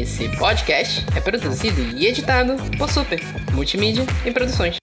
Esse 0.00 0.26
podcast 0.38 1.04
é 1.14 1.20
produzido 1.20 1.82
e 1.98 2.06
editado 2.06 2.54
por 2.78 2.90
Super 2.90 3.20
Multimídia 3.52 4.06
e 4.24 4.30
Produções. 4.32 4.76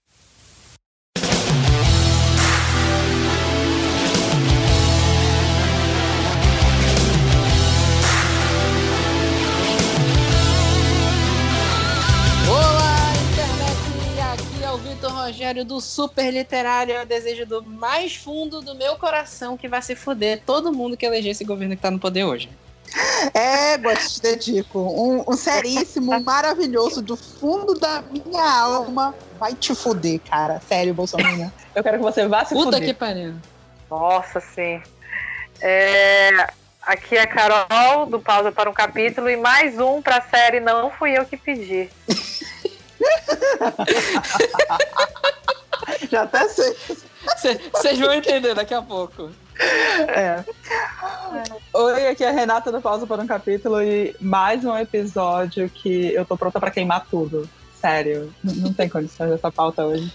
É 15.02 15.08
Rogério 15.08 15.64
do 15.64 15.80
Super 15.80 16.32
Literário. 16.32 16.94
Eu 16.94 17.04
desejo 17.04 17.44
do 17.44 17.62
mais 17.64 18.14
fundo 18.14 18.60
do 18.60 18.76
meu 18.76 18.96
coração 18.96 19.56
que 19.56 19.66
vai 19.66 19.82
se 19.82 19.96
fuder 19.96 20.42
todo 20.46 20.72
mundo 20.72 20.96
que 20.96 21.04
eleger 21.04 21.32
esse 21.32 21.44
governo 21.44 21.74
que 21.74 21.82
tá 21.82 21.90
no 21.90 21.98
poder 21.98 22.24
hoje. 22.24 22.48
É, 23.34 23.78
te 23.78 24.20
dedico. 24.20 24.78
Um, 24.78 25.24
um 25.28 25.36
seríssimo, 25.36 26.18
maravilhoso, 26.24 27.00
do 27.02 27.16
fundo 27.16 27.74
da 27.78 28.02
minha 28.02 28.42
alma. 28.42 29.14
Vai 29.38 29.54
te 29.54 29.74
fuder, 29.74 30.20
cara. 30.20 30.60
Sério, 30.66 30.92
Bolsonaro. 30.94 31.52
Eu 31.74 31.82
quero 31.82 31.98
que 31.98 32.02
você 32.02 32.26
vá 32.26 32.44
se 32.44 32.54
Puta 32.54 32.72
fuder. 32.72 32.84
que 32.84 32.94
pariu. 32.94 33.34
Nossa, 33.90 34.40
sim. 34.40 34.82
É, 35.60 36.30
aqui 36.82 37.16
é 37.16 37.22
a 37.22 37.26
Carol, 37.26 38.06
do 38.06 38.20
Pausa 38.20 38.50
para 38.50 38.68
um 38.68 38.72
Capítulo, 38.72 39.28
e 39.28 39.36
mais 39.36 39.78
um 39.78 40.00
pra 40.02 40.20
série 40.22 40.60
Não 40.60 40.90
Fui 40.90 41.16
Eu 41.16 41.24
Que 41.24 41.36
Pedi. 41.36 41.90
Já 46.10 46.22
até 46.22 46.48
sei. 46.48 46.76
Vocês 47.72 47.98
vão 47.98 48.12
entender 48.12 48.54
daqui 48.54 48.74
a 48.74 48.82
pouco. 48.82 49.30
É. 49.60 50.44
Oi, 51.74 52.08
aqui 52.08 52.24
é 52.24 52.28
a 52.28 52.32
Renata 52.32 52.72
do 52.72 52.80
Pausa 52.80 53.06
para 53.06 53.22
um 53.22 53.26
Capítulo 53.26 53.82
e 53.82 54.16
mais 54.20 54.64
um 54.64 54.76
episódio 54.76 55.68
que 55.68 56.14
eu 56.14 56.24
tô 56.24 56.36
pronta 56.36 56.58
pra 56.58 56.70
queimar 56.70 57.06
tudo. 57.10 57.48
Sério, 57.78 58.32
não 58.42 58.72
tem 58.72 58.88
condições 58.88 59.30
dessa 59.30 59.50
pauta 59.50 59.84
hoje. 59.86 60.12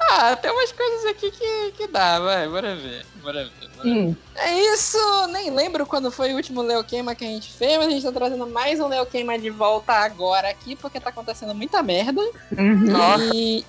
Ah, 0.00 0.36
tem 0.36 0.50
umas 0.50 0.70
coisas 0.70 1.06
aqui 1.06 1.30
que, 1.30 1.72
que 1.72 1.86
dá, 1.88 2.18
vai, 2.20 2.46
bora 2.48 2.76
ver. 2.76 3.06
Bora 3.22 3.44
ver. 3.44 3.68
bora 3.76 3.82
ver. 3.82 3.90
Hum, 3.90 4.16
É 4.36 4.54
isso, 4.74 4.98
nem 5.28 5.50
lembro 5.50 5.86
quando 5.86 6.10
foi 6.10 6.32
o 6.32 6.36
último 6.36 6.60
Leo 6.62 6.84
Queima 6.84 7.14
que 7.14 7.24
a 7.24 7.28
gente 7.28 7.50
fez, 7.52 7.78
mas 7.78 7.86
a 7.86 7.90
gente 7.90 8.02
tá 8.04 8.12
trazendo 8.12 8.46
mais 8.46 8.80
um 8.80 8.88
Leo 8.88 9.06
Queima 9.06 9.38
de 9.38 9.48
volta 9.50 9.92
agora 9.92 10.48
aqui, 10.50 10.76
porque 10.76 11.00
tá 11.00 11.08
acontecendo 11.08 11.54
muita 11.54 11.82
merda. 11.82 12.20
uhum. 12.56 13.34
E 13.34 13.64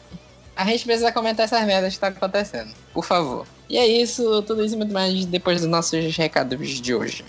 a 0.55 0.65
gente 0.65 0.85
precisa 0.85 1.11
comentar 1.11 1.45
essas 1.45 1.63
merdas 1.65 1.93
que 1.93 1.99
tá 1.99 2.07
acontecendo, 2.07 2.73
por 2.93 3.03
favor. 3.03 3.45
E 3.69 3.77
é 3.77 3.85
isso, 3.85 4.41
tudo 4.43 4.63
isso 4.63 4.75
e 4.75 4.77
muito 4.77 4.93
mais 4.93 5.25
depois 5.25 5.61
dos 5.61 5.69
nossos 5.69 6.15
recados 6.15 6.69
de 6.69 6.95
hoje. 6.95 7.25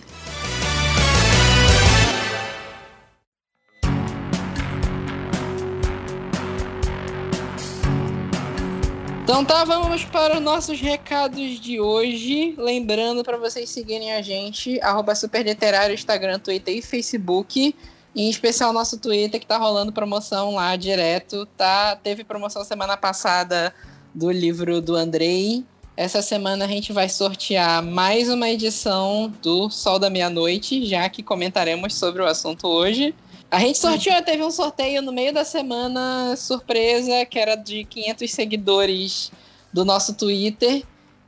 Então 9.24 9.44
tá, 9.44 9.64
vamos 9.64 10.04
para 10.04 10.36
os 10.36 10.40
nossos 10.40 10.80
recados 10.80 11.58
de 11.58 11.80
hoje. 11.80 12.54
Lembrando 12.56 13.24
para 13.24 13.36
vocês 13.36 13.68
seguirem 13.68 14.12
a 14.12 14.22
gente, 14.22 14.80
arroba 14.80 15.16
superliterário, 15.16 15.92
Instagram, 15.92 16.38
Twitter 16.38 16.76
e 16.76 16.80
Facebook. 16.80 17.74
Em 18.16 18.30
especial 18.30 18.72
nosso 18.72 18.98
Twitter, 18.98 19.38
que 19.38 19.46
tá 19.46 19.58
rolando 19.58 19.92
promoção 19.92 20.54
lá 20.54 20.74
direto. 20.74 21.44
Tá? 21.54 21.94
Teve 21.96 22.24
promoção 22.24 22.64
semana 22.64 22.96
passada 22.96 23.74
do 24.14 24.30
livro 24.30 24.80
do 24.80 24.96
Andrei. 24.96 25.62
Essa 25.94 26.22
semana 26.22 26.64
a 26.64 26.68
gente 26.68 26.94
vai 26.94 27.10
sortear 27.10 27.82
mais 27.82 28.30
uma 28.30 28.48
edição 28.48 29.30
do 29.42 29.68
Sol 29.68 29.98
da 29.98 30.08
Meia-Noite, 30.08 30.86
já 30.86 31.06
que 31.10 31.22
comentaremos 31.22 31.94
sobre 31.94 32.22
o 32.22 32.26
assunto 32.26 32.66
hoje. 32.66 33.14
A 33.50 33.58
gente 33.58 33.76
sorteou, 33.78 34.22
teve 34.22 34.42
um 34.42 34.50
sorteio 34.50 35.02
no 35.02 35.12
meio 35.12 35.34
da 35.34 35.44
semana, 35.44 36.34
surpresa, 36.36 37.26
que 37.26 37.38
era 37.38 37.54
de 37.54 37.84
500 37.84 38.30
seguidores 38.30 39.30
do 39.70 39.84
nosso 39.84 40.14
Twitter, 40.14 40.82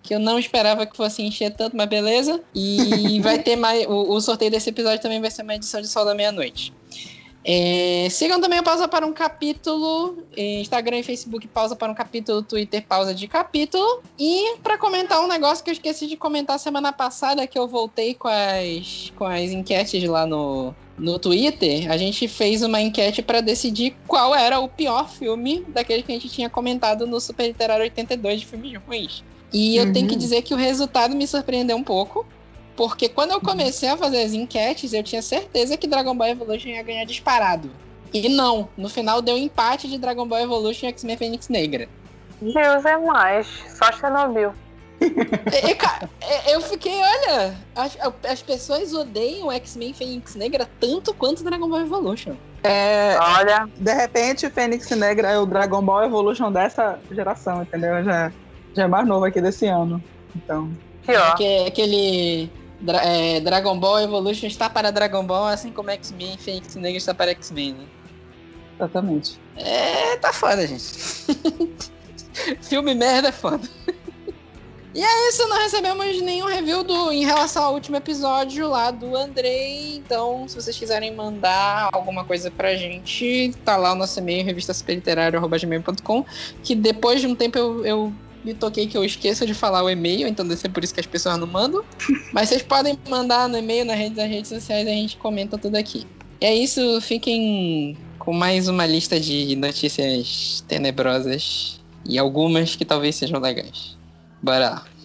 que 0.08 0.14
eu 0.14 0.18
não 0.18 0.38
esperava 0.38 0.86
que 0.86 0.96
fosse 0.96 1.22
encher 1.22 1.54
tanto, 1.54 1.76
mas 1.76 1.86
beleza. 1.86 2.40
E 2.54 3.20
vai 3.20 3.38
ter 3.38 3.56
mais. 3.56 3.86
O, 3.86 4.14
o 4.14 4.20
sorteio 4.22 4.50
desse 4.50 4.70
episódio 4.70 5.02
também 5.02 5.20
vai 5.20 5.30
ser 5.30 5.42
uma 5.42 5.54
edição 5.54 5.82
de 5.82 5.86
Sol 5.86 6.06
da 6.06 6.14
Meia-Noite. 6.14 6.72
É, 7.44 8.08
sigam 8.10 8.40
também 8.40 8.58
o 8.58 8.62
Pausa 8.62 8.88
para 8.88 9.06
um 9.06 9.12
Capítulo, 9.12 10.18
eh, 10.36 10.60
Instagram 10.60 10.98
e 10.98 11.02
Facebook 11.02 11.46
Pausa 11.48 11.76
para 11.76 11.90
um 11.90 11.94
Capítulo, 11.94 12.42
Twitter 12.42 12.84
Pausa 12.86 13.14
de 13.14 13.28
Capítulo. 13.28 14.02
E 14.18 14.56
para 14.62 14.78
comentar 14.78 15.20
um 15.20 15.28
negócio 15.28 15.62
que 15.62 15.70
eu 15.70 15.72
esqueci 15.72 16.06
de 16.06 16.16
comentar 16.16 16.58
semana 16.58 16.90
passada, 16.90 17.46
que 17.46 17.58
eu 17.58 17.68
voltei 17.68 18.14
com 18.14 18.28
as, 18.28 19.12
com 19.16 19.24
as 19.24 19.50
enquetes 19.50 20.02
lá 20.04 20.26
no, 20.26 20.74
no 20.98 21.18
Twitter, 21.18 21.90
a 21.90 21.96
gente 21.98 22.26
fez 22.26 22.62
uma 22.62 22.80
enquete 22.80 23.22
para 23.22 23.40
decidir 23.40 23.94
qual 24.06 24.34
era 24.34 24.58
o 24.58 24.68
pior 24.68 25.08
filme 25.08 25.64
daquele 25.68 26.02
que 26.02 26.12
a 26.12 26.14
gente 26.14 26.28
tinha 26.28 26.50
comentado 26.50 27.06
no 27.06 27.20
Super 27.20 27.46
Literário 27.46 27.84
82 27.84 28.40
de 28.40 28.46
filmes 28.46 28.74
ruins. 28.86 29.22
E 29.52 29.76
eu 29.76 29.92
tenho 29.92 30.06
que 30.06 30.12
Uhum. 30.14 30.18
dizer 30.18 30.42
que 30.42 30.52
o 30.54 30.56
resultado 30.56 31.14
me 31.16 31.26
surpreendeu 31.26 31.76
um 31.76 31.84
pouco. 31.84 32.26
Porque 32.76 33.08
quando 33.08 33.32
eu 33.32 33.40
comecei 33.40 33.88
a 33.88 33.96
fazer 33.96 34.22
as 34.22 34.32
enquetes, 34.32 34.92
eu 34.92 35.02
tinha 35.02 35.20
certeza 35.20 35.76
que 35.76 35.88
Dragon 35.88 36.14
Ball 36.16 36.28
Evolution 36.28 36.68
ia 36.68 36.82
ganhar 36.82 37.04
disparado. 37.04 37.70
E 38.14 38.28
não, 38.28 38.68
no 38.76 38.88
final 38.88 39.20
deu 39.20 39.36
empate 39.36 39.88
de 39.88 39.98
Dragon 39.98 40.26
Ball 40.26 40.40
Evolution 40.40 40.86
e 40.86 40.88
X-Men 40.90 41.16
Fênix 41.16 41.48
Negra. 41.48 41.88
Deus 42.40 42.84
é 42.84 42.96
mais. 42.96 43.48
Só 43.76 43.90
Chernobyl. 43.90 44.52
E, 45.00 45.74
cara, 45.74 46.08
eu 46.48 46.60
fiquei, 46.60 46.92
olha, 47.00 47.54
as, 47.74 47.98
as 48.28 48.42
pessoas 48.42 48.92
odeiam 48.92 49.50
X-Men 49.52 49.92
Fênix 49.92 50.34
Negra 50.36 50.68
tanto 50.80 51.12
quanto 51.14 51.42
Dragon 51.44 51.68
Ball 51.68 51.80
Evolution. 51.80 52.34
É, 52.62 53.16
Olha, 53.20 53.68
de 53.76 53.92
repente, 53.92 54.46
o 54.46 54.50
Fênix 54.50 54.88
Negra 54.90 55.30
é 55.30 55.38
o 55.38 55.46
Dragon 55.46 55.82
Ball 55.82 56.04
Evolution 56.04 56.50
dessa 56.52 56.98
geração, 57.10 57.62
entendeu? 57.62 58.02
Já, 58.04 58.32
já 58.78 58.84
é 58.84 58.88
mais 58.88 59.06
novo 59.06 59.24
aqui 59.24 59.40
desse 59.40 59.66
ano. 59.66 60.02
Então. 60.34 60.70
pior. 61.04 61.30
Porque 61.30 61.64
aquele 61.66 62.50
Dra- 62.80 63.04
é, 63.04 63.40
Dragon 63.40 63.78
Ball 63.78 64.00
Evolution 64.00 64.46
está 64.46 64.70
para 64.70 64.92
Dragon 64.92 65.24
Ball, 65.26 65.48
assim 65.48 65.70
como 65.72 65.90
X-Men 65.90 66.38
Fênix 66.38 66.74
Negra 66.76 66.96
está 66.96 67.12
para 67.12 67.32
X-Men, 67.32 67.72
né? 67.74 67.84
Exatamente. 68.78 69.38
É, 69.56 70.16
tá 70.18 70.32
foda, 70.32 70.64
gente. 70.66 70.84
Filme 72.62 72.94
merda 72.94 73.28
é 73.28 73.32
foda. 73.32 73.68
E 74.94 75.02
é 75.02 75.28
isso, 75.28 75.46
não 75.48 75.58
recebemos 75.58 76.22
nenhum 76.22 76.46
review 76.46 76.82
do, 76.82 77.12
em 77.12 77.24
relação 77.24 77.62
ao 77.62 77.74
último 77.74 77.96
episódio 77.96 78.68
lá 78.68 78.90
do 78.90 79.14
Andrei. 79.16 79.96
Então, 79.96 80.48
se 80.48 80.54
vocês 80.54 80.76
quiserem 80.78 81.14
mandar 81.14 81.88
alguma 81.92 82.24
coisa 82.24 82.50
pra 82.50 82.74
gente, 82.74 83.52
tá 83.64 83.76
lá 83.76 83.92
o 83.92 83.94
nosso 83.96 84.18
e-mail, 84.18 84.44
revistaspeliterário.com, 84.46 86.24
que 86.62 86.74
depois 86.74 87.20
de 87.20 87.26
um 87.26 87.34
tempo 87.34 87.58
eu, 87.58 87.84
eu 87.84 88.12
me 88.44 88.54
toquei 88.54 88.86
que 88.86 88.96
eu 88.96 89.04
esqueço 89.04 89.46
de 89.46 89.54
falar 89.54 89.82
o 89.82 89.90
e-mail, 89.90 90.26
então 90.26 90.46
deve 90.46 90.60
ser 90.60 90.68
por 90.68 90.82
isso 90.82 90.94
que 90.94 91.00
as 91.00 91.06
pessoas 91.06 91.38
não 91.38 91.46
mandam. 91.46 91.82
Mas 92.32 92.48
vocês 92.48 92.62
podem 92.62 92.98
mandar 93.08 93.48
no 93.48 93.58
e-mail, 93.58 93.84
nas 93.84 93.98
redes, 93.98 94.16
nas 94.16 94.28
redes 94.28 94.48
sociais, 94.48 94.86
a 94.86 94.90
gente 94.90 95.16
comenta 95.16 95.58
tudo 95.58 95.76
aqui. 95.76 96.06
E 96.40 96.46
é 96.46 96.54
isso, 96.54 97.00
fiquem 97.00 97.96
com 98.18 98.32
mais 98.32 98.68
uma 98.68 98.86
lista 98.86 99.18
de 99.18 99.56
notícias 99.56 100.62
tenebrosas 100.68 101.80
e 102.08 102.18
algumas 102.18 102.76
que 102.76 102.84
talvez 102.84 103.16
sejam 103.16 103.40
legais. 103.40 103.96
Bora 104.42 104.70
lá. 104.70 104.97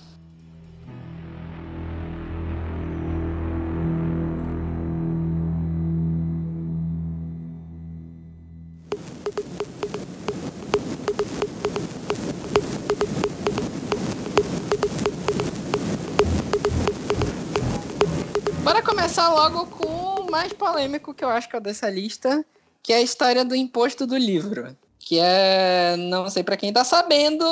Começar 19.24 19.30
logo 19.30 19.66
com 19.68 20.22
o 20.22 20.32
mais 20.32 20.52
polêmico 20.52 21.14
que 21.14 21.24
eu 21.24 21.30
acho 21.30 21.48
que 21.48 21.56
é 21.56 21.60
dessa 21.60 21.90
lista, 21.90 22.46
que 22.82 22.92
é 22.92 22.98
a 22.98 23.02
história 23.02 23.46
do 23.46 23.56
imposto 23.56 24.06
do 24.06 24.18
livro. 24.18 24.76
Que 25.00 25.20
é, 25.20 25.96
não 25.98 26.30
sei 26.30 26.44
pra 26.44 26.58
quem 26.58 26.74
tá 26.74 26.84
sabendo, 26.84 27.46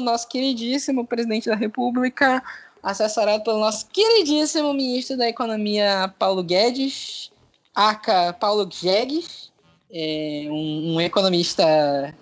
nosso 0.00 0.28
queridíssimo 0.28 1.06
presidente 1.06 1.48
da 1.48 1.56
República, 1.56 2.42
assessorado 2.82 3.42
pelo 3.42 3.58
nosso 3.58 3.86
queridíssimo 3.86 4.72
ministro 4.72 5.16
da 5.16 5.28
Economia, 5.28 6.12
Paulo 6.18 6.42
Guedes, 6.42 7.30
aka 7.74 8.32
Paulo 8.32 8.66
Guedes, 8.66 9.50
é 9.90 10.46
um, 10.48 10.94
um 10.94 11.00
economista 11.00 11.64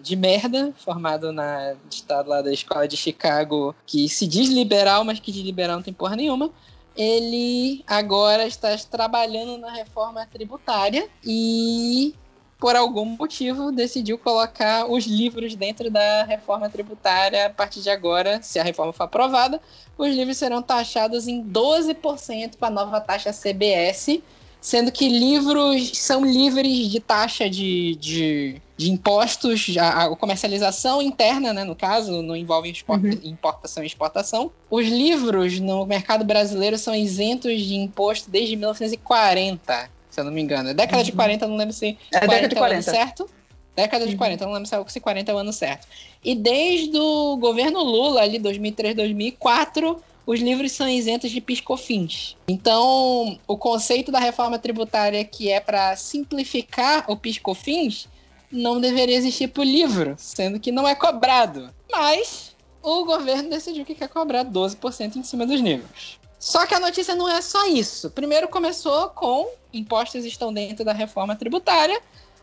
de 0.00 0.16
merda, 0.16 0.72
formado 0.76 1.32
na 1.32 1.74
estado 1.90 2.28
lá 2.28 2.42
da 2.42 2.52
escola 2.52 2.86
de 2.86 2.96
Chicago, 2.96 3.74
que 3.86 4.08
se 4.08 4.26
diz 4.26 4.48
liberal, 4.48 5.02
mas 5.02 5.18
que 5.18 5.32
de 5.32 5.42
liberal 5.42 5.76
não 5.76 5.82
tem 5.82 5.92
porra 5.92 6.16
nenhuma 6.16 6.50
ele 6.96 7.82
agora 7.86 8.46
está 8.46 8.76
trabalhando 8.90 9.58
na 9.58 9.72
reforma 9.72 10.26
tributária 10.26 11.08
e, 11.24 12.14
por 12.58 12.76
algum 12.76 13.04
motivo, 13.04 13.72
decidiu 13.72 14.16
colocar 14.16 14.86
os 14.90 15.04
livros 15.04 15.54
dentro 15.54 15.90
da 15.90 16.24
reforma 16.24 16.70
tributária. 16.70 17.46
A 17.46 17.50
partir 17.50 17.80
de 17.80 17.90
agora, 17.90 18.40
se 18.42 18.58
a 18.58 18.62
reforma 18.62 18.92
for 18.92 19.04
aprovada, 19.04 19.60
os 19.98 20.14
livros 20.14 20.36
serão 20.36 20.62
taxados 20.62 21.26
em 21.26 21.42
12% 21.44 22.56
para 22.56 22.68
a 22.68 22.70
nova 22.70 23.00
taxa 23.00 23.32
CBS. 23.32 24.22
Sendo 24.64 24.90
que 24.90 25.06
livros 25.06 25.90
são 25.92 26.24
livres 26.24 26.88
de 26.88 26.98
taxa 26.98 27.50
de, 27.50 27.96
de, 27.96 28.62
de 28.78 28.90
impostos, 28.90 29.76
a, 29.78 30.04
a, 30.04 30.16
comercialização 30.16 31.02
interna, 31.02 31.52
né, 31.52 31.64
no 31.64 31.76
caso, 31.76 32.22
não 32.22 32.34
envolve 32.34 32.70
exporta, 32.70 33.06
uhum. 33.06 33.20
importação 33.24 33.82
e 33.82 33.86
exportação. 33.86 34.50
Os 34.70 34.86
livros 34.86 35.60
no 35.60 35.84
mercado 35.84 36.24
brasileiro 36.24 36.78
são 36.78 36.94
isentos 36.94 37.60
de 37.60 37.74
imposto 37.74 38.30
desde 38.30 38.56
1940, 38.56 39.90
se 40.08 40.18
eu 40.18 40.24
não 40.24 40.32
me 40.32 40.40
engano. 40.40 40.70
É 40.70 40.74
década 40.74 40.96
uhum. 40.96 41.04
de 41.04 41.12
40, 41.12 41.46
não 41.46 41.56
lembro 41.56 41.74
se 41.74 41.98
é 42.10 42.20
40 42.20 42.26
década 42.26 42.48
de 42.48 42.54
40. 42.54 42.78
É 42.78 42.94
certo. 42.94 43.30
Década 43.76 44.06
de 44.06 44.12
uhum. 44.12 44.18
40, 44.18 44.46
não 44.46 44.52
lembro 44.54 44.90
se 44.90 44.98
40 44.98 45.30
é 45.30 45.34
o 45.34 45.38
ano 45.38 45.52
certo. 45.52 45.86
E 46.24 46.34
desde 46.34 46.96
o 46.96 47.36
governo 47.36 47.82
Lula, 47.82 48.22
ali, 48.22 48.38
2003, 48.38 48.96
2004, 48.96 50.02
os 50.26 50.40
livros 50.40 50.72
são 50.72 50.88
isentos 50.88 51.30
de 51.30 51.40
piscofins. 51.40 52.36
Então, 52.48 53.38
o 53.46 53.56
conceito 53.56 54.10
da 54.10 54.18
reforma 54.18 54.58
tributária 54.58 55.24
que 55.24 55.50
é 55.50 55.60
para 55.60 55.96
simplificar 55.96 57.04
o 57.08 57.16
piscofins 57.16 58.08
não 58.50 58.80
deveria 58.80 59.16
existir 59.16 59.48
para 59.48 59.62
o 59.62 59.64
livro, 59.64 60.14
sendo 60.16 60.60
que 60.60 60.72
não 60.72 60.86
é 60.86 60.94
cobrado. 60.94 61.70
Mas 61.90 62.54
o 62.82 63.04
governo 63.04 63.50
decidiu 63.50 63.84
que 63.84 63.94
quer 63.94 64.08
cobrar 64.08 64.44
12% 64.44 65.16
em 65.16 65.22
cima 65.22 65.46
dos 65.46 65.60
livros. 65.60 66.18
Só 66.38 66.66
que 66.66 66.74
a 66.74 66.80
notícia 66.80 67.14
não 67.14 67.28
é 67.28 67.40
só 67.40 67.66
isso. 67.66 68.10
Primeiro 68.10 68.48
começou 68.48 69.08
com 69.10 69.48
impostos 69.72 70.24
estão 70.24 70.52
dentro 70.52 70.84
da 70.84 70.92
reforma 70.92 71.34
tributária. 71.34 72.00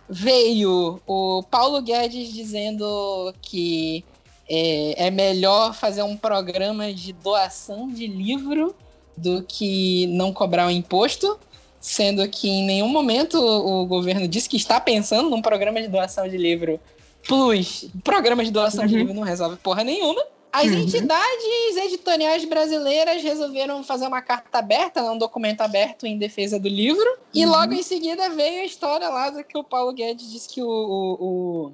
Veio 0.10 1.00
o 1.06 1.44
Paulo 1.44 1.82
Guedes 1.82 2.34
dizendo 2.34 3.34
que 3.42 4.04
é, 4.54 5.08
é 5.08 5.12
melhor 5.12 5.74
fazer 5.74 6.04
um 6.04 6.18
programa 6.18 6.94
de 6.94 7.14
doação 7.14 7.88
de 7.88 8.06
livro 8.06 8.76
do 9.16 9.44
que 9.44 10.08
não 10.08 10.34
cobrar 10.34 10.68
o 10.68 10.70
imposto, 10.70 11.40
sendo 11.80 12.28
que 12.28 12.50
em 12.50 12.66
nenhum 12.66 12.90
momento 12.90 13.36
o 13.40 13.86
governo 13.86 14.28
disse 14.28 14.50
que 14.50 14.58
está 14.58 14.78
pensando 14.80 15.30
num 15.30 15.42
programa 15.42 15.82
de 15.82 15.88
doação 15.88 16.28
de 16.28 16.38
livro 16.38 16.82
plus. 17.26 17.88
Programa 18.04 18.44
de 18.44 18.52
doação 18.52 18.82
uhum. 18.82 18.90
de 18.90 18.96
livro 18.98 19.14
não 19.14 19.24
resolve 19.24 19.56
porra 19.56 19.86
nenhuma. 19.86 20.22
As 20.52 20.66
uhum. 20.66 20.80
entidades 20.80 21.78
editoriais 21.78 22.44
brasileiras 22.44 23.24
resolveram 23.24 23.82
fazer 23.86 24.06
uma 24.06 24.22
carta 24.22 24.60
aberta, 24.60 25.02
um 25.02 25.18
documento 25.18 25.62
aberto 25.62 26.06
em 26.06 26.18
defesa 26.18 26.60
do 26.60 26.68
livro. 26.68 27.08
E 27.34 27.46
uhum. 27.46 27.52
logo 27.52 27.74
em 27.74 27.84
seguida 27.84 28.30
veio 28.32 28.64
a 28.64 28.66
história 28.66 29.08
lá 29.08 29.30
do 29.30 29.46
que 29.46 29.58
o 29.58 29.64
Paulo 29.64 29.94
Guedes 29.94 30.30
disse 30.30 30.50
que 30.50 30.62
o, 30.62 30.68
o, 30.68 31.26
o 31.26 31.72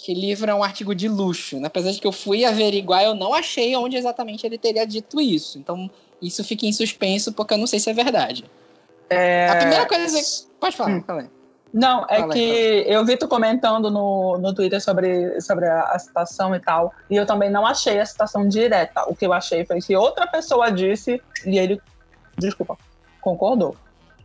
que 0.00 0.14
livro 0.14 0.50
é 0.50 0.54
um 0.54 0.62
artigo 0.62 0.94
de 0.94 1.08
luxo. 1.08 1.58
Né? 1.60 1.66
Apesar 1.66 1.90
de 1.90 2.00
que 2.00 2.06
eu 2.06 2.12
fui 2.12 2.44
averiguar, 2.44 3.02
eu 3.02 3.14
não 3.14 3.34
achei 3.34 3.74
onde 3.76 3.96
exatamente 3.96 4.46
ele 4.46 4.58
teria 4.58 4.86
dito 4.86 5.20
isso. 5.20 5.58
Então, 5.58 5.90
isso 6.20 6.42
fica 6.44 6.66
em 6.66 6.72
suspenso, 6.72 7.32
porque 7.32 7.54
eu 7.54 7.58
não 7.58 7.66
sei 7.66 7.78
se 7.78 7.90
é 7.90 7.92
verdade. 7.92 8.44
É... 9.08 9.48
A 9.48 9.56
primeira 9.56 9.86
coisa. 9.86 10.46
Pode 10.58 10.76
falar, 10.76 10.90
hum. 10.90 11.04
fala 11.06 11.30
Não, 11.72 12.06
é 12.08 12.20
fala 12.20 12.32
que 12.32 12.84
eu 12.86 13.04
vi 13.04 13.16
tu 13.16 13.26
comentando 13.26 13.90
no, 13.90 14.38
no 14.38 14.54
Twitter 14.54 14.80
sobre, 14.80 15.40
sobre 15.40 15.66
a, 15.66 15.82
a, 15.82 15.98
citação 15.98 16.54
e 16.54 16.60
tal, 16.60 16.92
e 17.08 17.16
eu 17.16 17.26
também 17.26 17.50
não 17.50 17.66
achei 17.66 17.98
a 17.98 18.06
citação 18.06 18.48
direta. 18.48 19.04
O 19.08 19.14
que 19.14 19.26
eu 19.26 19.32
achei 19.32 19.64
foi 19.64 19.80
que 19.80 19.96
outra 19.96 20.26
pessoa 20.26 20.70
disse, 20.70 21.20
e 21.44 21.58
ele, 21.58 21.80
desculpa, 22.38 22.76
concordou. 23.20 23.76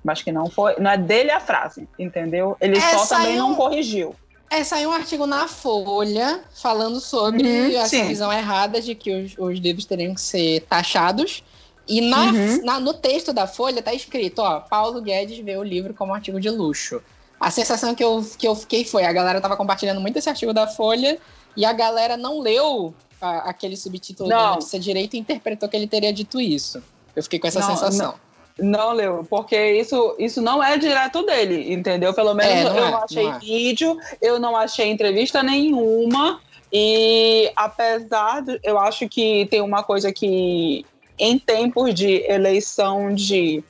Mas 0.03 0.21
que 0.21 0.31
não 0.31 0.47
foi, 0.51 0.75
não 0.79 0.91
é 0.91 0.97
dele 0.97 1.31
a 1.31 1.39
frase, 1.39 1.89
entendeu? 1.97 2.55
Ele 2.61 2.77
Essa 2.77 2.99
só 2.99 3.15
também 3.15 3.35
não 3.35 3.55
corrigiu. 3.55 4.15
É, 4.55 4.63
saiu 4.63 4.89
um 4.89 4.93
artigo 4.93 5.27
na 5.27 5.49
Folha 5.49 6.41
falando 6.53 7.01
sobre 7.01 7.43
uhum, 7.45 7.85
sim. 7.85 8.07
visão 8.07 8.31
errada 8.31 8.79
de 8.79 8.95
que 8.95 9.11
os, 9.11 9.35
os, 9.37 9.59
livros 9.59 9.83
teriam 9.83 10.15
que 10.15 10.21
ser 10.21 10.61
taxados. 10.61 11.43
E 11.85 11.99
na, 11.99 12.31
uhum. 12.31 12.63
na, 12.63 12.79
no 12.79 12.93
texto 12.93 13.33
da 13.33 13.47
Folha 13.47 13.81
tá 13.81 13.93
escrito, 13.93 14.39
ó, 14.39 14.61
Paulo 14.61 15.01
Guedes 15.01 15.37
vê 15.39 15.57
o 15.57 15.63
livro 15.63 15.93
como 15.93 16.13
um 16.13 16.15
artigo 16.15 16.39
de 16.39 16.49
luxo. 16.49 17.01
A 17.37 17.51
sensação 17.51 17.93
que 17.93 18.01
eu, 18.01 18.25
que 18.37 18.47
eu 18.47 18.55
fiquei 18.55 18.85
foi, 18.85 19.03
a 19.03 19.11
galera 19.11 19.41
tava 19.41 19.57
compartilhando 19.57 19.99
muito 19.99 20.17
esse 20.17 20.29
artigo 20.29 20.53
da 20.53 20.65
Folha 20.65 21.19
e 21.57 21.65
a 21.65 21.73
galera 21.73 22.15
não 22.15 22.39
leu 22.39 22.93
a, 23.19 23.49
aquele 23.49 23.75
subtítulo 23.75 24.29
não. 24.29 24.37
da 24.37 24.49
notícia 24.51 24.79
direito 24.79 25.15
e 25.15 25.19
interpretou 25.19 25.67
que 25.67 25.75
ele 25.75 25.85
teria 25.85 26.13
dito 26.13 26.39
isso. 26.39 26.81
Eu 27.13 27.23
fiquei 27.23 27.39
com 27.39 27.47
essa 27.47 27.59
não, 27.59 27.67
sensação. 27.67 28.13
Não. 28.13 28.24
Não 28.57 28.93
leu, 28.93 29.25
porque 29.29 29.73
isso, 29.73 30.15
isso 30.17 30.41
não 30.41 30.63
é 30.63 30.77
direto 30.77 31.23
dele, 31.23 31.73
entendeu? 31.73 32.13
Pelo 32.13 32.33
menos 32.33 32.53
é, 32.53 32.63
não 32.63 32.77
eu 32.77 32.85
é, 32.85 32.91
não 32.91 33.03
achei 33.03 33.23
não 33.23 33.35
é. 33.35 33.39
vídeo, 33.39 33.99
eu 34.21 34.39
não 34.39 34.55
achei 34.55 34.89
entrevista 34.89 35.43
nenhuma. 35.43 36.39
E 36.71 37.51
apesar 37.55 38.41
de. 38.41 38.59
Eu 38.63 38.79
acho 38.79 39.09
que 39.09 39.45
tem 39.51 39.61
uma 39.61 39.83
coisa 39.83 40.11
que, 40.13 40.85
em 41.19 41.37
tempos 41.37 41.93
de 41.93 42.23
eleição 42.31 43.13
de 43.13 43.61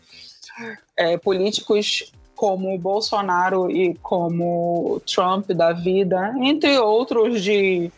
é, 0.96 1.18
políticos 1.18 2.12
como 2.36 2.78
Bolsonaro 2.78 3.72
e 3.72 3.96
como 3.96 5.02
Trump 5.06 5.50
da 5.52 5.74
vida, 5.74 6.36
entre 6.42 6.78
outros 6.78 7.42
de 7.42 7.92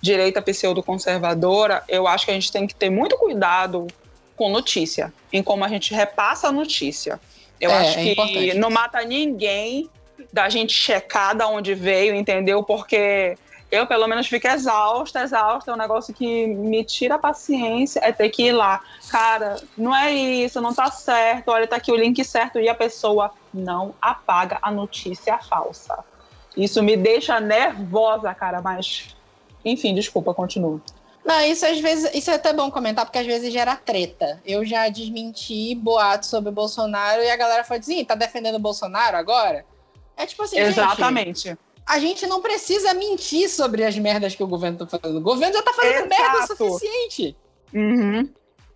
direita 0.00 0.40
pseudo-conservadora, 0.40 1.82
eu 1.88 2.06
acho 2.06 2.24
que 2.24 2.30
a 2.30 2.34
gente 2.34 2.52
tem 2.52 2.66
que 2.66 2.74
ter 2.74 2.88
muito 2.88 3.16
cuidado 3.16 3.86
com 4.40 4.48
notícia, 4.48 5.12
em 5.30 5.42
como 5.42 5.66
a 5.66 5.68
gente 5.68 5.92
repassa 5.92 6.48
a 6.48 6.52
notícia. 6.52 7.20
Eu 7.60 7.70
é, 7.70 7.76
acho 7.76 7.98
é 7.98 8.14
que 8.14 8.54
não 8.54 8.70
mata 8.70 9.04
ninguém 9.04 9.86
da 10.32 10.48
gente 10.48 10.72
checar 10.72 11.36
da 11.36 11.46
onde 11.46 11.74
veio, 11.74 12.14
entendeu? 12.14 12.62
Porque 12.62 13.36
eu, 13.70 13.86
pelo 13.86 14.08
menos, 14.08 14.28
fico 14.28 14.48
exausta, 14.48 15.20
exausta. 15.20 15.70
É 15.70 15.74
um 15.74 15.76
negócio 15.76 16.14
que 16.14 16.46
me 16.46 16.82
tira 16.82 17.16
a 17.16 17.18
paciência, 17.18 18.00
é 18.02 18.12
ter 18.12 18.30
que 18.30 18.44
ir 18.44 18.52
lá. 18.52 18.80
Cara, 19.10 19.56
não 19.76 19.94
é 19.94 20.10
isso, 20.10 20.58
não 20.58 20.72
tá 20.72 20.90
certo. 20.90 21.50
Olha, 21.50 21.66
tá 21.66 21.76
aqui 21.76 21.92
o 21.92 21.96
link 21.96 22.24
certo. 22.24 22.58
E 22.58 22.66
a 22.66 22.74
pessoa 22.74 23.32
não 23.52 23.94
apaga 24.00 24.58
a 24.62 24.70
notícia 24.70 25.36
falsa. 25.36 26.02
Isso 26.56 26.82
me 26.82 26.96
deixa 26.96 27.38
nervosa, 27.40 28.32
cara, 28.32 28.62
mas. 28.62 29.14
Enfim, 29.62 29.94
desculpa, 29.94 30.32
continua. 30.32 30.80
Não, 31.24 31.40
isso 31.42 31.66
às 31.66 31.78
vezes, 31.78 32.10
isso 32.14 32.30
é 32.30 32.34
até 32.34 32.52
bom 32.52 32.70
comentar, 32.70 33.04
porque 33.04 33.18
às 33.18 33.26
vezes 33.26 33.52
gera 33.52 33.76
treta. 33.76 34.40
Eu 34.44 34.64
já 34.64 34.88
desmenti 34.88 35.74
boatos 35.74 36.28
sobre 36.28 36.48
o 36.48 36.52
Bolsonaro 36.52 37.22
e 37.22 37.30
a 37.30 37.36
galera 37.36 37.62
foi 37.62 37.78
assim, 37.78 38.04
tá 38.04 38.14
defendendo 38.14 38.54
o 38.56 38.60
Bolsonaro 38.60 39.16
agora? 39.16 39.64
É 40.16 40.26
tipo 40.26 40.42
assim, 40.42 40.58
Exatamente. 40.58 41.48
Gente, 41.48 41.58
a 41.86 41.98
gente 41.98 42.26
não 42.26 42.40
precisa 42.40 42.94
mentir 42.94 43.48
sobre 43.48 43.84
as 43.84 43.96
merdas 43.98 44.34
que 44.34 44.42
o 44.42 44.46
governo 44.46 44.78
tá 44.78 44.86
fazendo. 44.86 45.18
O 45.18 45.22
governo 45.22 45.54
já 45.54 45.62
tá 45.62 45.72
fazendo 45.72 46.06
Exato. 46.06 46.08
merda 46.08 46.38
o 46.38 46.56
suficiente. 46.56 47.36
Uhum. 47.74 48.28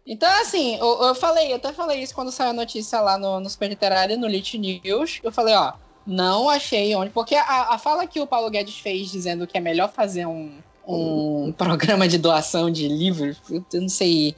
Então, 0.06 0.28
assim, 0.40 0.76
eu, 0.78 1.02
eu, 1.02 1.14
falei, 1.14 1.52
eu 1.52 1.56
até 1.56 1.72
falei 1.72 2.02
isso 2.02 2.14
quando 2.14 2.30
saiu 2.30 2.50
a 2.50 2.54
notícia 2.54 3.00
lá 3.00 3.16
no, 3.16 3.40
no 3.40 3.48
Super 3.48 3.68
Literário, 3.68 4.18
no 4.18 4.26
Lit 4.26 4.58
News. 4.58 5.20
Eu 5.22 5.32
falei, 5.32 5.54
ó, 5.54 5.72
não 6.06 6.48
achei 6.48 6.94
onde. 6.94 7.10
Porque 7.10 7.34
a, 7.34 7.74
a 7.74 7.78
fala 7.78 8.06
que 8.06 8.20
o 8.20 8.26
Paulo 8.26 8.50
Guedes 8.50 8.78
fez 8.78 9.10
dizendo 9.10 9.46
que 9.46 9.56
é 9.56 9.60
melhor 9.60 9.90
fazer 9.90 10.26
um 10.26 10.58
um 10.86 11.52
programa 11.52 12.06
de 12.06 12.18
doação 12.18 12.70
de 12.70 12.88
livros. 12.88 13.38
Eu 13.50 13.64
não 13.80 13.88
sei 13.88 14.34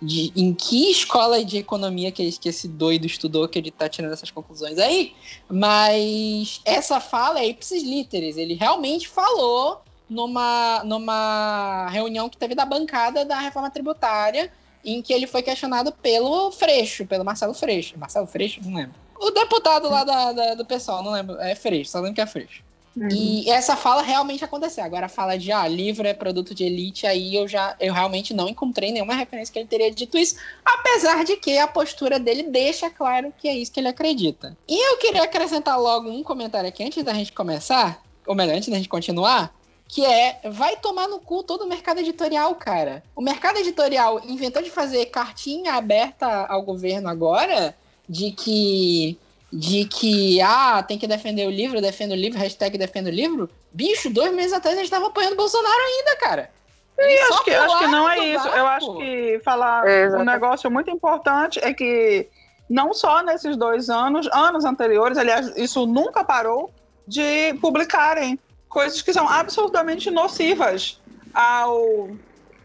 de, 0.00 0.32
em 0.36 0.54
que 0.54 0.90
escola 0.90 1.44
de 1.44 1.58
economia 1.58 2.12
que, 2.12 2.30
que 2.32 2.48
esse 2.48 2.68
doido 2.68 3.06
estudou 3.06 3.48
que 3.48 3.58
ele 3.58 3.68
está 3.68 3.88
tirando 3.88 4.12
essas 4.12 4.30
conclusões 4.30 4.78
aí, 4.78 5.14
mas 5.48 6.60
essa 6.64 7.00
fala 7.00 7.40
é 7.40 7.48
ipsis 7.48 7.82
literis. 7.82 8.36
Ele 8.36 8.54
realmente 8.54 9.08
falou 9.08 9.82
numa, 10.08 10.82
numa 10.84 11.88
reunião 11.90 12.28
que 12.28 12.36
teve 12.36 12.54
da 12.54 12.64
bancada 12.64 13.24
da 13.24 13.38
reforma 13.40 13.70
tributária, 13.70 14.52
em 14.84 15.02
que 15.02 15.12
ele 15.12 15.26
foi 15.26 15.42
questionado 15.42 15.92
pelo 15.92 16.52
Freixo, 16.52 17.04
pelo 17.04 17.24
Marcelo 17.24 17.52
Freixo. 17.52 17.98
Marcelo 17.98 18.26
Freixo? 18.26 18.60
Não 18.64 18.76
lembro. 18.76 18.94
O 19.20 19.30
deputado 19.32 19.90
lá 19.90 20.04
da, 20.04 20.32
da 20.32 20.54
do 20.54 20.64
pessoal, 20.64 21.02
não 21.02 21.10
lembro. 21.10 21.38
É 21.40 21.54
Freixo, 21.56 21.90
só 21.90 21.98
lembro 21.98 22.14
que 22.14 22.20
é 22.20 22.26
Freixo. 22.26 22.62
Uhum. 22.98 23.08
E 23.12 23.48
essa 23.48 23.76
fala 23.76 24.02
realmente 24.02 24.44
aconteceu. 24.44 24.82
Agora, 24.82 25.06
a 25.06 25.08
fala 25.08 25.38
de, 25.38 25.52
ah, 25.52 25.68
livro 25.68 26.06
é 26.06 26.12
produto 26.12 26.52
de 26.52 26.64
elite, 26.64 27.06
aí 27.06 27.36
eu 27.36 27.46
já, 27.46 27.76
eu 27.78 27.94
realmente 27.94 28.34
não 28.34 28.48
encontrei 28.48 28.90
nenhuma 28.90 29.14
referência 29.14 29.52
que 29.52 29.58
ele 29.60 29.68
teria 29.68 29.90
dito 29.90 30.18
isso, 30.18 30.36
apesar 30.64 31.24
de 31.24 31.36
que 31.36 31.56
a 31.58 31.68
postura 31.68 32.18
dele 32.18 32.42
deixa 32.42 32.90
claro 32.90 33.32
que 33.38 33.46
é 33.46 33.56
isso 33.56 33.70
que 33.70 33.78
ele 33.78 33.88
acredita. 33.88 34.56
E 34.66 34.92
eu 34.92 34.98
queria 34.98 35.22
acrescentar 35.22 35.80
logo 35.80 36.10
um 36.10 36.24
comentário 36.24 36.68
aqui 36.68 36.82
antes 36.82 37.04
da 37.04 37.14
gente 37.14 37.32
começar, 37.32 38.02
ou 38.26 38.34
melhor, 38.34 38.56
antes 38.56 38.68
da 38.68 38.76
gente 38.76 38.88
continuar, 38.88 39.54
que 39.86 40.04
é 40.04 40.40
vai 40.50 40.76
tomar 40.76 41.06
no 41.06 41.20
cu 41.20 41.44
todo 41.44 41.62
o 41.62 41.68
mercado 41.68 42.00
editorial, 42.00 42.54
cara. 42.56 43.02
O 43.14 43.22
mercado 43.22 43.58
editorial 43.58 44.20
inventou 44.26 44.60
de 44.60 44.70
fazer 44.70 45.06
cartinha 45.06 45.74
aberta 45.74 46.46
ao 46.46 46.62
governo 46.62 47.08
agora 47.08 47.74
de 48.08 48.32
que 48.32 49.18
de 49.52 49.86
que, 49.86 50.40
ah, 50.42 50.82
tem 50.82 50.98
que 50.98 51.06
defender 51.06 51.46
o 51.46 51.50
livro, 51.50 51.80
defenda 51.80 52.14
o 52.14 52.16
livro, 52.16 52.38
hashtag 52.38 52.76
defenda 52.76 53.08
o 53.08 53.12
livro. 53.12 53.48
Bicho, 53.72 54.10
dois 54.10 54.32
meses 54.32 54.52
atrás 54.52 54.76
a 54.76 54.80
gente 54.80 54.90
tava 54.90 55.06
apoiando 55.06 55.34
o 55.34 55.36
Bolsonaro 55.36 55.80
ainda, 55.80 56.16
cara. 56.16 56.50
E 56.98 57.18
acho 57.20 57.44
que, 57.44 57.54
acho 57.54 57.78
que 57.78 57.86
não 57.86 58.10
é 58.10 58.18
isso. 58.18 58.48
Eu 58.48 58.66
acho 58.66 58.96
que 58.96 59.40
falar 59.44 59.88
é, 59.88 60.08
um 60.10 60.24
negócio 60.24 60.70
muito 60.70 60.90
importante 60.90 61.60
é 61.62 61.72
que 61.72 62.28
não 62.68 62.92
só 62.92 63.22
nesses 63.22 63.56
dois 63.56 63.88
anos, 63.88 64.28
anos 64.32 64.64
anteriores, 64.64 65.16
aliás, 65.16 65.56
isso 65.56 65.86
nunca 65.86 66.24
parou 66.24 66.72
de 67.06 67.54
publicarem 67.60 68.38
coisas 68.68 69.00
que 69.00 69.12
são 69.12 69.28
absolutamente 69.28 70.10
nocivas 70.10 71.00
ao 71.32 72.10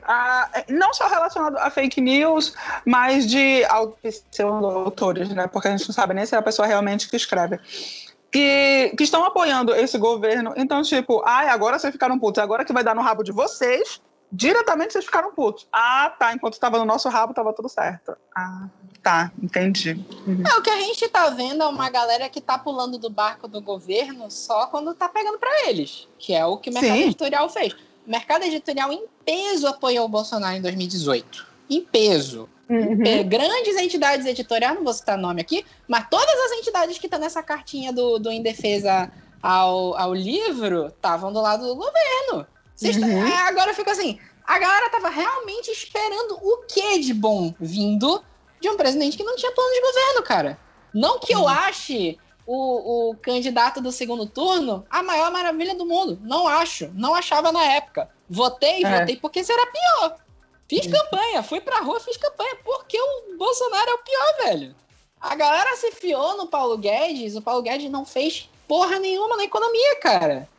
a, 0.06 0.50
não 0.70 0.94
só 0.94 1.08
relacionado 1.08 1.58
a 1.58 1.70
fake 1.70 2.02
news, 2.02 2.54
mas 2.86 3.28
de 3.28 3.64
autores, 3.66 5.30
né? 5.30 5.48
Porque 5.48 5.68
a 5.68 5.72
gente 5.72 5.88
não 5.88 5.94
sabe 5.94 6.14
nem 6.14 6.26
se 6.26 6.36
é 6.36 6.38
a 6.38 6.42
pessoa 6.42 6.68
realmente 6.68 7.10
que 7.10 7.16
escreve. 7.16 7.60
Que, 8.32 8.94
que 8.98 9.04
estão 9.04 9.24
apoiando 9.24 9.76
esse 9.76 9.98
governo. 9.98 10.54
Então, 10.58 10.82
tipo, 10.82 11.22
ai, 11.24 11.50
agora 11.50 11.78
vocês 11.78 11.94
ficaram 11.94 12.18
putos, 12.18 12.42
agora 12.42 12.66
que 12.66 12.74
vai 12.74 12.84
dar 12.84 12.96
no 12.96 13.02
rabo 13.02 13.24
de 13.24 13.32
vocês, 13.32 14.02
diretamente 14.32 14.94
vocês 14.94 15.06
ficaram 15.06 15.32
putos. 15.32 15.68
Ah, 15.72 16.12
tá, 16.18 16.34
enquanto 16.34 16.54
estava 16.54 16.80
no 16.80 16.86
nosso 16.86 17.08
rabo, 17.10 17.32
estava 17.32 17.54
tudo 17.54 17.70
certo. 17.70 18.18
Ah, 18.36 18.68
tá, 19.04 19.32
entendi. 19.42 20.04
Uhum. 20.26 20.44
É, 20.48 20.58
o 20.58 20.62
que 20.64 20.70
a 20.72 20.80
gente 20.82 21.08
tá 21.10 21.30
vendo 21.30 21.62
é 21.62 21.68
uma 21.68 21.90
galera 21.92 22.28
que 22.28 22.42
tá 22.42 22.58
pulando 22.58 22.98
do 22.98 23.10
barco 23.10 23.48
do 23.48 23.62
governo 23.62 24.32
só 24.32 24.66
quando 24.66 24.96
tá 24.96 25.08
pegando 25.08 25.38
para 25.38 25.70
eles, 25.70 26.08
que 26.18 26.34
é 26.34 26.44
o 26.44 26.58
que 26.58 26.72
o 26.72 26.74
mercado 26.74 26.98
Sim. 26.98 27.04
editorial 27.04 27.48
fez. 27.48 27.76
O 28.06 28.12
mercado 28.12 28.44
editorial 28.44 28.92
em 28.92 29.06
peso 29.26 29.68
apoiou 29.68 30.06
o 30.06 30.10
Bolsonaro 30.10 30.56
em 30.56 30.62
2018. 30.62 31.48
Em 31.70 31.82
peso. 31.82 32.50
Uhum. 32.70 32.98
Grandes 33.28 33.76
entidades 33.78 34.26
editoriais, 34.26 34.76
não 34.76 34.84
vou 34.84 34.94
citar 34.94 35.18
nome 35.18 35.42
aqui, 35.42 35.66
mas 35.88 36.08
todas 36.10 36.36
as 36.46 36.52
entidades 36.60 36.98
que 36.98 37.08
estão 37.08 37.20
nessa 37.20 37.44
cartinha 37.44 37.92
do, 37.94 38.18
do 38.20 38.32
Em 38.32 38.42
Defesa 38.42 39.12
ao, 39.42 39.96
ao 39.98 40.14
livro 40.14 40.88
estavam 40.88 41.32
do 41.32 41.42
lado 41.42 41.66
do 41.68 41.76
governo. 41.76 42.48
Uhum. 42.82 43.28
É, 43.28 43.38
agora 43.48 43.74
fica 43.74 43.92
assim, 43.92 44.20
a 44.46 44.60
galera 44.60 44.90
tava 44.90 45.10
realmente 45.10 45.72
esperando 45.72 46.38
o 46.42 46.64
que 46.68 47.00
de 47.00 47.14
bom 47.14 47.54
vindo 47.60 48.24
de 48.60 48.70
um 48.70 48.78
presidente 48.78 49.18
que 49.18 49.24
não 49.24 49.36
tinha 49.36 49.52
plano 49.52 49.74
de 49.74 49.82
governo, 49.82 50.24
cara. 50.24 50.60
Não 50.94 51.20
que 51.20 51.34
eu 51.34 51.42
uhum. 51.42 51.50
ache 51.50 52.18
o, 52.46 53.12
o 53.12 53.16
candidato 53.18 53.82
do 53.82 53.92
segundo 53.92 54.26
turno 54.26 54.86
a 54.90 55.02
maior 55.02 55.32
maravilha 55.32 55.76
do 55.76 55.86
mundo. 55.86 56.20
Não 56.22 56.48
acho. 56.48 56.90
Não 56.94 57.16
achava 57.16 57.52
na 57.52 57.64
época. 57.64 58.10
Votei, 58.30 58.84
é. 58.84 59.00
votei 59.00 59.18
porque 59.18 59.44
será 59.44 59.66
pior. 59.68 60.18
Fiz 60.68 60.88
campanha, 60.88 61.44
fui 61.44 61.62
pra 61.62 61.82
rua, 61.82 62.00
fiz 62.00 62.18
campanha, 62.18 62.58
porque 62.64 63.00
o 63.00 63.38
Bolsonaro 63.38 63.92
é 63.92 63.94
o 63.94 63.98
pior, 64.00 64.46
velho. 64.46 64.76
A 65.20 65.36
galera 65.36 65.76
se 65.78 65.92
fiou 65.92 66.36
no 66.38 66.48
Paulo 66.48 66.78
Guedes, 66.78 67.36
o 67.36 67.42
Paulo 67.42 67.62
Guedes 67.62 67.92
não 67.92 68.06
fez 68.06 68.50
porra 68.68 68.98
nenhuma 68.98 69.38
na 69.38 69.44
economia, 69.44 70.00
cara. 70.00 70.50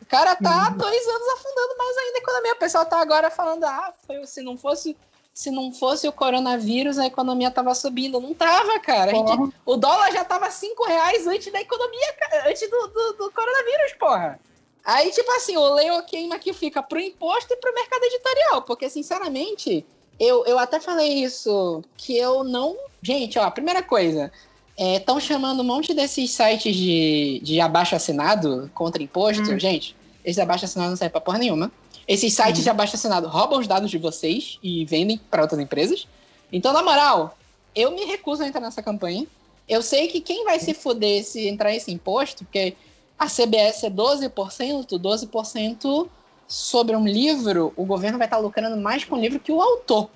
O 0.00 0.06
cara 0.06 0.34
tá 0.34 0.66
há 0.66 0.70
uhum. 0.70 0.78
dois 0.78 1.06
anos 1.06 1.28
afundando 1.28 1.76
mais 1.78 1.96
ainda 1.96 2.18
a 2.18 2.20
economia. 2.20 2.52
O 2.54 2.58
pessoal 2.58 2.86
tá 2.86 3.00
agora 3.00 3.30
falando, 3.30 3.64
ah, 3.64 3.92
foi, 4.06 4.26
se 4.26 4.42
não 4.42 4.56
fosse 4.56 4.96
se 5.32 5.50
não 5.50 5.72
fosse 5.72 6.06
o 6.08 6.12
coronavírus, 6.12 6.98
a 6.98 7.06
economia 7.06 7.50
tava 7.50 7.74
subindo. 7.74 8.20
Não 8.20 8.34
tava, 8.34 8.78
cara. 8.80 9.10
Gente, 9.10 9.54
o 9.64 9.76
dólar 9.76 10.12
já 10.12 10.24
tava 10.24 10.50
cinco 10.50 10.84
reais 10.84 11.26
antes 11.26 11.52
da 11.52 11.60
economia, 11.60 12.14
antes 12.46 12.68
do, 12.68 12.86
do, 12.88 13.12
do, 13.14 13.32
coronavírus, 13.32 13.92
porra. 13.98 14.40
Aí, 14.84 15.10
tipo 15.10 15.30
assim, 15.32 15.56
o 15.56 15.74
Leo 15.74 16.02
queima 16.04 16.38
que 16.38 16.52
fica 16.52 16.82
pro 16.82 17.00
imposto 17.00 17.52
e 17.52 17.56
pro 17.56 17.74
mercado 17.74 18.02
editorial. 18.04 18.62
Porque, 18.62 18.88
sinceramente, 18.90 19.84
eu, 20.18 20.44
eu 20.46 20.58
até 20.58 20.80
falei 20.80 21.22
isso, 21.22 21.82
que 21.96 22.16
eu 22.16 22.44
não. 22.44 22.76
Gente, 23.02 23.38
ó, 23.38 23.50
primeira 23.50 23.82
coisa. 23.82 24.32
Estão 24.76 25.18
é, 25.18 25.20
chamando 25.20 25.60
um 25.60 25.64
monte 25.64 25.92
desses 25.92 26.30
sites 26.30 26.74
de, 26.74 27.40
de 27.42 27.60
abaixo 27.60 27.94
assinado 27.94 28.70
contra 28.74 29.02
imposto. 29.02 29.50
Hum. 29.50 29.58
Gente, 29.58 29.94
esses 30.24 30.38
abaixo 30.38 30.64
assinados 30.64 30.90
não 30.90 30.96
servem 30.96 31.12
pra 31.12 31.20
porra 31.20 31.38
nenhuma. 31.38 31.70
Esses 32.10 32.34
sites 32.34 32.58
uhum. 32.58 32.64
de 32.64 32.70
abaixo 32.70 32.96
assinado 32.96 33.28
roubam 33.28 33.60
os 33.60 33.68
dados 33.68 33.88
de 33.88 33.96
vocês 33.96 34.58
e 34.60 34.84
vendem 34.84 35.16
para 35.30 35.42
outras 35.42 35.60
empresas. 35.60 36.08
Então, 36.52 36.72
na 36.72 36.82
moral, 36.82 37.38
eu 37.72 37.92
me 37.92 38.04
recuso 38.04 38.42
a 38.42 38.48
entrar 38.48 38.60
nessa 38.60 38.82
campanha. 38.82 39.24
Eu 39.68 39.80
sei 39.80 40.08
que 40.08 40.20
quem 40.20 40.44
vai 40.44 40.58
se 40.58 40.74
fuder 40.74 41.22
se 41.22 41.46
entrar 41.46 41.72
esse 41.72 41.92
imposto, 41.92 42.44
porque 42.44 42.74
a 43.16 43.26
CBS 43.26 43.84
é 43.84 43.90
12%, 43.90 44.88
12% 44.88 46.08
sobre 46.48 46.96
um 46.96 47.06
livro, 47.06 47.72
o 47.76 47.84
governo 47.84 48.18
vai 48.18 48.26
estar 48.26 48.38
lucrando 48.38 48.76
mais 48.76 49.04
com 49.04 49.14
o 49.14 49.20
livro 49.20 49.38
que 49.38 49.52
o 49.52 49.62
autor. 49.62 50.10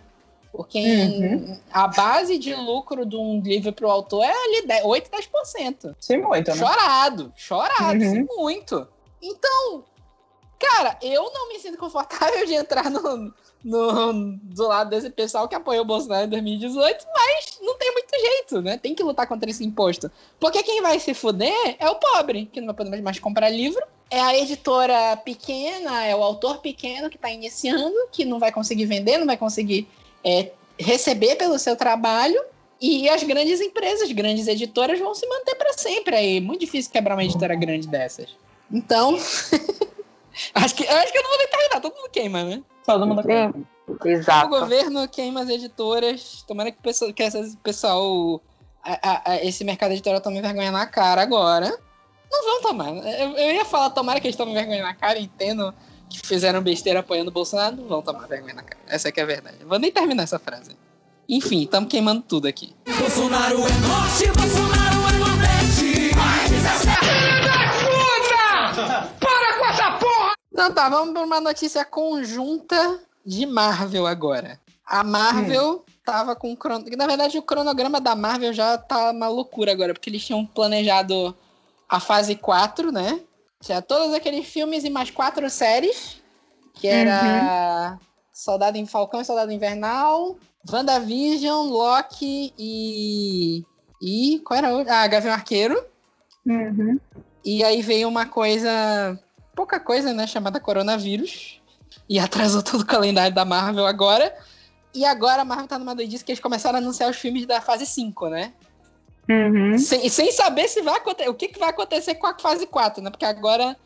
Porque 0.51 0.81
uhum. 0.81 1.61
a 1.73 1.87
base 1.87 2.39
de 2.39 2.57
lucro 2.57 3.07
de 3.07 3.15
um 3.15 3.41
livro 3.41 3.73
para 3.73 3.87
o 3.87 3.91
autor 3.91 4.25
é 4.25 4.33
ali 4.33 4.67
10, 4.67 4.85
8, 4.85 5.11
10%. 5.13 5.95
Sim, 6.01 6.17
muito, 6.17 6.51
né? 6.51 6.57
Chorado, 6.57 7.33
chorado, 7.37 8.05
uhum. 8.05 8.27
muito. 8.37 8.89
Então, 9.23 9.85
Cara, 10.65 10.97
eu 11.03 11.31
não 11.33 11.49
me 11.49 11.59
sinto 11.59 11.77
confortável 11.77 12.47
de 12.47 12.55
entrar 12.55 12.91
no, 12.91 13.35
no, 13.63 14.39
do 14.43 14.67
lado 14.67 14.89
desse 14.89 15.11
pessoal 15.11 15.47
que 15.47 15.55
apoiou 15.55 15.83
o 15.83 15.87
Bolsonaro 15.87 16.25
em 16.25 16.31
2018, 16.31 17.07
mas 17.15 17.59
não 17.61 17.77
tem 17.77 17.93
muito 17.93 18.19
jeito, 18.19 18.63
né? 18.63 18.79
Tem 18.79 18.95
que 18.95 19.03
lutar 19.03 19.27
contra 19.27 19.51
esse 19.51 19.63
imposto. 19.63 20.11
Porque 20.41 20.63
quem 20.63 20.81
vai 20.81 20.99
se 20.99 21.13
fuder 21.13 21.77
é 21.79 21.89
o 21.91 21.97
pobre, 21.97 22.49
que 22.51 22.61
não 22.61 22.69
vai 22.69 22.77
poder 22.77 23.03
mais 23.03 23.19
comprar 23.19 23.51
livro. 23.51 23.83
É 24.11 24.21
a 24.21 24.37
editora 24.39 25.17
pequena, 25.19 26.07
é 26.07 26.17
o 26.17 26.23
autor 26.23 26.59
pequeno 26.59 27.11
que 27.11 27.17
está 27.17 27.31
iniciando, 27.31 27.95
que 28.11 28.25
não 28.25 28.39
vai 28.39 28.51
conseguir 28.51 28.87
vender, 28.87 29.19
não 29.19 29.27
vai 29.27 29.37
conseguir 29.37 29.87
é, 30.25 30.51
receber 30.79 31.37
pelo 31.37 31.59
seu 31.59 31.77
trabalho. 31.77 32.43
E 32.81 33.07
as 33.09 33.23
grandes 33.23 33.61
empresas, 33.61 34.11
grandes 34.13 34.49
editoras 34.49 34.99
vão 34.99 35.15
se 35.15 35.27
manter 35.27 35.57
para 35.57 35.75
sempre 35.75 36.17
aí. 36.17 36.41
Muito 36.41 36.61
difícil 36.61 36.91
quebrar 36.91 37.17
uma 37.17 37.25
editora 37.25 37.55
grande 37.55 37.87
dessas. 37.87 38.31
Então. 38.73 39.19
Acho 40.55 40.75
que, 40.75 40.87
acho 40.87 41.13
que 41.13 41.19
eu 41.19 41.23
não 41.23 41.31
vou 41.31 41.39
nem 41.39 41.49
terminar, 41.49 41.81
todo 41.81 41.95
mundo 41.95 42.11
queima, 42.11 42.45
né? 42.45 42.63
Todo 42.85 43.07
mundo 43.07 43.23
queima. 43.23 43.55
Exato. 44.05 44.47
O 44.47 44.61
governo 44.61 45.09
queima 45.09 45.43
as 45.43 45.49
editoras. 45.49 46.43
Tomara 46.47 46.71
que 46.71 46.79
o 46.79 46.83
pessoal, 46.83 47.13
que 47.13 47.23
esse 47.23 47.57
pessoal 47.59 48.41
a, 48.83 48.93
a, 49.03 49.33
a, 49.33 49.45
esse 49.45 49.65
mercado 49.65 49.93
editorial 49.93 50.21
tome 50.21 50.41
vergonha 50.41 50.71
na 50.71 50.87
cara 50.87 51.23
agora. 51.23 51.77
Não 52.31 52.45
vão 52.45 52.63
tomar. 52.63 52.89
Eu, 52.89 53.37
eu 53.37 53.55
ia 53.55 53.65
falar, 53.65 53.91
tomara 53.91 54.21
que 54.21 54.27
eles 54.27 54.37
tomem 54.37 54.55
vergonha 54.55 54.83
na 54.83 54.95
cara, 54.95 55.19
entendo 55.19 55.73
que 56.09 56.19
fizeram 56.27 56.63
besteira 56.63 57.01
apoiando 57.01 57.31
o 57.31 57.33
Bolsonaro, 57.33 57.77
não 57.77 57.87
vão 57.87 58.03
tomar 58.03 58.27
vergonha 58.27 58.55
na 58.55 58.63
cara. 58.63 58.83
Essa 58.87 59.09
é 59.09 59.13
que 59.13 59.21
é 59.21 59.23
a 59.23 59.27
verdade. 59.27 59.57
Eu 59.61 59.69
vou 59.69 59.79
nem 59.79 59.91
terminar 59.91 60.25
essa 60.25 60.39
frase. 60.39 60.77
Enfim, 61.29 61.63
estamos 61.63 61.89
queimando 61.89 62.23
tudo 62.23 62.47
aqui. 62.47 62.75
Bolsonaro 62.99 63.57
é 63.57 63.73
norte, 63.89 64.27
Bolsonaro 64.39 64.84
Então 70.55 70.73
tá, 70.73 70.89
vamos 70.89 71.13
para 71.13 71.25
uma 71.25 71.41
notícia 71.41 71.85
conjunta 71.85 73.01
de 73.27 73.45
Marvel 73.45 74.07
agora. 74.07 74.61
A 74.87 75.03
Marvel 75.03 75.79
hum. 75.79 75.93
tava 76.05 76.37
com. 76.37 76.57
Na 76.97 77.09
verdade, 77.09 77.37
o 77.37 77.43
cronograma 77.43 78.01
da 78.01 78.15
Marvel 78.15 78.53
já 78.53 78.79
tá 78.79 79.11
uma 79.11 79.27
loucura 79.27 79.73
agora, 79.73 79.93
porque 79.93 80.09
eles 80.09 80.25
tinham 80.25 80.47
planejado 80.47 81.37
a 81.89 81.99
fase 81.99 82.37
4, 82.37 82.93
né? 82.93 83.19
Tinha 83.61 83.83
todos 83.83 84.15
aqueles 84.15 84.47
filmes 84.47 84.85
e 84.85 84.91
mais 84.91 85.11
quatro 85.11 85.51
séries. 85.51 86.23
Que 86.73 86.87
era 86.87 87.91
uhum. 87.93 88.07
Soldado 88.33 88.79
em 88.79 88.87
Falcão 88.87 89.21
e 89.21 89.25
Soldado 89.25 89.51
Invernal, 89.51 90.37
WandaVision, 90.71 91.67
Loki 91.67 92.55
e. 92.57 93.65
E. 94.01 94.39
Qual 94.45 94.57
era 94.57 94.73
o. 94.73 94.85
Ah, 94.89 95.09
Gavião 95.09 95.35
Arqueiro. 95.35 95.85
Uhum. 96.47 97.01
E 97.45 97.65
aí 97.65 97.83
veio 97.83 98.09
uma 98.09 98.27
coisa 98.27 99.19
pouca 99.55 99.81
coisa, 99.81 100.13
né? 100.13 100.27
Chamada 100.27 100.61
coronavírus. 100.61 101.61
E 102.09 102.19
atrasou 102.19 102.63
todo 102.63 102.83
o 102.83 102.87
calendário 102.87 103.35
da 103.35 103.45
Marvel 103.45 103.87
agora. 103.87 104.35
E 104.95 105.05
agora 105.05 105.43
a 105.43 105.45
Marvel 105.45 105.67
tá 105.67 105.79
numa 105.79 105.95
doidice 105.95 106.25
que 106.25 106.33
eles 106.33 106.41
começaram 106.41 106.77
a 106.77 106.81
anunciar 106.81 107.11
os 107.11 107.17
filmes 107.17 107.47
da 107.47 107.61
fase 107.61 107.87
5, 107.87 108.29
né? 108.29 108.53
Uhum. 109.29 109.79
Sem, 109.79 110.09
sem 110.09 110.31
saber 110.31 110.69
se 110.69 110.83
vai 110.83 110.97
acontecer. 110.97 111.29
O 111.29 111.35
que, 111.35 111.49
que 111.49 111.59
vai 111.59 111.71
acontecer 111.71 112.15
com 112.17 112.27
a 112.27 112.39
fase 112.39 112.67
4, 112.67 113.03
né? 113.03 113.11
Porque 113.11 113.25
agora, 113.25 113.77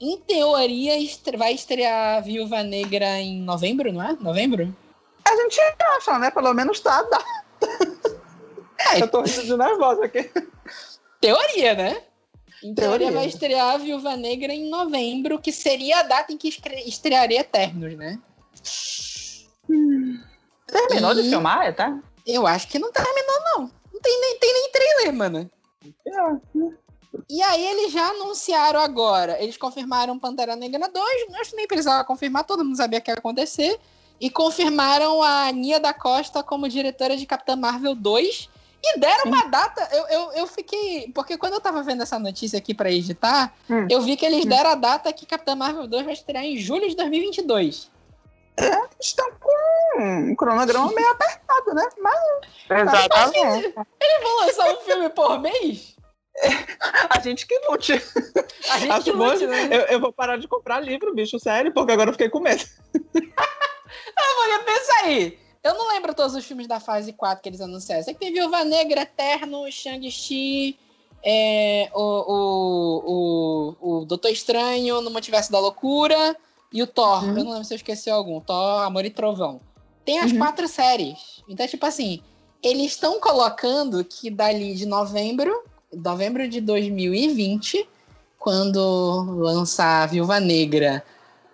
em 0.00 0.18
teoria, 0.18 0.98
estre 0.98 1.36
vai 1.36 1.52
estrear 1.52 2.18
a 2.18 2.20
Viúva 2.20 2.62
Negra 2.62 3.18
em 3.18 3.40
novembro, 3.40 3.92
não 3.92 4.02
é? 4.02 4.16
Novembro? 4.20 4.74
A 5.24 5.36
gente 5.36 5.58
acha, 5.96 6.18
né? 6.18 6.30
Pelo 6.30 6.52
menos 6.52 6.80
tá. 6.80 7.02
tá. 7.04 7.24
É, 8.92 9.00
Eu 9.00 9.08
tô 9.08 9.22
rindo 9.22 9.42
de 9.44 9.56
nervosa 9.56 10.04
aqui. 10.04 10.30
Teoria, 11.20 11.74
né? 11.74 12.02
Em 12.62 12.74
teoria 12.74 13.10
vai 13.10 13.26
estrear 13.26 13.74
a 13.74 13.76
Viúva 13.76 14.16
Negra 14.16 14.52
em 14.52 14.68
novembro, 14.68 15.38
que 15.38 15.50
seria 15.50 15.98
a 15.98 16.02
data 16.02 16.32
em 16.32 16.36
que 16.36 16.48
estrearia 16.86 17.40
Eternos, 17.40 17.96
né? 17.96 18.20
Terminou 20.66 21.12
e... 21.12 21.22
de 21.22 21.28
filmar, 21.28 21.66
é, 21.66 21.72
tá? 21.72 21.98
Eu 22.24 22.46
acho 22.46 22.68
que 22.68 22.78
não 22.78 22.92
terminou, 22.92 23.40
não. 23.44 23.70
Não 23.92 24.00
tem 24.00 24.20
nem, 24.20 24.38
tem 24.38 24.52
nem 24.52 24.70
trailer, 24.70 25.12
mano. 25.12 25.50
É. 26.06 26.70
E 27.28 27.42
aí 27.42 27.66
eles 27.66 27.92
já 27.92 28.08
anunciaram 28.10 28.80
agora. 28.80 29.42
Eles 29.42 29.56
confirmaram 29.56 30.18
Pantera 30.18 30.54
Negra 30.54 30.88
2. 30.88 31.34
Acho 31.40 31.50
que 31.50 31.56
nem 31.56 31.66
precisava 31.66 32.04
confirmar, 32.04 32.44
todo 32.44 32.64
mundo 32.64 32.76
sabia 32.76 33.00
que 33.00 33.10
ia 33.10 33.14
acontecer. 33.14 33.78
E 34.20 34.30
confirmaram 34.30 35.20
a 35.20 35.50
Nia 35.50 35.80
da 35.80 35.92
Costa 35.92 36.44
como 36.44 36.68
diretora 36.68 37.16
de 37.16 37.26
Capitã 37.26 37.56
Marvel 37.56 37.94
2 37.96 38.48
e 38.82 38.98
deram 38.98 39.24
uma 39.26 39.46
data, 39.46 39.88
eu, 39.92 40.06
eu, 40.08 40.32
eu 40.32 40.46
fiquei. 40.46 41.10
Porque 41.14 41.38
quando 41.38 41.54
eu 41.54 41.60
tava 41.60 41.82
vendo 41.82 42.02
essa 42.02 42.18
notícia 42.18 42.58
aqui 42.58 42.74
pra 42.74 42.90
editar, 42.90 43.54
hum. 43.70 43.86
eu 43.88 44.02
vi 44.02 44.16
que 44.16 44.26
eles 44.26 44.44
deram 44.44 44.70
a 44.70 44.74
data 44.74 45.12
que 45.12 45.24
Capitã 45.24 45.54
Marvel 45.54 45.86
2 45.86 46.04
vai 46.04 46.14
estrear 46.14 46.44
em 46.44 46.56
julho 46.58 46.88
de 46.88 46.96
2022. 46.96 47.90
É, 48.56 48.88
estão 49.00 49.30
com 49.40 50.02
um 50.02 50.34
cronograma 50.34 50.92
meio 50.92 51.10
apertado, 51.10 51.74
né? 51.74 51.88
Mas. 52.00 52.80
Exatamente. 52.80 53.74
Eles 54.00 54.22
vão 54.22 54.40
lançar 54.40 54.72
um 54.72 54.80
filme 54.80 55.08
por 55.10 55.40
mês? 55.40 55.96
A 57.10 57.20
gente 57.20 57.46
que 57.46 57.58
lute. 57.68 57.92
A 58.70 58.78
gente 58.78 58.90
Acho 58.90 59.04
que 59.04 59.12
lute, 59.12 59.46
né? 59.46 59.68
eu, 59.70 59.80
eu, 59.82 60.00
vou 60.00 60.12
parar 60.12 60.38
de 60.38 60.48
comprar 60.48 60.80
livro, 60.80 61.14
bicho, 61.14 61.38
sério, 61.38 61.72
porque 61.72 61.92
agora 61.92 62.08
eu 62.08 62.14
fiquei 62.14 62.28
com 62.28 62.40
medo. 62.40 62.64
Ah, 64.16 64.34
porque 64.36 64.64
pensa 64.64 64.92
aí. 65.04 65.38
Eu 65.62 65.74
não 65.74 65.88
lembro 65.88 66.14
todos 66.14 66.34
os 66.34 66.44
filmes 66.44 66.66
da 66.66 66.80
fase 66.80 67.12
4 67.12 67.42
que 67.42 67.48
eles 67.48 67.60
anunciaram. 67.60 68.02
Sei 68.02 68.14
que 68.14 68.20
tem 68.20 68.32
Viúva 68.32 68.64
Negra, 68.64 69.02
Eterno, 69.02 69.70
Shang-Chi, 69.70 70.76
é, 71.22 71.88
o, 71.94 72.02
o, 72.32 73.76
o, 73.80 74.00
o 74.00 74.04
Doutor 74.04 74.30
Estranho 74.30 75.00
no 75.00 75.10
Multiverso 75.10 75.52
da 75.52 75.60
Loucura 75.60 76.36
e 76.72 76.82
o 76.82 76.86
Thor. 76.86 77.22
Uhum. 77.22 77.38
Eu 77.38 77.44
não 77.44 77.52
lembro 77.52 77.64
se 77.64 77.74
eu 77.74 77.76
esqueci 77.76 78.10
algum. 78.10 78.40
Thor, 78.40 78.82
Amor 78.82 79.04
e 79.04 79.10
Trovão. 79.10 79.60
Tem 80.04 80.18
as 80.18 80.32
uhum. 80.32 80.38
quatro 80.38 80.66
séries. 80.66 81.42
Então, 81.48 81.66
tipo 81.66 81.86
assim, 81.86 82.20
eles 82.62 82.92
estão 82.92 83.20
colocando 83.20 84.04
que 84.04 84.30
dali 84.30 84.74
de 84.74 84.84
novembro, 84.84 85.62
novembro 85.92 86.48
de 86.48 86.60
2020, 86.60 87.88
quando 88.36 89.36
lançar 89.38 90.02
a 90.02 90.06
Viúva 90.06 90.40
Negra, 90.40 91.04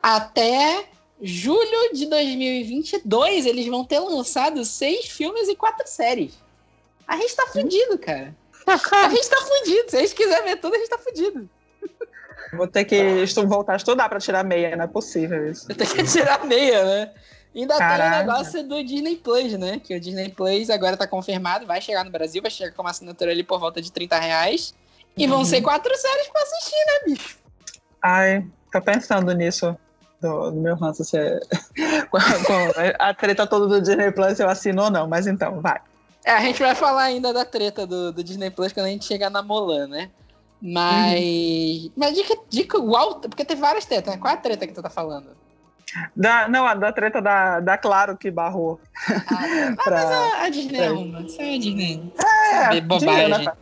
até 0.03 0.88
julho 1.21 1.93
de 1.93 2.07
2022, 2.07 3.47
eles 3.47 3.67
vão 3.67 3.85
ter 3.85 3.99
lançado 3.99 4.65
seis 4.65 5.07
filmes 5.07 5.49
e 5.49 5.57
quatro 5.57 5.87
séries. 5.87 6.39
A 7.07 7.17
gente 7.17 7.35
tá 7.35 7.47
fudido, 7.47 7.99
cara. 7.99 8.35
A 8.67 8.77
gente 9.09 9.29
tá 9.29 9.37
fudido. 9.37 9.91
Se 9.91 9.97
a 9.97 10.01
gente 10.01 10.15
quiser 10.15 10.43
ver 10.45 10.57
tudo, 10.57 10.75
a 10.75 10.79
gente 10.79 10.91
tá 10.91 10.99
fudido. 10.99 11.49
Vou 12.53 12.67
ter 12.67 12.85
que 12.85 13.25
voltar 13.47 13.75
a 13.75 13.77
estudar 13.77 14.09
pra 14.09 14.21
tirar 14.21 14.45
meia, 14.45 14.75
não 14.77 14.85
é 14.85 14.89
possível 14.89 15.51
isso. 15.51 15.67
Tem 15.69 15.87
que 15.87 16.05
tirar 16.05 16.45
meia, 16.45 16.85
né? 16.85 17.13
Ainda 17.55 17.77
Caraca. 17.77 18.11
tem 18.11 18.13
o 18.13 18.27
negócio 18.27 18.69
do 18.69 18.85
Disney 18.85 19.17
Plus, 19.17 19.53
né? 19.55 19.81
Que 19.83 19.97
o 19.97 20.01
Disney 20.01 20.31
Plus 20.31 20.71
agora 20.71 20.97
tá 20.97 21.07
confirmado, 21.07 21.67
vai 21.67 21.81
chegar 21.81 22.05
no 22.05 22.11
Brasil, 22.11 22.41
vai 22.41 22.51
chegar 22.51 22.73
com 22.73 22.83
uma 22.83 22.91
assinatura 22.91 23.33
ali 23.33 23.43
por 23.43 23.59
volta 23.59 23.83
de 23.83 23.91
30 23.91 24.19
reais. 24.19 24.75
E 25.17 25.25
uhum. 25.25 25.31
vão 25.31 25.45
ser 25.45 25.61
quatro 25.61 25.95
séries 25.97 26.29
pra 26.29 26.43
assistir, 26.43 26.77
né, 26.77 26.93
bicho? 27.07 27.39
Ai, 28.01 28.47
tô 28.73 28.81
pensando 28.81 29.33
nisso. 29.33 29.77
Do, 30.21 30.51
do 30.51 30.61
meu 30.61 30.75
ranço, 30.75 31.05
se 31.05 31.17
é... 31.17 31.41
a 32.99 33.15
treta 33.15 33.47
toda 33.47 33.67
do 33.67 33.81
Disney 33.81 34.11
Plus 34.11 34.41
eu 34.41 34.49
assino 34.49 34.85
ou 34.85 34.91
não, 34.91 35.07
mas 35.07 35.27
então, 35.27 35.61
vai. 35.61 35.81
É, 36.25 36.33
a 36.33 36.41
gente 36.41 36.61
vai 36.61 36.75
falar 36.75 37.05
ainda 37.05 37.33
da 37.33 37.45
treta 37.45 37.87
do, 37.87 38.13
do 38.13 38.25
Disney 38.25 38.51
Plus 38.51 38.73
quando 38.73 38.87
a 38.87 38.91
gente 38.91 39.05
chegar 39.05 39.31
na 39.31 39.43
Mulan, 39.43 39.87
né? 39.87 40.11
Mas. 40.61 41.85
Uhum. 41.85 41.93
Mas 41.97 42.15
dica, 42.15 42.37
dica 42.49 42.79
igual. 42.79 43.21
Porque 43.21 43.45
tem 43.45 43.57
várias 43.57 43.87
tretas, 43.87 44.15
né? 44.15 44.21
Qual 44.21 44.33
é 44.33 44.37
a 44.37 44.41
treta 44.41 44.67
que 44.67 44.75
tu 44.75 44.83
tá 44.83 44.91
falando? 44.91 45.29
Da, 46.15 46.49
não, 46.49 46.67
a 46.67 46.75
da 46.75 46.93
treta 46.93 47.23
da, 47.23 47.61
da 47.61 47.79
Claro 47.79 48.17
que 48.17 48.31
barrou. 48.31 48.81
Ah, 49.09 49.75
pra, 49.83 49.97
mas 49.97 50.11
a, 50.11 50.43
a 50.43 50.49
Disney 50.51 50.81
é 50.81 50.91
uma. 50.91 51.21
Isso 51.23 51.41
é 51.41 51.55
a 51.55 51.59
Disney. 51.59 52.13
É, 52.73 52.81
bobagem. 52.81 53.09
Dinheiro, 53.09 53.39
né? 53.39 53.53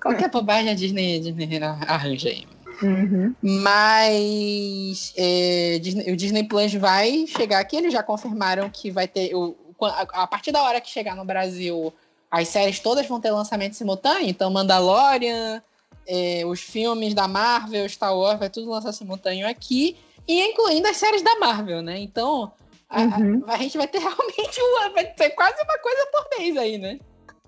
Qualquer 0.00 0.30
bobagem 0.30 0.70
a 0.70 0.74
Disney, 0.74 1.18
a 1.18 1.20
Disney 1.20 1.60
arranja 1.62 2.28
aí. 2.28 2.46
Uhum. 2.82 3.34
Mas 3.40 5.12
é, 5.16 5.78
Disney, 5.80 6.12
o 6.12 6.16
Disney 6.16 6.44
Plus 6.44 6.74
vai 6.74 7.26
chegar 7.26 7.60
aqui, 7.60 7.76
eles 7.76 7.92
já 7.92 8.02
confirmaram 8.02 8.68
que 8.68 8.90
vai 8.90 9.06
ter. 9.06 9.34
O, 9.34 9.56
a, 9.80 10.22
a 10.22 10.26
partir 10.26 10.52
da 10.52 10.62
hora 10.62 10.80
que 10.80 10.90
chegar 10.90 11.14
no 11.16 11.24
Brasil, 11.24 11.92
as 12.30 12.48
séries 12.48 12.80
todas 12.80 13.06
vão 13.06 13.20
ter 13.20 13.30
lançamento 13.30 13.74
simultâneo. 13.74 14.28
Então, 14.28 14.50
Mandalorian, 14.50 15.62
é, 16.06 16.42
os 16.46 16.60
filmes 16.60 17.14
da 17.14 17.28
Marvel, 17.28 17.88
Star 17.88 18.16
Wars, 18.16 18.38
vai 18.38 18.50
tudo 18.50 18.70
lançar 18.70 18.92
simultâneo 18.92 19.48
aqui. 19.48 19.96
E 20.26 20.40
incluindo 20.40 20.86
as 20.86 20.96
séries 20.96 21.22
da 21.22 21.36
Marvel, 21.36 21.82
né? 21.82 21.98
Então, 21.98 22.52
a, 22.88 23.02
uhum. 23.02 23.42
a, 23.46 23.54
a 23.54 23.58
gente 23.58 23.76
vai 23.76 23.86
ter 23.86 23.98
realmente 24.00 24.60
uma. 24.60 24.90
Vai 24.90 25.04
ter 25.04 25.30
quase 25.30 25.62
uma 25.62 25.78
coisa 25.78 26.06
por 26.12 26.38
mês 26.38 26.56
aí, 26.56 26.78
né? 26.78 26.98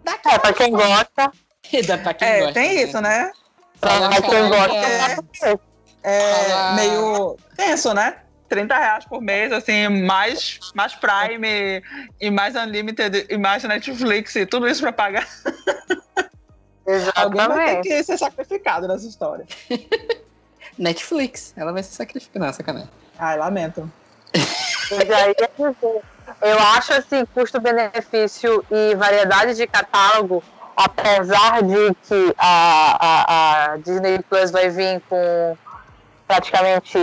Daqui 0.03 0.29
é, 0.29 0.39
pra 0.39 0.53
quem 0.53 0.71
gosta. 0.73 1.33
Dá 1.87 1.99
pra 1.99 2.15
quem 2.15 2.29
é, 2.29 2.39
gosta. 2.41 2.55
Tem 2.55 2.75
né? 2.75 2.83
isso, 2.83 3.01
né? 3.01 3.33
Pra, 3.85 4.49
gosta. 4.49 5.61
É, 6.03 6.51
é 6.51 6.75
meio 6.75 7.37
tenso, 7.57 7.95
né? 7.95 8.17
30 8.49 8.79
reais 8.79 9.05
por 9.05 9.21
mês, 9.21 9.53
assim, 9.53 9.89
mais, 9.89 10.61
mais 10.75 10.95
Prime 10.95 11.83
e 12.21 12.31
mais 12.31 12.55
Unlimited 12.55 13.27
e 13.29 13.37
mais 13.37 13.65
Netflix 13.65 14.37
e 14.37 14.47
tudo 14.47 14.69
isso 14.69 14.81
pra 14.81 14.93
pagar. 14.93 15.27
Exatamente. 16.87 17.41
Alguém 17.41 17.49
vai 17.49 17.81
ter 17.81 17.89
que 17.89 18.05
ser 18.05 18.19
sacrificado 18.19 18.87
nessa 18.87 19.07
história. 19.07 19.47
Netflix, 20.79 21.55
ela 21.57 21.73
vai 21.73 21.83
ser 21.83 21.95
sacrificada, 21.95 22.53
sacanagem. 22.53 22.91
Ai, 23.19 23.39
lamento. 23.39 23.91
Eu 26.43 26.59
acho 26.59 26.93
assim, 26.93 27.25
custo-benefício 27.27 28.65
e 28.71 28.95
variedade 28.95 29.55
de 29.55 29.67
catálogo, 29.67 30.43
apesar 30.77 31.63
de 31.63 31.95
que 32.03 32.35
a, 32.39 32.97
a, 33.01 33.73
a 33.73 33.77
Disney 33.79 34.21
Plus 34.29 34.51
vai 34.51 34.69
vir 34.69 35.01
com 35.09 35.57
praticamente 36.27 36.99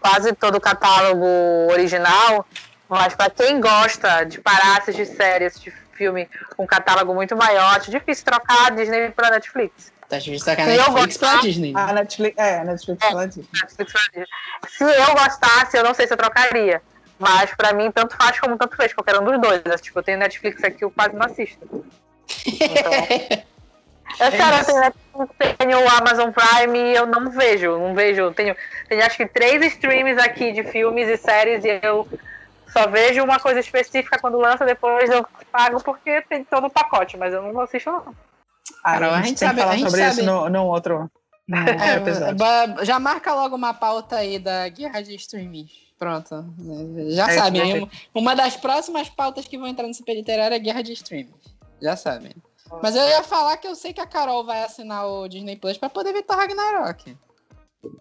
quase 0.00 0.32
todo 0.32 0.56
o 0.56 0.60
catálogo 0.60 1.26
original, 1.70 2.46
mas 2.88 3.14
para 3.14 3.30
quem 3.30 3.60
gosta 3.60 4.24
de 4.24 4.40
parar, 4.40 4.78
assistir 4.78 5.06
séries, 5.06 5.60
de 5.60 5.70
filme 5.92 6.28
com 6.56 6.64
um 6.64 6.66
catálogo 6.66 7.14
muito 7.14 7.36
maior, 7.36 7.76
acho 7.76 7.90
difícil 7.90 8.24
trocar 8.24 8.66
a 8.66 8.70
Disney 8.70 9.10
para 9.10 9.30
Netflix. 9.30 9.92
Tá 10.08 10.18
difícil 10.18 10.44
trocar 10.44 10.62
a 10.62 10.66
Netflix 10.66 11.16
para 11.16 11.40
Disney. 11.40 11.72
A 11.74 11.92
Netflix, 11.92 12.36
é, 12.38 12.58
a 12.60 12.64
Netflix 12.64 13.04
é, 13.04 13.26
Disney. 13.26 13.48
Se 14.68 14.84
eu 14.84 15.14
gostasse, 15.14 15.76
eu 15.76 15.84
não 15.84 15.94
sei 15.94 16.06
se 16.06 16.12
eu 16.12 16.16
trocaria. 16.16 16.82
Mas 17.18 17.54
pra 17.54 17.72
mim, 17.72 17.90
tanto 17.92 18.16
faz 18.16 18.38
como 18.40 18.58
tanto 18.58 18.76
fez, 18.76 18.92
qualquer 18.92 19.18
um 19.18 19.24
dos 19.24 19.40
dois. 19.40 19.80
Tipo, 19.80 20.00
eu 20.00 20.02
tenho 20.02 20.18
Netflix 20.18 20.62
aqui, 20.64 20.84
eu 20.84 20.90
quase 20.90 21.14
não 21.14 21.24
assisto. 21.24 21.84
Então... 22.46 23.44
Eu, 24.20 24.30
cara, 24.30 24.60
eu 24.60 24.64
tenho, 24.64 25.56
tenho 25.58 25.84
o 25.84 25.90
Amazon 25.90 26.30
Prime 26.30 26.78
e 26.78 26.94
eu 26.94 27.06
não 27.06 27.30
vejo, 27.30 27.78
não 27.78 27.94
vejo. 27.94 28.32
Tenho, 28.32 28.54
tenho 28.88 29.04
acho 29.04 29.16
que 29.16 29.26
três 29.26 29.64
streams 29.74 30.22
aqui 30.22 30.52
de 30.52 30.62
filmes 30.62 31.08
e 31.08 31.16
séries 31.16 31.64
e 31.64 31.80
eu 31.82 32.06
só 32.68 32.86
vejo 32.88 33.22
uma 33.22 33.40
coisa 33.40 33.60
específica 33.60 34.18
quando 34.20 34.38
lança, 34.38 34.64
depois 34.64 35.10
eu 35.10 35.26
pago 35.50 35.82
porque 35.82 36.22
tem 36.22 36.44
todo 36.44 36.66
o 36.66 36.70
pacote, 36.70 37.16
mas 37.16 37.32
eu 37.32 37.42
não 37.42 37.60
assisto 37.60 37.90
não. 37.90 38.14
Ah, 38.84 38.96
a, 38.96 39.22
gente, 39.22 39.40
sabe, 39.40 39.60
falar 39.60 39.72
a 39.72 39.76
gente 39.76 39.90
sobre 39.90 40.00
sabe. 40.00 40.20
isso 40.20 40.24
no, 40.24 40.48
no 40.48 40.66
outro, 40.66 41.10
no 41.46 41.56
é, 41.56 42.84
Já 42.84 42.98
marca 42.98 43.34
logo 43.34 43.54
uma 43.54 43.74
pauta 43.74 44.16
aí 44.16 44.38
da 44.38 44.68
guerra 44.68 45.02
de 45.02 45.14
streaming. 45.16 45.68
Pronto. 45.98 46.44
Já 47.08 47.30
é, 47.30 47.38
sabem. 47.38 47.88
Uma 48.12 48.34
das 48.34 48.56
próximas 48.56 49.08
pautas 49.08 49.46
que 49.46 49.56
vão 49.56 49.66
entrar 49.66 49.86
no 49.86 49.94
Super 49.94 50.14
Literário 50.14 50.54
é 50.54 50.58
guerra 50.58 50.82
de 50.82 50.92
streaming. 50.92 51.32
Já 51.84 51.96
sabem. 51.96 52.32
Mas 52.82 52.96
eu 52.96 53.06
ia 53.06 53.22
falar 53.22 53.58
que 53.58 53.68
eu 53.68 53.74
sei 53.74 53.92
que 53.92 54.00
a 54.00 54.06
Carol 54.06 54.42
vai 54.42 54.64
assinar 54.64 55.06
o 55.06 55.28
Disney 55.28 55.54
Plus 55.54 55.76
pra 55.76 55.90
poder 55.90 56.14
ver 56.14 56.22
Thor 56.22 56.38
Ragnarok. 56.38 57.14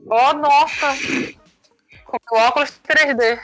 Oh, 0.05 0.33
nossa! 0.33 0.87
Com 2.05 2.37
óculos 2.37 2.79
3D. 2.87 3.37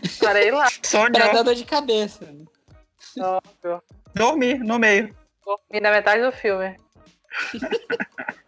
Estarei 0.00 0.52
lá. 0.52 0.68
Sonho. 0.80 1.10
Pra 1.10 1.32
dar 1.32 1.42
dor 1.42 1.56
de 1.56 1.64
cabeça. 1.64 2.32
Dormir 4.14 4.60
no 4.60 4.78
meio. 4.78 5.12
Dormir 5.44 5.80
na 5.80 5.90
metade 5.90 6.22
do 6.22 6.30
filme. 6.30 6.76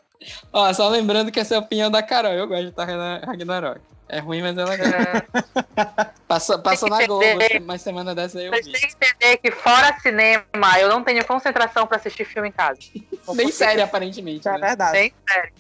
Ó, 0.53 0.73
só 0.73 0.89
lembrando 0.89 1.31
que 1.31 1.41
essa 1.41 1.55
é 1.55 1.57
a 1.57 1.61
opinião 1.61 1.91
da 1.91 2.03
Carol. 2.03 2.33
Eu 2.33 2.47
gosto 2.47 2.67
de 2.67 2.73
Thor 2.73 2.87
Ragnarok. 2.87 3.81
É 4.09 4.21
ruim, 4.21 4.41
mas 4.41 4.57
é 4.57 4.65
legal. 4.65 4.87
É. 5.77 6.07
Passou, 6.27 6.59
passou 6.59 6.89
na 6.89 7.07
Globo, 7.07 7.25
uma 7.61 7.77
semana 7.77 8.15
dessa 8.15 8.39
aí 8.39 8.47
eu 8.47 8.53
vi. 8.53 8.63
Vocês 8.63 8.81
têm 8.81 8.89
que 8.89 8.97
entender 8.97 9.37
que 9.37 9.51
fora 9.51 9.95
cinema, 10.01 10.81
eu 10.81 10.89
não 10.89 11.05
tenho 11.05 11.25
concentração 11.25 11.87
pra 11.87 11.99
assistir 11.99 12.25
filme 12.25 12.49
em 12.49 12.53
casa. 12.53 12.79
Nem 13.35 13.53
série, 13.53 13.83
aparentemente. 13.83 14.49
É 14.49 14.53
né? 14.53 14.69
verdade. 14.69 14.93
Nem 14.93 15.13
série. 15.29 15.53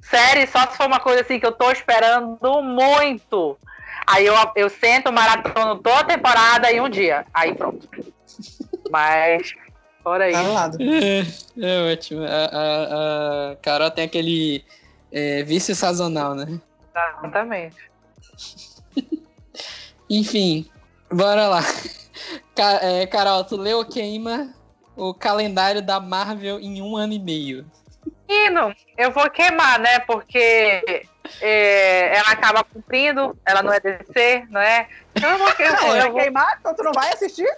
Série 0.00 0.46
só 0.46 0.70
se 0.70 0.76
for 0.76 0.86
uma 0.86 1.00
coisa 1.00 1.22
assim 1.22 1.40
que 1.40 1.46
eu 1.46 1.52
tô 1.52 1.70
esperando 1.70 2.38
muito. 2.62 3.58
Aí 4.06 4.26
eu, 4.26 4.34
eu 4.56 4.68
sento, 4.68 5.12
maratono 5.12 5.76
toda 5.76 6.00
a 6.00 6.04
temporada 6.04 6.70
em 6.70 6.80
um 6.80 6.88
dia. 6.88 7.24
Aí 7.32 7.54
pronto. 7.54 7.88
Mas, 8.90 9.54
fora 10.02 10.24
aí. 10.24 10.32
Tá 10.32 10.70
é, 10.80 11.24
é 11.60 11.92
ótimo. 11.92 12.22
A, 12.24 12.28
a, 12.28 13.52
a 13.52 13.56
Carol 13.56 13.90
tem 13.90 14.04
aquele 14.04 14.64
é, 15.10 15.42
vício 15.42 15.74
sazonal, 15.74 16.34
né? 16.34 16.60
Exatamente. 17.18 17.76
Enfim, 20.10 20.68
bora 21.10 21.48
lá. 21.48 21.62
É, 22.82 23.06
Carol, 23.06 23.44
tu 23.44 23.56
leu 23.56 23.84
queima 23.84 24.54
o 24.96 25.14
calendário 25.14 25.80
da 25.80 25.98
Marvel 25.98 26.60
em 26.60 26.82
um 26.82 26.96
ano 26.96 27.14
e 27.14 27.18
meio. 27.18 27.66
Menino, 28.28 28.74
eu 28.96 29.10
vou 29.10 29.28
queimar, 29.30 29.78
né? 29.78 29.98
Porque 30.00 31.06
é, 31.40 32.16
ela 32.16 32.30
acaba 32.30 32.64
cumprindo, 32.64 33.36
ela 33.44 33.62
não 33.62 33.72
é 33.72 33.80
DC, 33.80 34.46
não 34.50 34.60
é? 34.60 34.88
Então 35.14 35.30
eu 35.30 35.38
vou, 35.38 35.46
vou, 35.46 35.96
eu 35.96 36.12
vou... 36.12 36.20
queimar, 36.20 36.56
então 36.60 36.74
tu 36.74 36.82
não 36.82 36.92
vai 36.92 37.12
assistir? 37.12 37.48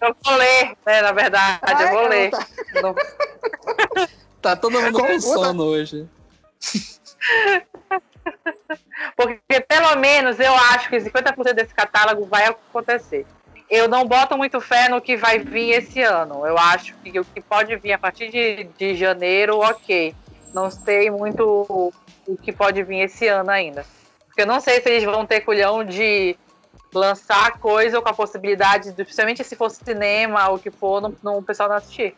Eu 0.00 0.14
vou 0.24 0.36
ler, 0.36 0.76
né? 0.84 1.02
Na 1.02 1.12
verdade, 1.12 1.60
Ai, 1.62 1.84
eu 1.84 1.90
vou 1.90 2.08
ler. 2.08 2.30
Tá... 2.30 2.46
tá 4.42 4.56
todo 4.56 4.80
mundo 4.80 4.98
com 4.98 5.20
sono 5.20 5.64
hoje. 5.64 6.08
Porque 9.16 9.60
pelo 9.60 9.96
menos 9.96 10.38
eu 10.38 10.54
acho 10.54 10.88
que 10.88 10.96
50% 10.96 11.52
desse 11.54 11.74
catálogo 11.74 12.26
vai 12.26 12.46
acontecer. 12.46 13.26
Eu 13.68 13.88
não 13.88 14.06
boto 14.06 14.36
muito 14.36 14.60
fé 14.60 14.88
no 14.88 15.00
que 15.00 15.16
vai 15.16 15.38
vir 15.38 15.70
esse 15.70 16.02
ano. 16.02 16.46
Eu 16.46 16.56
acho 16.56 16.94
que 16.96 17.18
o 17.18 17.24
que 17.24 17.40
pode 17.40 17.74
vir 17.76 17.92
a 17.92 17.98
partir 17.98 18.30
de, 18.30 18.64
de 18.78 18.94
janeiro, 18.94 19.58
ok. 19.58 20.14
Não 20.54 20.70
sei 20.70 21.10
muito 21.10 21.92
o 22.26 22.36
que 22.36 22.52
pode 22.52 22.82
vir 22.82 23.00
esse 23.00 23.26
ano 23.26 23.50
ainda. 23.50 23.84
Porque 24.26 24.42
eu 24.42 24.46
não 24.46 24.60
sei 24.60 24.80
se 24.80 24.88
eles 24.88 25.04
vão 25.04 25.26
ter 25.26 25.40
culhão 25.40 25.84
de 25.84 26.36
lançar 26.94 27.58
coisa 27.58 28.00
com 28.00 28.08
a 28.08 28.12
possibilidade, 28.12 28.92
de, 28.92 29.04
principalmente 29.04 29.42
se 29.44 29.56
fosse 29.56 29.84
cinema 29.84 30.48
ou 30.48 30.56
o 30.56 30.58
que 30.58 30.70
for, 30.70 31.00
no, 31.00 31.14
no 31.22 31.42
pessoal 31.42 31.68
não 31.68 31.76
assistir. 31.76 32.14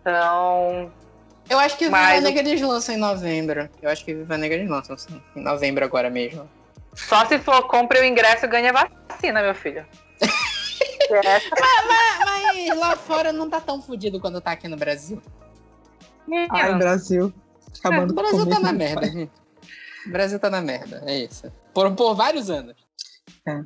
Então. 0.00 0.92
Eu 1.48 1.58
acho 1.58 1.76
que 1.76 1.86
Viva 1.86 2.20
Negra 2.20 2.40
eles 2.40 2.60
lançam 2.60 2.94
em 2.94 2.98
novembro. 2.98 3.68
Eu 3.80 3.90
acho 3.90 4.04
que 4.04 4.14
Viva 4.14 4.38
Negra 4.38 4.58
eles 4.58 4.70
lançam 4.70 4.96
em 5.34 5.42
novembro 5.42 5.84
agora 5.84 6.08
mesmo. 6.08 6.48
Só 6.94 7.24
se 7.26 7.38
for 7.38 7.66
compre 7.66 8.00
o 8.00 8.04
ingresso 8.04 8.44
e 8.44 8.48
ganha 8.48 8.72
vacina, 8.72 9.42
meu 9.42 9.54
filho. 9.54 9.84
mas, 11.10 11.42
mas, 12.24 12.54
mas, 12.54 12.78
lá 12.78 12.96
fora 12.96 13.32
não 13.32 13.48
tá 13.48 13.60
tão 13.60 13.82
fodido 13.82 14.20
quando 14.20 14.40
tá 14.40 14.52
aqui 14.52 14.68
no 14.68 14.76
Brasil. 14.76 15.20
Ai, 16.50 16.74
Brasil. 16.76 17.32
Acabando 17.78 18.10
o 18.10 18.14
Brasil 18.14 18.48
tá 18.48 18.60
na 18.60 18.72
merda, 18.72 19.06
gente. 19.06 19.32
O 20.06 20.10
Brasil 20.10 20.38
tá 20.38 20.50
na 20.50 20.60
merda, 20.60 21.02
é 21.06 21.18
isso. 21.18 21.52
Por, 21.72 21.90
por 21.94 22.14
vários 22.14 22.50
anos. 22.50 22.76
É. 23.46 23.60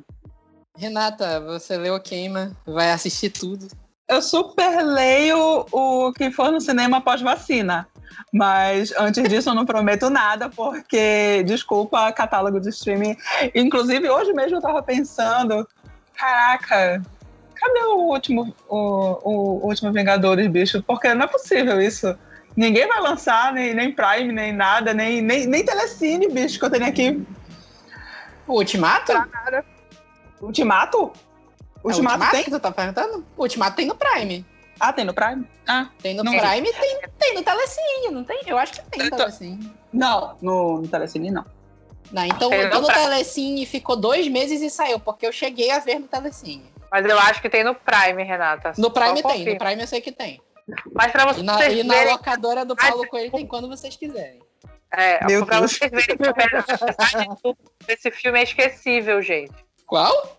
Renata, 0.77 1.39
você 1.39 1.75
leu 1.75 1.95
a 1.95 1.99
Queima, 1.99 2.51
vai 2.65 2.91
assistir 2.91 3.31
tudo. 3.31 3.67
Eu 4.07 4.21
super 4.21 4.83
leio 4.83 5.65
o 5.71 6.13
que 6.13 6.31
for 6.31 6.51
no 6.51 6.61
cinema 6.61 7.01
pós-vacina. 7.01 7.87
Mas 8.31 8.93
antes 8.97 9.27
disso 9.27 9.49
eu 9.49 9.55
não 9.55 9.65
prometo 9.65 10.09
nada, 10.09 10.49
porque, 10.49 11.43
desculpa, 11.45 12.11
catálogo 12.11 12.59
de 12.59 12.69
streaming. 12.69 13.17
Inclusive, 13.55 14.09
hoje 14.09 14.33
mesmo 14.33 14.57
eu 14.57 14.61
tava 14.61 14.81
pensando, 14.83 15.67
caraca, 16.15 17.01
cadê 17.55 17.79
o 17.79 17.97
último, 18.03 18.53
o, 18.69 18.77
o, 18.77 19.63
o 19.63 19.67
último 19.67 19.91
Vingadores, 19.91 20.47
bicho? 20.47 20.81
Porque 20.83 21.13
não 21.13 21.25
é 21.25 21.27
possível 21.27 21.81
isso. 21.81 22.15
Ninguém 22.55 22.87
vai 22.87 23.01
lançar, 23.01 23.51
nem, 23.53 23.73
nem 23.73 23.91
Prime, 23.91 24.31
nem 24.31 24.53
nada, 24.53 24.93
nem, 24.93 25.21
nem, 25.21 25.47
nem 25.47 25.65
Telecine, 25.65 26.27
bicho, 26.29 26.59
que 26.59 26.65
eu 26.65 26.69
tenho 26.69 26.85
aqui. 26.85 27.21
O 28.47 28.53
Ultimato? 28.53 29.11
Ultimato? 29.11 29.65
O 29.73 29.76
Ultimato, 30.41 31.11
Ultimato 31.83 32.31
tem? 32.31 32.43
que 32.43 32.51
tu 32.51 32.59
tá 32.59 32.71
perguntando? 32.71 33.25
O 33.35 33.43
Ultimato 33.43 33.75
tem 33.75 33.85
no 33.85 33.95
Prime. 33.95 34.45
Ah, 34.79 34.93
tem 34.93 35.05
no 35.05 35.13
Prime? 35.13 35.47
Ah, 35.67 35.89
tem 36.01 36.13
no 36.13 36.23
Prime 36.23 36.69
e 36.69 36.73
tem, 36.73 37.01
tem 37.17 37.33
no 37.33 37.43
Telecine, 37.43 38.11
não 38.11 38.23
tem? 38.23 38.41
Eu 38.45 38.57
acho 38.57 38.73
que 38.73 38.81
tem 38.89 39.03
no 39.05 39.09
tô... 39.09 39.17
Telecine. 39.17 39.73
Não, 39.91 40.37
no, 40.41 40.81
no 40.81 40.87
Telecine 40.87 41.31
não. 41.31 41.45
Não, 42.11 42.23
então, 42.23 42.53
então 42.53 42.81
no, 42.81 42.87
no 42.87 42.93
Telecine 42.93 43.65
ficou 43.65 43.95
dois 43.95 44.27
meses 44.27 44.61
e 44.61 44.69
saiu, 44.69 44.99
porque 44.99 45.25
eu 45.25 45.31
cheguei 45.31 45.71
a 45.71 45.79
ver 45.79 45.99
no 45.99 46.07
Telecine. 46.07 46.71
Mas 46.91 47.05
eu 47.05 47.19
acho 47.19 47.41
que 47.41 47.49
tem 47.49 47.63
no 47.63 47.75
Prime, 47.75 48.23
Renata. 48.23 48.73
No 48.77 48.91
Prime 48.91 49.21
tem, 49.21 49.45
no 49.45 49.57
Prime 49.57 49.81
eu 49.81 49.87
sei 49.87 49.99
que 49.99 50.11
tem. 50.11 50.41
Mas 50.93 51.11
pra 51.11 51.25
vocês 51.25 51.43
e 51.43 51.45
na, 51.45 51.57
verem... 51.57 51.79
e 51.79 51.83
na 51.83 52.03
locadora 52.11 52.65
do 52.65 52.75
Paulo 52.75 53.07
Coelho 53.07 53.31
tem 53.31 53.45
quando 53.45 53.67
vocês 53.67 53.95
quiserem. 53.95 54.41
É, 54.91 55.25
Meu 55.25 55.45
pra 55.45 55.59
Deus. 55.59 55.73
vocês 55.73 55.91
verem 55.91 56.17
esse 57.87 58.11
filme 58.11 58.39
é 58.39 58.43
esquecível, 58.43 59.21
gente. 59.21 59.66
Qual? 59.87 60.37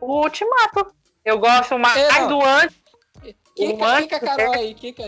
O 0.00 0.22
Ultimato. 0.22 0.94
Eu 1.24 1.38
gosto 1.38 1.78
mais 1.78 2.16
eu 2.16 2.28
do 2.28 2.42
antes. 2.42 2.80
Kika, 3.54 3.84
antes 3.84 4.04
Kika 4.04 4.20
Carol 4.20 4.54
aí, 4.54 4.74
Kika. 4.74 5.02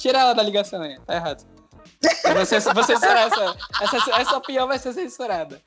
Tira 0.00 0.20
ela 0.20 0.32
da 0.32 0.42
ligação 0.42 0.80
aí, 0.80 0.98
tá 1.00 1.16
errado. 1.16 1.44
Você, 2.34 2.58
você 2.58 2.92
essa, 2.94 3.56
essa, 3.80 4.20
essa 4.20 4.36
opinião 4.36 4.66
vai 4.66 4.78
ser 4.78 4.92
censurada. 4.92 5.60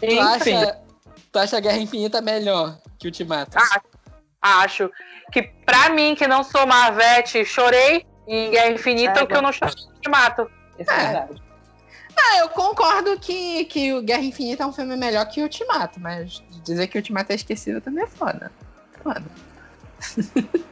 tu, 0.00 0.20
acha, 0.20 0.82
tu 1.32 1.38
acha 1.38 1.60
Guerra 1.60 1.78
Infinita 1.78 2.20
melhor 2.20 2.78
que 2.98 3.06
Ultimato? 3.06 3.56
Ah, 4.42 4.62
acho. 4.62 4.90
Que 5.32 5.42
pra 5.42 5.90
mim, 5.90 6.14
que 6.14 6.26
não 6.26 6.42
sou 6.42 6.66
Marvete, 6.66 7.44
chorei 7.44 8.06
em 8.26 8.50
Guerra 8.50 8.70
Infinita, 8.72 9.20
é, 9.20 9.22
o 9.22 9.26
que 9.26 9.36
eu 9.36 9.42
não 9.42 9.52
chorei 9.52 9.74
em 9.74 9.92
Ultimato. 9.94 10.50
Isso 10.78 10.90
é, 10.90 10.94
é 10.94 11.02
verdade. 11.04 11.43
Ah, 12.16 12.38
eu 12.38 12.48
concordo 12.48 13.18
que, 13.18 13.64
que 13.66 13.92
o 13.92 14.02
Guerra 14.02 14.22
Infinita 14.22 14.62
é 14.62 14.66
um 14.66 14.72
filme 14.72 14.96
melhor 14.96 15.26
que 15.26 15.40
o 15.40 15.44
Ultimato, 15.44 16.00
mas 16.00 16.42
dizer 16.64 16.86
que 16.86 16.96
o 16.96 17.00
Ultimato 17.00 17.32
é 17.32 17.34
esquecido 17.34 17.80
também 17.80 18.04
é 18.04 18.06
foda. 18.06 18.50
Foda. 19.02 19.24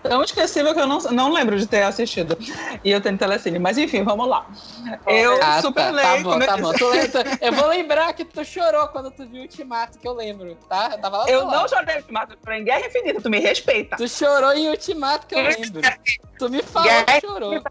Tão 0.03 0.23
esquecível 0.25 0.75
que 0.75 0.81
eu 0.81 0.87
não, 0.87 0.99
não 0.99 1.33
lembro 1.33 1.59
de 1.59 1.67
ter 1.67 1.83
assistido. 1.83 2.37
E 2.85 2.91
eu 2.91 3.01
tenho 3.01 3.17
telecine. 3.17 3.59
Mas 3.59 3.79
enfim, 3.79 4.03
vamos 4.03 4.29
lá. 4.29 4.47
Eu 5.07 5.35
ah, 5.37 5.39
tá. 5.39 5.63
super 5.63 5.85
tá, 5.85 5.91
leio. 5.91 6.09
Tá 6.09 6.23
bom, 6.23 6.39
tá 6.39 6.57
bom. 6.57 6.73
Eu 7.41 7.53
vou 7.53 7.69
lembrar 7.69 8.13
que 8.13 8.25
tu 8.25 8.45
chorou 8.45 8.89
quando 8.89 9.11
tu 9.11 9.27
viu 9.27 9.41
o 9.41 9.43
Ultimato, 9.43 9.99
que 9.99 10.07
eu 10.07 10.13
lembro, 10.13 10.55
tá? 10.69 10.91
Eu 10.93 10.99
tava 10.99 11.19
lá 11.19 11.29
Eu 11.29 11.47
não 11.47 11.69
chorei 11.69 11.95
em 11.95 11.99
Ultimato, 11.99 12.33
eu 12.33 12.39
chorei 12.43 12.61
em 12.61 12.65
Guerra 12.65 12.87
Infinita, 12.87 13.21
tu 13.21 13.31
me 13.31 13.39
respeita. 13.39 13.97
Tu 13.97 14.09
chorou 14.09 14.53
em 14.53 14.69
Ultimato, 14.69 15.27
que 15.27 15.35
eu 15.35 15.43
lembro. 15.43 15.81
tu 16.39 16.49
me 16.49 16.63
falou 16.63 16.89
Guerra... 16.89 17.05
que 17.05 17.27
chorou. 17.27 17.63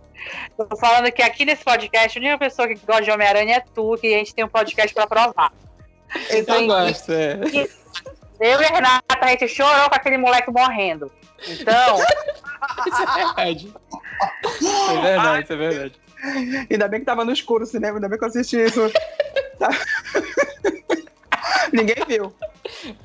Tô 0.57 0.77
falando 0.77 1.11
que 1.11 1.21
aqui 1.21 1.45
nesse 1.45 1.63
podcast, 1.63 2.17
a 2.17 2.21
única 2.21 2.37
pessoa 2.37 2.67
que 2.67 2.75
gosta 2.75 3.03
de 3.03 3.11
Homem-Aranha 3.11 3.57
é 3.57 3.59
tu, 3.59 3.97
que 3.97 4.13
a 4.13 4.17
gente 4.17 4.33
tem 4.33 4.45
um 4.45 4.49
podcast 4.49 4.93
pra 4.93 5.07
provar. 5.07 5.51
Então, 6.29 6.61
eu 6.61 6.67
gosto, 6.67 7.11
é. 7.11 7.39
Eu 8.39 8.59
e 8.59 8.65
a 8.65 8.69
Renata, 8.69 9.03
a 9.19 9.27
gente 9.27 9.47
chorou 9.47 9.89
com 9.89 9.95
aquele 9.95 10.17
moleque 10.17 10.51
morrendo. 10.51 11.11
Então. 11.47 11.97
isso 12.87 13.01
é 13.01 13.15
verdade. 13.15 13.73
É 14.89 15.01
verdade, 15.01 15.43
isso 15.43 15.53
é 15.53 15.55
verdade. 15.55 16.01
Ainda 16.69 16.87
bem 16.87 16.99
que 16.99 17.05
tava 17.05 17.25
no 17.25 17.31
escuro 17.31 17.63
o 17.63 17.67
cinema, 17.67 17.97
ainda 17.97 18.07
bem 18.07 18.17
que 18.17 18.23
eu 18.23 18.29
assisti 18.29 18.57
isso. 18.57 18.81
Tá. 19.57 19.69
Ninguém 21.73 21.95
viu. 22.07 22.33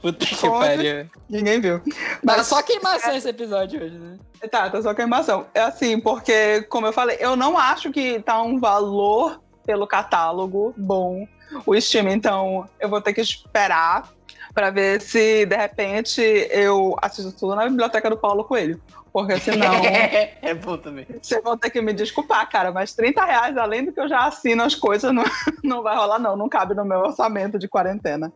Puta 0.01 0.27
que 0.27 0.37
pariu. 0.37 1.09
Ninguém 1.29 1.61
viu. 1.61 1.81
Mas 2.22 2.37
tá 2.37 2.44
só 2.44 2.62
queimação 2.62 3.14
esse 3.14 3.29
episódio 3.29 3.83
hoje, 3.83 3.96
né? 3.96 4.18
Tá, 4.51 4.68
tá 4.68 4.83
só 4.83 4.92
queimação. 4.92 5.46
É 5.55 5.61
assim, 5.61 6.01
porque, 6.01 6.62
como 6.62 6.87
eu 6.87 6.92
falei, 6.92 7.16
eu 7.20 7.37
não 7.37 7.57
acho 7.57 7.90
que 7.90 8.20
tá 8.20 8.42
um 8.42 8.59
valor 8.59 9.40
pelo 9.64 9.87
catálogo 9.87 10.75
bom 10.77 11.27
o 11.64 11.75
stream, 11.77 12.09
então 12.09 12.68
eu 12.81 12.88
vou 12.88 13.01
ter 13.01 13.12
que 13.12 13.20
esperar 13.20 14.09
para 14.56 14.70
ver 14.70 15.02
se 15.02 15.44
de 15.44 15.54
repente 15.54 16.22
eu 16.50 16.96
assisto 17.02 17.30
tudo 17.30 17.54
na 17.54 17.68
biblioteca 17.68 18.08
do 18.08 18.16
Paulo 18.16 18.42
Coelho. 18.42 18.80
Porque 19.12 19.38
senão. 19.38 19.74
é 19.84 20.54
bom 20.54 20.78
também. 20.78 21.06
Vocês 21.20 21.42
vão 21.42 21.58
ter 21.58 21.68
que 21.68 21.82
me 21.82 21.92
desculpar, 21.92 22.48
cara, 22.48 22.72
mas 22.72 22.94
30 22.94 23.22
reais, 23.22 23.56
além 23.58 23.84
do 23.84 23.92
que 23.92 24.00
eu 24.00 24.08
já 24.08 24.20
assino 24.20 24.62
as 24.62 24.74
coisas, 24.74 25.12
não, 25.12 25.24
não 25.62 25.82
vai 25.82 25.94
rolar, 25.94 26.18
não. 26.18 26.38
Não 26.38 26.48
cabe 26.48 26.74
no 26.74 26.86
meu 26.86 27.00
orçamento 27.00 27.58
de 27.58 27.68
quarentena. 27.68 28.32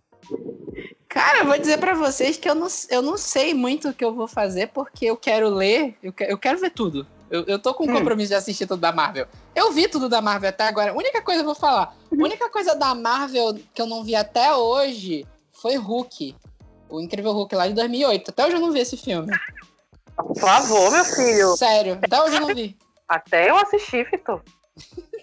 Cara, 1.09 1.39
eu 1.39 1.47
vou 1.47 1.59
dizer 1.59 1.79
para 1.79 1.95
vocês 1.95 2.37
que 2.37 2.49
eu 2.49 2.55
não, 2.55 2.69
eu 2.91 3.01
não 3.01 3.17
sei 3.17 3.55
muito 3.55 3.89
o 3.89 3.95
que 3.95 4.05
eu 4.05 4.15
vou 4.15 4.29
fazer, 4.29 4.69
porque 4.69 5.07
eu 5.07 5.17
quero 5.17 5.49
ler, 5.49 5.97
eu, 6.03 6.13
eu 6.21 6.37
quero 6.37 6.59
ver 6.59 6.71
tudo. 6.71 7.07
Eu, 7.31 7.45
eu 7.47 7.59
tô 7.59 7.73
com 7.73 7.87
um 7.87 7.91
hum. 7.91 7.95
compromisso 7.95 8.29
de 8.29 8.35
assistir 8.35 8.67
tudo 8.67 8.81
da 8.81 8.93
Marvel. 8.93 9.27
Eu 9.55 9.73
vi 9.73 9.89
tudo 9.89 10.07
da 10.07 10.21
Marvel 10.21 10.51
até 10.51 10.69
agora. 10.69 10.93
A 10.93 10.95
única 10.95 11.23
coisa 11.23 11.41
eu 11.41 11.47
vou 11.47 11.55
falar. 11.55 11.97
A 12.13 12.15
única 12.15 12.51
coisa 12.51 12.75
da 12.75 12.95
Marvel 12.95 13.59
que 13.73 13.81
eu 13.81 13.87
não 13.87 14.05
vi 14.05 14.15
até 14.15 14.55
hoje 14.55 15.27
foi 15.61 15.77
Hulk. 15.77 16.37
O 16.89 17.01
Incrível 17.01 17.33
Hulk 17.33 17.55
lá 17.55 17.69
de 17.69 17.75
2008. 17.75 18.31
Até 18.31 18.47
hoje 18.47 18.57
eu 18.57 18.61
não 18.61 18.73
vi 18.73 18.81
esse 18.81 18.97
filme. 18.97 19.33
Por 20.17 20.39
favor, 20.39 20.91
meu 20.91 21.05
filho. 21.05 21.57
Sério, 21.57 21.99
até 22.03 22.23
hoje 22.23 22.37
eu 22.37 22.41
não 22.41 22.55
vi. 22.55 22.77
Até 23.09 23.51
eu 23.51 23.57
assisti, 23.57 24.05
Vitor. 24.05 24.43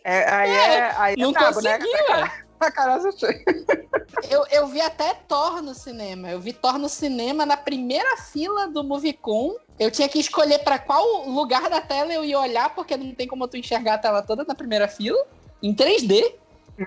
É, 0.03 0.29
aí 0.29 0.49
é, 0.49 0.77
é 0.77 0.95
aí 0.97 1.13
é 1.13 1.17
não 1.17 1.31
é 1.31 1.33
consegui, 1.33 1.91
né? 2.09 2.31
A 2.59 2.71
cara 2.71 2.95
assistir. 2.95 3.43
Eu, 4.31 4.43
eu 4.49 4.67
vi 4.67 4.81
até 4.81 5.13
Thor 5.13 5.61
no 5.61 5.75
cinema. 5.75 6.29
Eu 6.29 6.39
vi 6.39 6.51
Thor 6.51 6.79
no 6.79 6.89
cinema 6.89 7.45
na 7.45 7.55
primeira 7.55 8.17
fila 8.17 8.67
do 8.67 8.83
Movicon. 8.83 9.55
Eu 9.77 9.91
tinha 9.91 10.09
que 10.09 10.17
escolher 10.17 10.59
para 10.59 10.79
qual 10.79 11.27
lugar 11.29 11.69
da 11.69 11.81
tela 11.81 12.11
eu 12.11 12.25
ia 12.25 12.39
olhar, 12.39 12.73
porque 12.73 12.97
não 12.97 13.13
tem 13.13 13.27
como 13.27 13.47
tu 13.47 13.57
enxergar 13.57 13.95
a 13.95 13.97
tela 13.97 14.23
toda 14.23 14.43
na 14.43 14.55
primeira 14.55 14.87
fila, 14.87 15.23
em 15.61 15.75
3D. 15.75 16.33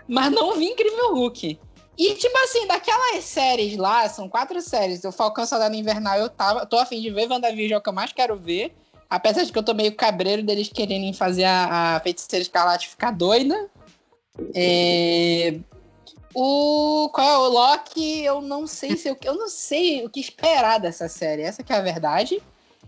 Mas 0.09 0.33
não 0.33 0.57
vi 0.57 0.71
Incrível 0.71 1.15
Hulk. 1.15 1.61
E, 2.01 2.15
tipo 2.15 2.35
assim, 2.39 2.67
daquelas 2.67 3.23
séries 3.25 3.77
lá, 3.77 4.09
são 4.09 4.27
quatro 4.27 4.59
séries. 4.63 5.05
O 5.05 5.13
Falcão 5.13 5.45
Soldado 5.45 5.77
Invernal 5.77 6.17
eu 6.17 6.31
tava, 6.31 6.65
tô 6.65 6.79
afim 6.79 6.99
de 6.99 7.11
ver, 7.11 7.31
WandaVision 7.31 7.75
é 7.75 7.77
o 7.77 7.81
que 7.83 7.91
eu 7.91 7.93
mais 7.93 8.11
quero 8.11 8.37
ver. 8.37 8.75
Apesar 9.11 9.45
de 9.45 9.53
que 9.53 9.59
eu 9.59 9.63
tô 9.63 9.75
meio 9.75 9.95
cabreiro 9.95 10.43
deles 10.43 10.71
quererem 10.73 11.13
fazer 11.13 11.45
a, 11.45 11.97
a 11.97 12.01
Feiticeira 12.01 12.41
Escarlate 12.41 12.89
ficar 12.89 13.11
doida. 13.11 13.69
É... 14.55 15.59
O 16.35 17.11
qual 17.13 17.29
é 17.29 17.37
o 17.37 17.51
Loki? 17.51 18.25
Eu 18.25 18.41
não 18.41 18.67
sei 18.67 18.97
se 18.97 19.07
eu, 19.07 19.17
eu 19.23 19.35
não 19.35 19.51
sei 19.51 20.03
o 20.03 20.09
que 20.09 20.21
esperar 20.21 20.81
dessa 20.81 21.07
série. 21.07 21.43
Essa 21.43 21.63
que 21.63 21.71
é 21.71 21.77
a 21.77 21.83
verdade. 21.83 22.43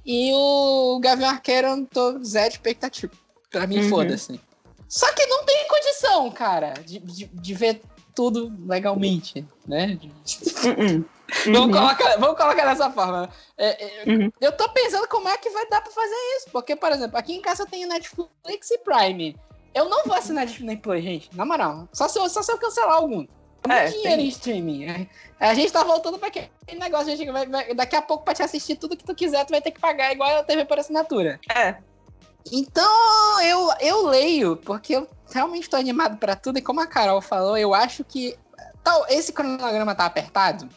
E 0.07 0.33
o 0.33 0.99
Gavião 1.01 1.29
Arqueiro 1.29 1.69
eu 1.69 1.87
tô 1.87 2.25
zero 2.25 2.55
expectativa. 2.55 3.13
Pra 3.51 3.67
mim, 3.67 3.83
uhum. 3.83 3.91
foda-se. 3.91 4.41
Só 4.89 5.13
que 5.13 5.27
não 5.27 5.45
tem 5.45 5.69
condição, 5.69 6.31
cara, 6.31 6.73
de, 6.85 6.99
de, 6.99 7.27
de 7.27 7.55
ver 7.55 7.83
tudo 8.15 8.53
legalmente, 8.67 9.47
né? 9.67 9.99
Uhum. 10.65 11.05
Vamos, 11.47 11.61
uhum. 11.61 11.73
colocar, 11.73 12.17
vamos 12.19 12.37
colocar 12.37 12.65
dessa 12.67 12.91
forma. 12.91 13.31
É, 13.57 13.85
é, 13.85 14.11
uhum. 14.11 14.31
Eu 14.39 14.53
tô 14.53 14.69
pensando 14.69 15.09
como 15.09 15.29
é 15.29 15.39
que 15.39 15.49
vai 15.49 15.67
dar 15.69 15.81
pra 15.81 15.91
fazer 15.91 16.15
isso. 16.37 16.51
Porque, 16.53 16.77
por 16.77 16.93
exemplo, 16.93 17.17
aqui 17.17 17.33
em 17.33 17.41
casa 17.41 17.63
eu 17.63 17.67
tenho 17.67 17.89
Netflix 17.89 18.71
e 18.71 18.79
Prime. 18.79 19.35
Eu 19.75 19.89
não 19.89 20.05
vou 20.05 20.15
assinar 20.15 20.45
Disney 20.45 20.77
Plus, 20.77 21.03
gente. 21.03 21.35
Na 21.35 21.47
moral. 21.47 21.89
Só 21.93 22.07
se 22.07 22.19
eu, 22.19 22.29
só 22.29 22.43
se 22.43 22.53
eu 22.53 22.59
cancelar 22.59 22.97
algum. 22.97 23.27
É, 23.69 23.87
dinheiro 23.87 24.17
tem... 24.17 24.27
em 24.27 24.29
streaming. 24.29 25.09
A 25.39 25.55
gente 25.55 25.73
tá 25.73 25.85
voltando 25.85 26.19
pra 26.19 26.29
aquele 26.29 26.51
negócio. 26.79 27.13
A 27.13 27.17
gente 27.17 27.31
vai, 27.31 27.47
vai, 27.47 27.75
daqui 27.75 27.97
a 27.97 28.03
pouco, 28.03 28.25
pra 28.25 28.35
te 28.35 28.43
assistir 28.43 28.77
tudo 28.77 28.97
que 28.97 29.05
tu 29.05 29.15
quiser, 29.15 29.45
tu 29.47 29.51
vai 29.51 29.63
ter 29.63 29.71
que 29.71 29.81
pagar 29.81 30.13
igual 30.13 30.39
a 30.39 30.45
TV 30.45 30.65
por 30.65 30.79
assinatura. 30.79 31.41
É. 31.55 31.77
Então, 32.51 33.41
eu, 33.43 33.71
eu 33.81 34.07
leio, 34.07 34.57
porque 34.57 34.97
eu 34.97 35.09
realmente 35.33 35.65
estou 35.65 35.79
animado 35.79 36.19
para 36.19 36.35
tudo, 36.35 36.59
e 36.59 36.63
como 36.63 36.81
a 36.81 36.87
Carol 36.87 37.21
falou, 37.21 37.57
eu 37.57 37.75
acho 37.75 38.05
que 38.05 38.37
tal, 38.83 39.07
esse 39.09 39.33
cronograma 39.33 39.95
tá 39.95 40.07
apertado 40.07 40.69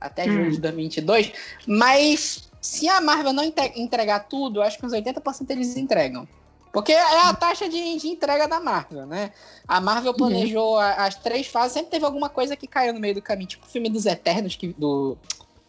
até 0.00 0.24
julho 0.24 0.46
hum. 0.46 0.50
de 0.50 0.60
2022, 0.60 1.32
mas 1.66 2.50
se 2.60 2.88
a 2.88 3.00
Marvel 3.00 3.32
não 3.32 3.44
entregar 3.44 4.20
tudo, 4.20 4.62
acho 4.62 4.78
que 4.78 4.86
uns 4.86 4.92
80% 4.92 5.50
eles 5.50 5.76
entregam. 5.76 6.26
Porque 6.72 6.92
é 6.92 7.20
a 7.22 7.34
taxa 7.34 7.68
de, 7.68 7.96
de 7.96 8.08
entrega 8.08 8.46
da 8.46 8.60
Marvel, 8.60 9.04
né? 9.04 9.32
A 9.66 9.80
Marvel 9.80 10.12
uhum. 10.12 10.18
planejou 10.18 10.74
uhum. 10.74 10.78
as 10.78 11.16
três 11.16 11.48
fases, 11.48 11.72
sempre 11.72 11.90
teve 11.90 12.04
alguma 12.04 12.28
coisa 12.28 12.54
que 12.54 12.66
caiu 12.66 12.92
no 12.92 13.00
meio 13.00 13.14
do 13.14 13.22
caminho, 13.22 13.48
tipo 13.48 13.66
o 13.66 13.68
filme 13.68 13.90
dos 13.90 14.06
Eternos, 14.06 14.54
que, 14.54 14.68
do. 14.78 15.18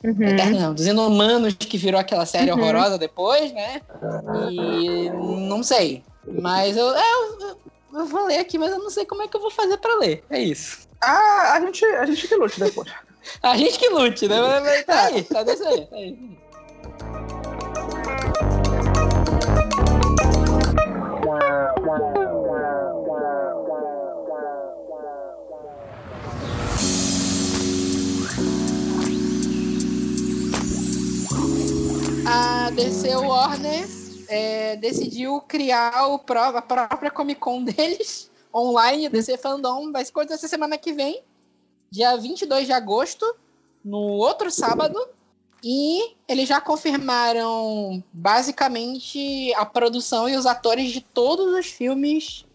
Uhum. 0.03 0.23
Eterno, 0.23 0.59
não, 0.59 0.73
dos 0.73 0.87
Inumanos, 0.87 1.53
que 1.53 1.77
virou 1.77 1.99
aquela 1.99 2.25
série 2.25 2.51
uhum. 2.51 2.59
horrorosa 2.59 2.97
depois, 2.97 3.51
né? 3.53 3.81
E 4.51 5.09
não 5.11 5.61
sei. 5.61 6.03
Mas 6.25 6.75
eu, 6.75 6.95
é, 6.95 7.13
eu, 7.41 7.57
eu, 7.93 8.05
vou 8.05 8.25
ler 8.25 8.39
aqui, 8.39 8.57
mas 8.57 8.71
eu 8.71 8.79
não 8.79 8.89
sei 8.89 9.05
como 9.05 9.21
é 9.21 9.27
que 9.27 9.35
eu 9.35 9.41
vou 9.41 9.51
fazer 9.51 9.77
pra 9.77 9.95
ler. 9.95 10.23
É 10.29 10.39
isso. 10.39 10.87
Ah, 11.01 11.53
a 11.53 11.61
gente, 11.61 11.85
a 11.85 12.05
gente 12.05 12.27
que 12.27 12.35
lute 12.35 12.59
depois. 12.59 12.89
a 13.43 13.57
gente 13.57 13.77
que 13.77 13.89
lute, 13.89 14.27
né? 14.27 14.37
Mas, 14.59 14.85
tá 14.85 15.03
aí, 15.03 15.23
tá 15.23 15.43
desse 15.43 15.63
aí. 15.63 15.85
Tá 15.85 15.95
aí. 15.95 16.17
A 32.25 32.69
DC 32.71 33.15
Warner 33.15 33.87
é, 34.27 34.75
decidiu 34.77 35.41
criar 35.41 36.07
o, 36.07 36.15
a 36.15 36.61
própria 36.61 37.11
Comic 37.11 37.39
Con 37.39 37.63
deles 37.65 38.29
online, 38.53 39.09
DC 39.09 39.37
Fandom, 39.37 39.91
vai 39.91 40.03
se 40.05 40.11
acontecer 40.11 40.47
semana 40.47 40.77
que 40.77 40.93
vem, 40.93 41.23
dia 41.89 42.15
22 42.15 42.67
de 42.67 42.73
agosto, 42.73 43.25
no 43.83 43.97
outro 43.97 44.51
sábado. 44.51 44.99
E 45.63 46.15
eles 46.27 46.49
já 46.49 46.59
confirmaram 46.59 48.03
basicamente 48.11 49.53
a 49.53 49.63
produção 49.63 50.27
e 50.27 50.35
os 50.35 50.47
atores 50.47 50.91
de 50.91 51.01
todos 51.01 51.53
os 51.53 51.67
filmes 51.67 52.45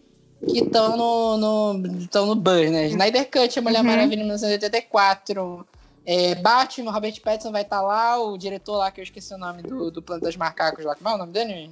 que 0.45 0.59
estão 0.59 0.97
no, 0.97 1.37
no, 1.37 1.73
no 1.73 2.35
Buzz, 2.35 2.69
né? 2.69 2.87
Snyder 2.87 3.29
Cut, 3.31 3.57
A 3.57 3.61
Mulher 3.61 3.79
uhum. 3.79 3.85
Maravilha 3.85 4.17
1984, 4.17 5.65
é, 6.07 6.35
Batman, 6.35 6.89
Robert 6.89 7.21
Pattinson 7.21 7.51
vai 7.51 7.63
estar 7.63 7.79
tá 7.79 7.81
lá, 7.81 8.17
o 8.17 8.37
diretor 8.37 8.77
lá, 8.77 8.89
que 8.89 9.01
eu 9.01 9.03
esqueci 9.03 9.33
o 9.33 9.37
nome 9.37 9.61
do, 9.61 9.91
do 9.91 10.01
Planeta 10.01 10.27
dos 10.27 10.37
Macacos 10.37 10.85
lá, 10.85 10.95
como 10.95 11.09
é 11.09 11.13
o 11.13 11.17
nome 11.17 11.33
dele? 11.33 11.69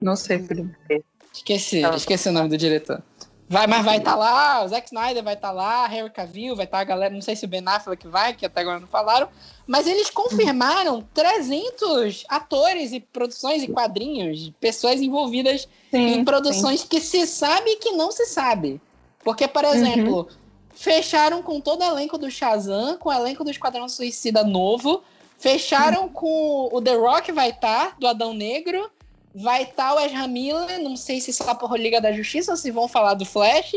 Não 0.00 0.14
sei, 0.14 0.38
Felipe. 0.38 1.04
Esqueci, 1.32 1.82
esqueci 1.96 2.28
o 2.28 2.32
nome 2.32 2.48
do 2.48 2.56
diretor. 2.56 3.02
Vai, 3.48 3.66
mas 3.66 3.84
vai 3.84 3.98
estar 3.98 4.12
tá 4.12 4.16
lá, 4.16 4.64
o 4.64 4.68
Zack 4.68 4.86
Snyder 4.86 5.24
vai 5.24 5.34
estar 5.34 5.48
tá 5.48 5.52
lá, 5.52 5.86
Harry 5.88 6.10
Cavill, 6.10 6.54
vai 6.54 6.64
estar 6.64 6.78
tá 6.78 6.82
a 6.82 6.84
galera, 6.84 7.12
não 7.12 7.20
sei 7.20 7.34
se 7.34 7.44
o 7.44 7.48
Ben 7.48 7.62
Affleck 7.66 8.06
vai, 8.06 8.34
que 8.34 8.46
até 8.46 8.60
agora 8.60 8.78
não 8.78 8.86
falaram, 8.86 9.28
mas 9.66 9.88
eles 9.88 10.10
confirmaram 10.10 11.04
300 11.12 12.24
atores 12.28 12.92
e 12.92 13.00
produções 13.00 13.64
e 13.64 13.68
quadrinhos, 13.68 14.52
pessoas 14.60 15.00
envolvidas 15.00 15.68
sim, 15.90 16.18
em 16.18 16.24
produções 16.24 16.82
sim. 16.82 16.86
que 16.88 17.00
se 17.00 17.26
sabe 17.26 17.68
e 17.70 17.76
que 17.76 17.90
não 17.90 18.12
se 18.12 18.26
sabe. 18.26 18.80
Porque, 19.24 19.48
por 19.48 19.64
exemplo, 19.64 20.20
uhum. 20.20 20.43
Fecharam 20.74 21.42
com 21.42 21.60
todo 21.60 21.82
o 21.82 21.84
elenco 21.84 22.18
do 22.18 22.30
Shazam, 22.30 22.96
com 22.98 23.08
o 23.08 23.12
elenco 23.12 23.44
do 23.44 23.50
Esquadrão 23.50 23.88
Suicida 23.88 24.44
novo, 24.44 25.02
fecharam 25.38 26.02
uhum. 26.04 26.08
com 26.08 26.68
o 26.72 26.82
The 26.82 26.94
Rock 26.94 27.32
vai 27.32 27.50
estar, 27.50 27.96
do 27.98 28.06
Adão 28.06 28.34
Negro, 28.34 28.90
vai 29.34 29.62
estar 29.62 29.90
tá 29.90 29.94
o 29.94 30.00
Ezra 30.00 30.26
Miller, 30.26 30.80
não 30.80 30.96
sei 30.96 31.20
se 31.20 31.32
só 31.32 31.54
por 31.54 31.76
Liga 31.78 32.00
da 32.00 32.12
Justiça 32.12 32.52
ou 32.52 32.56
se 32.56 32.70
vão 32.70 32.88
falar 32.88 33.14
do 33.14 33.24
Flash. 33.24 33.72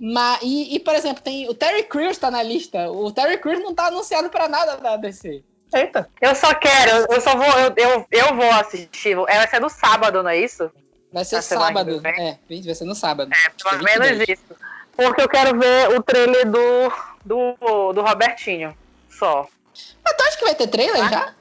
Mas, 0.00 0.40
e, 0.42 0.74
e, 0.74 0.80
por 0.80 0.94
exemplo, 0.94 1.22
tem 1.22 1.48
o 1.48 1.54
Terry 1.54 1.84
Crews 1.84 2.18
tá 2.18 2.30
na 2.30 2.42
lista. 2.42 2.90
O 2.90 3.12
Terry 3.12 3.38
Crews 3.38 3.60
não 3.60 3.74
tá 3.74 3.86
anunciado 3.86 4.28
para 4.28 4.48
nada 4.48 4.76
da 4.76 4.96
DC. 4.96 5.42
Eita. 5.72 6.08
Eu 6.20 6.34
só 6.34 6.54
quero, 6.54 7.06
eu 7.10 7.20
só 7.20 7.36
vou, 7.36 7.46
eu, 7.46 7.74
eu, 7.76 8.06
eu 8.10 8.36
vou 8.36 8.50
assistir. 8.50 9.16
Vai 9.16 9.48
ser 9.48 9.60
no 9.60 9.68
sábado, 9.68 10.22
não 10.22 10.30
é 10.30 10.38
isso? 10.38 10.70
Vai 11.12 11.24
ser 11.24 11.42
sábado. 11.42 12.02
É, 12.04 12.38
vai 12.64 12.74
ser 12.74 12.84
no 12.84 12.94
sábado. 12.94 13.30
É, 13.32 13.70
pelo 13.70 13.82
menos 13.82 14.28
isso. 14.28 14.56
Porque 14.96 15.22
eu 15.22 15.28
quero 15.28 15.58
ver 15.58 15.96
o 15.96 16.02
trailer 16.02 16.48
do, 16.48 16.92
do, 17.24 17.92
do 17.92 18.02
Robertinho. 18.02 18.76
Só. 19.10 19.48
Mas 20.04 20.14
tu 20.14 20.22
acha 20.22 20.38
que 20.38 20.44
vai 20.44 20.54
ter 20.54 20.68
trailer 20.68 21.04
ah? 21.04 21.08
já? 21.08 21.34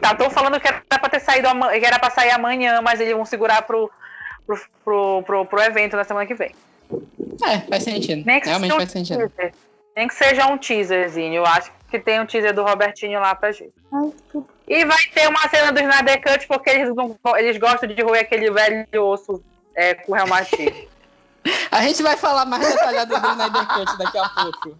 Tá, 0.00 0.14
tô 0.14 0.30
falando 0.30 0.60
que 0.60 0.68
era 0.68 0.82
pra 0.88 1.08
ter 1.08 1.20
saído 1.20 1.48
que 1.48 1.86
era 1.86 1.98
pra 1.98 2.10
sair 2.10 2.30
amanhã, 2.30 2.80
mas 2.80 3.00
eles 3.00 3.14
vão 3.14 3.24
segurar 3.24 3.62
pro, 3.62 3.90
pro, 4.46 4.60
pro, 4.84 5.22
pro, 5.22 5.46
pro 5.46 5.62
evento 5.62 5.96
na 5.96 6.04
semana 6.04 6.26
que 6.26 6.34
vem. 6.34 6.54
É, 7.42 7.60
faz 7.60 7.82
sentido. 7.82 8.24
Que 8.24 8.48
Realmente 8.48 8.74
faz 8.74 8.90
sentido. 8.90 9.28
Teaser. 9.30 9.54
Nem 9.96 10.08
que 10.08 10.14
seja 10.14 10.46
um 10.46 10.58
teaserzinho. 10.58 11.34
Eu 11.34 11.46
acho 11.46 11.70
que 11.90 11.98
tem 11.98 12.20
um 12.20 12.26
teaser 12.26 12.54
do 12.54 12.62
Robertinho 12.62 13.20
lá 13.20 13.34
pra 13.34 13.52
gente. 13.52 13.72
E 14.66 14.84
vai 14.84 15.04
ter 15.14 15.28
uma 15.28 15.48
cena 15.48 15.72
do 15.72 15.80
Snyder 15.80 16.22
Cut, 16.22 16.46
porque 16.46 16.70
eles, 16.70 16.94
não, 16.94 17.16
eles 17.36 17.56
gostam 17.58 17.88
de 17.88 18.02
roer 18.02 18.22
aquele 18.22 18.50
velho 18.50 18.86
osso 19.04 19.42
é, 19.74 19.94
com 19.94 20.12
reumatismo. 20.12 20.88
a 21.70 21.82
gente 21.82 22.02
vai 22.02 22.16
falar 22.16 22.44
mais 22.44 22.66
detalhado 22.66 23.18
do 23.18 23.28
Snyder 23.28 23.66
Cut 23.68 23.98
daqui 23.98 24.18
a 24.18 24.28
pouco. 24.28 24.78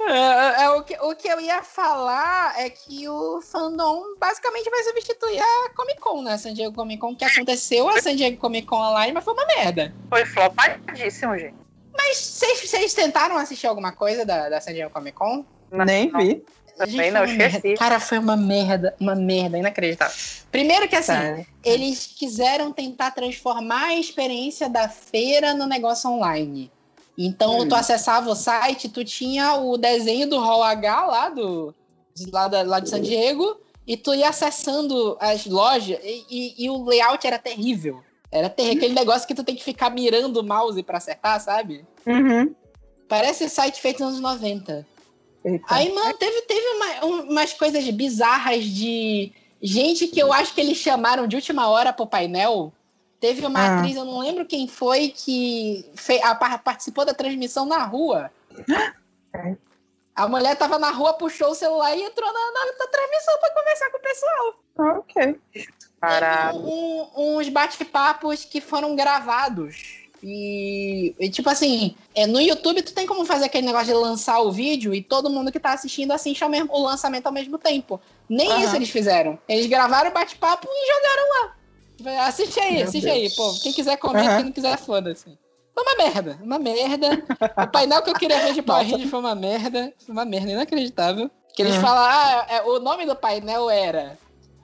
É, 0.00 0.62
é, 0.62 0.70
o, 0.70 0.82
que, 0.84 0.96
o 1.00 1.14
que 1.16 1.26
eu 1.26 1.40
ia 1.40 1.62
falar 1.62 2.54
é 2.58 2.70
que 2.70 3.08
o 3.08 3.40
fandom 3.42 4.16
basicamente 4.18 4.70
vai 4.70 4.82
substituir 4.84 5.40
a 5.40 5.70
Comic 5.74 6.00
Con, 6.00 6.22
né? 6.22 6.38
San 6.38 6.54
Diego 6.54 6.72
Comic 6.72 7.00
Con, 7.00 7.16
que 7.16 7.24
aconteceu 7.24 7.88
a 7.88 8.00
San 8.00 8.14
Diego 8.14 8.38
Comic 8.38 8.66
Con 8.66 8.76
online, 8.76 9.12
mas 9.12 9.24
foi 9.24 9.34
uma 9.34 9.46
merda. 9.46 9.92
Foi 10.08 10.24
flopadíssimo, 10.24 11.36
gente. 11.36 11.56
Mas 11.96 12.16
vocês 12.16 12.94
tentaram 12.94 13.36
assistir 13.36 13.66
alguma 13.66 13.90
coisa 13.90 14.24
da, 14.24 14.48
da 14.48 14.60
San 14.60 14.72
Diego 14.72 14.92
Comic 14.92 15.16
Con? 15.16 15.44
Não, 15.70 15.84
Nem 15.84 16.10
não. 16.10 16.20
vi. 16.20 16.44
Também 16.78 17.10
não, 17.10 17.24
esqueci. 17.24 17.74
Cara, 17.74 17.98
foi 17.98 18.18
uma 18.18 18.36
merda, 18.36 18.94
uma 19.00 19.14
merda, 19.14 19.58
inacreditável. 19.58 20.14
Primeiro 20.50 20.88
que 20.88 20.96
assim, 20.96 21.12
tá. 21.12 21.44
eles 21.64 22.06
quiseram 22.06 22.72
tentar 22.72 23.10
transformar 23.10 23.86
a 23.86 23.96
experiência 23.96 24.68
da 24.68 24.88
feira 24.88 25.52
no 25.54 25.66
negócio 25.66 26.08
online. 26.08 26.70
Então, 27.16 27.58
hum. 27.58 27.68
tu 27.68 27.74
acessava 27.74 28.30
o 28.30 28.34
site, 28.34 28.88
tu 28.88 29.04
tinha 29.04 29.56
o 29.56 29.76
desenho 29.76 30.28
do 30.28 30.38
Hall 30.38 30.62
H 30.62 31.06
lá, 31.06 31.28
do, 31.28 31.74
lá, 32.32 32.46
da, 32.46 32.62
lá 32.62 32.78
de 32.78 32.88
San 32.88 33.02
Diego, 33.02 33.60
e 33.84 33.96
tu 33.96 34.14
ia 34.14 34.28
acessando 34.28 35.16
as 35.20 35.44
lojas, 35.44 35.98
e, 36.04 36.24
e, 36.30 36.64
e 36.64 36.70
o 36.70 36.84
layout 36.84 37.26
era 37.26 37.38
terrível. 37.38 38.02
Era 38.30 38.48
terrível, 38.48 38.76
aquele 38.76 38.94
negócio 38.94 39.26
que 39.26 39.34
tu 39.34 39.42
tem 39.42 39.56
que 39.56 39.64
ficar 39.64 39.90
mirando 39.90 40.36
o 40.36 40.44
mouse 40.44 40.80
para 40.82 40.98
acertar, 40.98 41.40
sabe? 41.40 41.84
Uhum. 42.06 42.54
Parece 43.08 43.48
site 43.48 43.80
feito 43.80 44.00
nos 44.04 44.18
anos 44.18 44.20
90. 44.20 44.86
Eita. 45.44 45.64
Aí, 45.68 45.92
mano, 45.92 46.14
teve, 46.14 46.42
teve 46.42 46.66
uma, 46.68 47.04
umas 47.24 47.52
coisas 47.52 47.88
bizarras 47.90 48.64
de 48.64 49.32
gente 49.62 50.06
que 50.06 50.20
eu 50.20 50.32
acho 50.32 50.54
que 50.54 50.60
eles 50.60 50.78
chamaram 50.78 51.26
de 51.26 51.36
última 51.36 51.68
hora 51.68 51.92
pro 51.92 52.06
painel 52.06 52.72
Teve 53.20 53.44
uma 53.44 53.60
ah. 53.60 53.78
atriz, 53.78 53.96
eu 53.96 54.04
não 54.04 54.20
lembro 54.20 54.46
quem 54.46 54.68
foi, 54.68 55.08
que 55.08 55.90
fez, 55.96 56.22
a, 56.22 56.34
participou 56.34 57.04
da 57.04 57.12
transmissão 57.12 57.66
na 57.66 57.84
rua. 57.84 58.30
A 60.14 60.28
mulher 60.28 60.56
tava 60.56 60.78
na 60.78 60.90
rua, 60.90 61.14
puxou 61.14 61.50
o 61.50 61.54
celular 61.54 61.96
e 61.96 62.02
entrou 62.02 62.32
na, 62.32 62.52
na, 62.52 62.66
na 62.78 62.86
transmissão 62.86 63.38
para 63.40 63.54
conversar 63.54 63.90
com 63.90 63.98
o 63.98 64.00
pessoal. 64.00 64.54
Ok. 64.98 65.40
Um, 66.54 67.38
uns 67.38 67.48
bate-papos 67.48 68.44
que 68.44 68.60
foram 68.60 68.94
gravados. 68.94 69.97
E, 70.22 71.14
e, 71.18 71.28
tipo 71.30 71.48
assim, 71.48 71.94
é, 72.14 72.26
no 72.26 72.40
YouTube 72.40 72.82
tu 72.82 72.92
tem 72.92 73.06
como 73.06 73.24
fazer 73.24 73.46
aquele 73.46 73.66
negócio 73.66 73.86
de 73.86 73.94
lançar 73.94 74.40
o 74.40 74.50
vídeo 74.50 74.94
e 74.94 75.02
todo 75.02 75.30
mundo 75.30 75.52
que 75.52 75.60
tá 75.60 75.72
assistindo 75.72 76.12
assiste 76.12 76.42
ao 76.42 76.50
mesmo, 76.50 76.72
o 76.72 76.82
lançamento 76.82 77.26
ao 77.26 77.32
mesmo 77.32 77.58
tempo. 77.58 78.00
Nem 78.28 78.50
uhum. 78.50 78.60
isso 78.60 78.76
eles 78.76 78.90
fizeram. 78.90 79.38
Eles 79.48 79.66
gravaram 79.66 80.10
o 80.10 80.14
bate-papo 80.14 80.66
e 80.70 80.94
jogaram 80.94 81.22
lá. 81.30 82.26
Assiste 82.26 82.60
aí, 82.60 82.76
Meu 82.76 82.84
assiste 82.84 83.04
Deus. 83.04 83.16
aí, 83.16 83.30
pô. 83.30 83.54
Quem 83.62 83.72
quiser 83.72 83.96
comer, 83.96 84.28
uhum. 84.28 84.36
quem 84.36 84.44
não 84.46 84.52
quiser, 84.52 84.78
foda-se. 84.78 85.38
Foi 85.74 85.82
uma 85.82 85.94
merda, 85.96 86.38
uma 86.42 86.58
merda. 86.58 87.24
o 87.62 87.66
painel 87.68 88.02
que 88.02 88.10
eu 88.10 88.14
queria 88.14 88.40
ver 88.40 88.52
de 88.52 88.62
Power 88.62 88.84
Rangers 88.84 89.10
foi 89.10 89.20
uma 89.20 89.34
merda. 89.34 89.92
Foi 90.04 90.12
uma 90.12 90.24
merda 90.24 90.50
inacreditável. 90.50 91.30
Que 91.54 91.62
eles 91.62 91.76
uhum. 91.76 91.80
falam, 91.80 92.04
ah, 92.04 92.46
é, 92.48 92.62
o 92.62 92.80
nome 92.80 93.06
do 93.06 93.16
painel 93.16 93.70
era. 93.70 94.18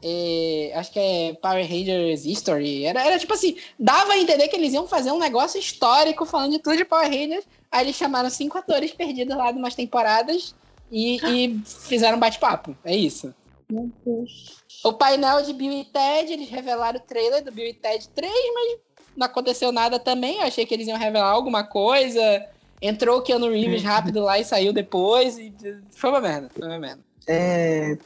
É, 0.06 0.70
acho 0.74 0.92
que 0.92 0.98
é 0.98 1.32
Power 1.40 1.66
Rangers 1.66 2.26
History. 2.26 2.84
Era, 2.84 3.02
era 3.02 3.18
tipo 3.18 3.32
assim, 3.32 3.56
dava 3.78 4.12
a 4.12 4.18
entender 4.18 4.48
que 4.48 4.56
eles 4.56 4.74
iam 4.74 4.86
fazer 4.86 5.10
um 5.10 5.18
negócio 5.18 5.58
histórico 5.58 6.26
falando 6.26 6.52
de 6.52 6.58
tudo 6.58 6.76
de 6.76 6.84
Power 6.84 7.08
Rangers. 7.08 7.46
Aí 7.72 7.86
eles 7.86 7.96
chamaram 7.96 8.28
cinco 8.28 8.58
atores 8.58 8.92
perdidos 8.92 9.34
lá 9.34 9.50
de 9.50 9.58
umas 9.58 9.74
temporadas 9.74 10.54
e, 10.92 11.16
e 11.26 11.62
fizeram 11.64 12.18
um 12.18 12.20
bate-papo. 12.20 12.76
É 12.84 12.94
isso. 12.94 13.34
Meu 13.70 13.90
Deus. 14.04 14.62
O 14.84 14.92
painel 14.92 15.42
de 15.42 15.54
Bill 15.54 15.72
e 15.72 15.84
Ted, 15.86 16.34
eles 16.34 16.50
revelaram 16.50 17.00
o 17.00 17.02
trailer 17.02 17.42
do 17.42 17.50
Bill 17.50 17.68
e 17.68 17.72
Ted 17.72 18.06
3, 18.14 18.30
mas 18.54 18.78
não 19.16 19.26
aconteceu 19.26 19.72
nada 19.72 19.98
também. 19.98 20.36
Eu 20.36 20.42
achei 20.42 20.66
que 20.66 20.74
eles 20.74 20.86
iam 20.86 20.98
revelar 20.98 21.30
alguma 21.30 21.64
coisa. 21.64 22.46
Entrou 22.82 23.20
o 23.20 23.22
Keanu 23.22 23.48
Reeves 23.48 23.82
uhum. 23.82 23.88
rápido 23.88 24.20
lá 24.20 24.38
e 24.38 24.44
saiu 24.44 24.74
depois. 24.74 25.38
E 25.38 25.50
foi 25.92 26.10
uma 26.10 26.20
merda, 26.20 26.50
foi 26.50 26.68
uma 26.68 26.78
merda. 26.78 27.02
É... 27.26 27.96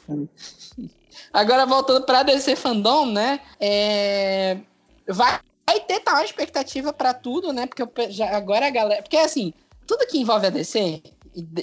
Agora, 1.32 1.66
voltando 1.66 2.04
pra 2.04 2.22
DC 2.22 2.56
Fandom, 2.56 3.06
né? 3.06 3.40
É... 3.60 4.58
Vai, 5.06 5.40
vai 5.66 5.80
ter 5.80 6.00
tal 6.00 6.22
expectativa 6.22 6.92
para 6.92 7.14
tudo, 7.14 7.52
né? 7.52 7.66
Porque 7.66 7.82
eu, 7.82 7.90
já, 8.10 8.36
agora 8.36 8.66
a 8.66 8.70
galera. 8.70 9.02
Porque 9.02 9.16
assim, 9.16 9.52
tudo 9.86 10.06
que 10.06 10.18
envolve 10.18 10.46
a 10.46 10.50
DC, 10.50 11.02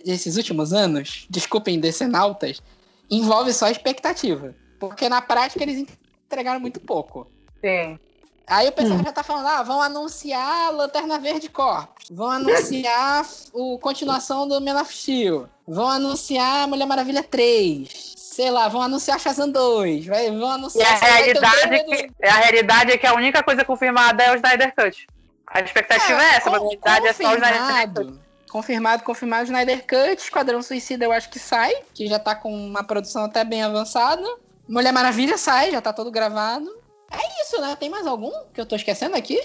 esses 0.06 0.38
últimos 0.38 0.74
anos, 0.74 1.26
desculpem 1.30 1.80
nautas, 2.10 2.62
envolve 3.10 3.54
só 3.54 3.68
expectativa. 3.68 4.56
Porque 4.80 5.08
na 5.10 5.22
prática 5.22 5.64
eles 5.64 5.86
entregaram 6.26 6.60
muito 6.60 6.80
pouco. 6.80 7.28
Sim. 7.62 8.00
Aí 8.48 8.68
o 8.68 8.72
pessoal 8.72 9.00
hum. 9.00 9.04
já 9.04 9.12
tá 9.12 9.24
falando, 9.24 9.48
ah, 9.48 9.64
vão 9.64 9.82
anunciar 9.82 10.72
Lanterna 10.72 11.18
Verde 11.18 11.50
Corps, 11.50 11.88
vão 12.12 12.30
anunciar 12.30 13.26
o 13.52 13.80
continuação 13.80 14.48
do 14.48 14.62
Men 14.62 14.76
of 14.76 14.96
Steel, 14.96 15.50
vão 15.68 15.90
anunciar 15.90 16.68
Mulher 16.68 16.86
Maravilha 16.86 17.24
3, 17.24 17.90
sei 18.16 18.52
lá, 18.52 18.68
vão 18.68 18.84
anunciar 18.84 19.20
Shazam 19.20 19.50
2, 19.50 20.06
vai, 20.06 20.30
vão 20.30 20.52
anunciar... 20.52 20.88
E 20.88 20.94
a 20.94 21.08
realidade, 21.08 21.74
é 21.74 21.84
que, 21.84 22.08
do... 22.08 22.14
a 22.24 22.34
realidade 22.34 22.92
é 22.92 22.98
que 22.98 23.08
a 23.08 23.16
única 23.16 23.42
coisa 23.42 23.66
confirmada 23.66 24.24
é 24.24 24.32
o 24.32 24.36
Snyder 24.36 24.76
Cut. 24.76 25.08
A 25.48 25.62
expectativa 25.62 26.22
é, 26.22 26.26
é 26.26 26.36
essa, 26.36 26.50
mas 26.52 26.62
a 26.62 26.64
realidade 26.64 27.08
é 27.08 27.14
só 27.14 27.30
o 27.32 27.34
Snyder 27.34 27.94
Cut. 27.94 28.20
Confirmado, 28.52 29.04
confirmado, 29.04 29.46
Snyder 29.46 29.86
Cut, 29.88 30.22
Esquadrão 30.22 30.62
Suicida 30.62 31.06
eu 31.06 31.12
acho 31.12 31.30
que 31.30 31.40
sai, 31.40 31.74
que 31.96 32.06
já 32.06 32.20
tá 32.20 32.36
com 32.36 32.54
uma 32.54 32.84
produção 32.84 33.26
até 33.26 33.44
bem 33.44 33.64
avançada. 33.64 34.24
Mulher 34.68 34.94
Maravilha 34.94 35.38
sai, 35.38 35.72
já 35.72 35.82
tá 35.82 35.92
todo 35.92 36.12
gravado. 36.12 36.85
É 37.16 37.42
isso, 37.42 37.60
né? 37.62 37.76
Tem 37.76 37.90
mais 37.90 38.06
algum 38.06 38.32
que 38.54 38.60
eu 38.60 38.66
tô 38.66 38.76
esquecendo 38.76 39.16
aqui? 39.16 39.40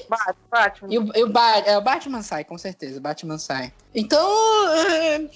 Batman. 0.50 0.88
E 0.92 0.98
o, 0.98 1.16
e 1.16 1.22
o, 1.22 1.28
ba 1.28 1.58
é, 1.58 1.78
o 1.78 1.80
Batman 1.80 2.22
sai, 2.22 2.44
com 2.44 2.58
certeza. 2.58 3.00
Batman 3.00 3.38
sai. 3.38 3.72
Então, 3.94 4.28
é, 4.68 5.28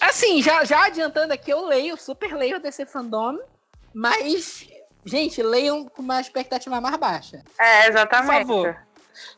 assim, 0.00 0.42
já, 0.42 0.64
já 0.64 0.86
adiantando 0.86 1.32
aqui, 1.32 1.50
eu 1.50 1.64
leio, 1.66 1.96
super 1.96 2.34
leio 2.34 2.60
desse 2.60 2.84
fandom, 2.84 3.38
mas, 3.94 4.68
gente, 5.04 5.42
leiam 5.42 5.88
com 5.88 6.02
uma 6.02 6.20
expectativa 6.20 6.80
mais 6.80 6.96
baixa. 6.96 7.42
É, 7.58 7.88
exatamente. 7.88 8.46
Por 8.46 8.64
favor. 8.64 8.76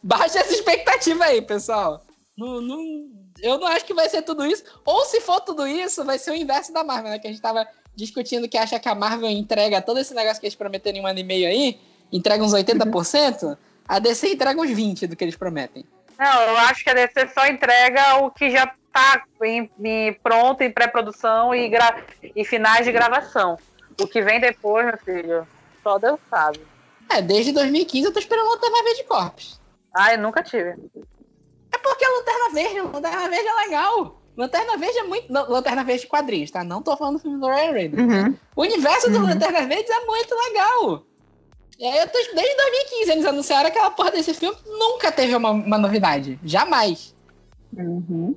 Baixa 0.03 0.41
essa 0.41 0.53
expectativa 0.53 1.25
aí, 1.25 1.41
pessoal. 1.41 2.03
Não, 2.37 2.61
não, 2.61 3.11
eu 3.41 3.59
não 3.59 3.67
acho 3.67 3.85
que 3.85 3.95
vai 3.95 4.09
ser 4.09 4.23
tudo 4.23 4.45
isso. 4.47 4.65
Ou 4.85 5.05
se 5.05 5.21
for 5.21 5.41
tudo 5.41 5.67
isso, 5.67 6.05
vai 6.05 6.19
ser 6.19 6.31
o 6.31 6.35
inverso 6.35 6.73
da 6.73 6.83
Marvel, 6.85 7.11
né? 7.11 7.19
Que 7.19 7.29
a 7.29 7.31
gente 7.31 7.43
tava 7.43 7.67
discutindo 7.95 8.49
que 8.49 8.57
acha 8.57 8.79
que 8.81 8.89
a 8.89 8.95
Marvel 8.95 9.29
entrega 9.29 9.83
todo 9.83 9.99
esse 9.99 10.15
negócio 10.15 10.41
que 10.41 10.47
eles 10.47 10.57
prometeram 10.57 10.99
em 10.99 11.03
um 11.03 11.07
ano 11.07 11.19
e 11.19 11.25
meio 11.25 11.47
aí 11.47 11.79
entrega 12.13 12.45
uns 12.45 12.53
80%, 12.53 13.57
a 13.89 13.99
DC 13.99 14.35
entrega 14.35 14.61
uns 14.61 14.71
20% 14.71 15.09
do 15.09 15.17
que 15.17 15.25
eles 15.25 15.37
prometem. 15.37 15.85
Não, 16.19 16.43
eu 16.43 16.57
acho 16.59 16.85
que 16.85 16.91
a 16.91 16.95
DC 16.95 17.29
só 17.35 17.47
entrega 17.47 18.17
o 18.17 18.31
que 18.31 18.51
já 18.51 18.73
está 18.87 19.25
em, 19.43 19.71
em, 19.83 20.13
pronto, 20.13 20.63
em 20.63 20.71
pré-produção 20.71 21.55
e, 21.55 21.73
e 22.37 22.45
finais 22.45 22.85
de 22.85 22.93
gravação. 22.93 23.59
O 24.01 24.07
que 24.07 24.23
vem 24.23 24.41
depois, 24.41 24.87
meu 24.87 24.99
filho, 24.99 25.47
só 25.83 25.99
Deus 25.99 26.21
sabe. 26.31 26.61
É, 27.11 27.21
desde 27.21 27.53
2015 27.53 28.07
eu 28.07 28.13
tô 28.13 28.19
esperando 28.19 28.49
Lanterna 28.49 28.85
Verde 28.85 29.05
Corpus. 29.05 29.61
Ah, 29.95 30.15
eu 30.15 30.19
nunca 30.19 30.43
tive. 30.43 30.71
É 31.73 31.79
porque 31.79 32.05
a 32.05 32.11
Lanterna 32.11 32.55
Verde, 32.55 32.79
a 32.79 32.83
Lanterna 32.85 33.29
Verde 33.29 33.49
é 33.49 33.55
legal. 33.65 34.23
Lanterna 34.37 34.77
Verde 34.79 34.99
é 34.99 35.03
muito. 35.03 35.31
Lanterna 35.31 35.85
Verde 35.85 36.07
quadrinhos, 36.07 36.51
tá? 36.51 36.65
Não 36.65 36.83
tô 36.83 36.97
falando 36.97 37.17
do 37.17 37.23
filme 37.23 37.39
do 37.39 37.47
Ryan 37.47 37.73
Reynolds. 37.73 38.17
Uhum. 38.17 38.39
O 38.57 38.63
universo 38.63 39.09
uhum. 39.09 39.13
do 39.13 39.27
Lanterna 39.27 39.67
Verde 39.67 39.93
é 39.93 40.07
muito 40.07 40.35
legal. 40.35 41.05
E 41.83 41.85
aí 41.85 41.99
eu 41.99 42.07
tô, 42.07 42.17
desde 42.33 42.57
2015 42.57 43.11
eles 43.11 43.25
anunciaram 43.25 43.69
aquela 43.69 43.91
porra 43.91 44.13
desse 44.13 44.33
filme, 44.33 44.57
nunca 44.65 45.11
teve 45.11 45.35
uma, 45.35 45.51
uma 45.51 45.77
novidade. 45.77 46.39
Jamais. 46.45 47.13
Uhum. 47.77 48.37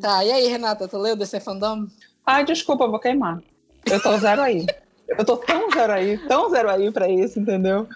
Tá, 0.00 0.24
e 0.24 0.32
aí, 0.32 0.48
Renata, 0.48 0.88
tu 0.88 0.98
leu 0.98 1.14
DC 1.14 1.38
Fandom? 1.38 1.86
Ai, 2.26 2.44
desculpa, 2.44 2.88
vou 2.88 2.98
queimar. 2.98 3.40
Eu 3.86 4.02
tô 4.02 4.18
zero 4.18 4.42
aí. 4.42 4.66
Eu 5.06 5.24
tô 5.24 5.36
tão 5.36 5.70
zero 5.70 5.92
aí, 5.92 6.18
tão 6.26 6.50
zero 6.50 6.68
aí 6.68 6.90
pra 6.90 7.08
isso, 7.08 7.38
entendeu? 7.38 7.86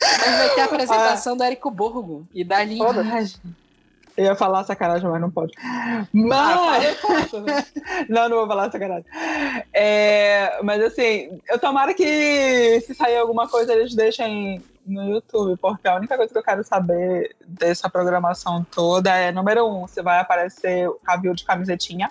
Mas 0.00 0.38
vai 0.38 0.54
ter 0.54 0.60
a 0.60 0.64
apresentação 0.66 1.32
ah. 1.32 1.36
do 1.36 1.42
Érico 1.42 1.70
Borgo 1.72 2.24
e 2.32 2.44
da 2.44 2.62
Linhagem. 2.62 3.40
Eu 4.16 4.26
ia 4.26 4.36
falar 4.36 4.62
sacanagem, 4.64 5.08
mas 5.08 5.20
não 5.20 5.30
pode. 5.30 5.52
Mas. 6.12 7.02
Ah, 7.02 8.04
não, 8.08 8.28
não 8.28 8.36
vou 8.38 8.46
falar 8.46 8.70
sacanagem. 8.70 9.06
É, 9.72 10.60
mas 10.62 10.82
assim, 10.82 11.40
eu 11.48 11.58
tomara 11.58 11.92
que 11.94 12.80
se 12.80 12.94
sair 12.94 13.16
alguma 13.16 13.48
coisa 13.48 13.72
eles 13.72 13.94
deixem 13.94 14.62
no 14.86 15.04
YouTube, 15.04 15.58
porque 15.60 15.88
a 15.88 15.96
única 15.96 16.16
coisa 16.16 16.32
que 16.32 16.38
eu 16.38 16.44
quero 16.44 16.62
saber 16.62 17.34
dessa 17.44 17.90
programação 17.90 18.64
toda 18.70 19.14
é: 19.14 19.32
número 19.32 19.66
um, 19.66 19.86
se 19.88 20.00
vai 20.00 20.20
aparecer 20.20 20.88
o 20.88 20.94
Cavil 21.04 21.34
de 21.34 21.44
camisetinha. 21.44 22.10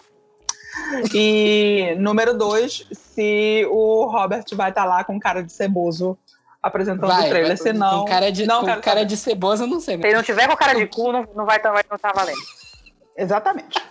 E 1.13 1.95
número 1.99 2.35
dois, 2.35 2.85
se 2.91 3.65
o 3.69 4.05
Robert 4.07 4.45
vai 4.53 4.69
estar 4.69 4.83
tá 4.83 4.87
lá 4.87 5.03
com 5.03 5.19
cara 5.19 5.43
de 5.43 5.53
ceboso 5.53 6.17
apresentando 6.63 7.09
vai, 7.09 7.25
o 7.25 7.29
trailer, 7.29 7.47
vai, 7.49 7.57
senão... 7.57 7.99
Com 7.99 8.05
cara 8.05 8.31
de, 8.31 8.47
não 8.47 8.65
com 8.65 8.81
cara 8.81 9.05
de 9.05 9.17
cebosa, 9.17 9.67
não 9.67 9.81
sei. 9.81 9.97
Se 9.97 10.07
ele 10.07 10.15
não 10.15 10.23
tiver 10.23 10.47
com 10.47 10.55
cara 10.55 10.73
de 10.73 10.87
cu, 10.87 11.11
não, 11.11 11.27
não 11.35 11.45
vai 11.45 11.57
estar 11.57 11.73
tá, 11.83 11.97
tá 11.97 12.11
valendo. 12.13 12.41
Exatamente. 13.17 13.83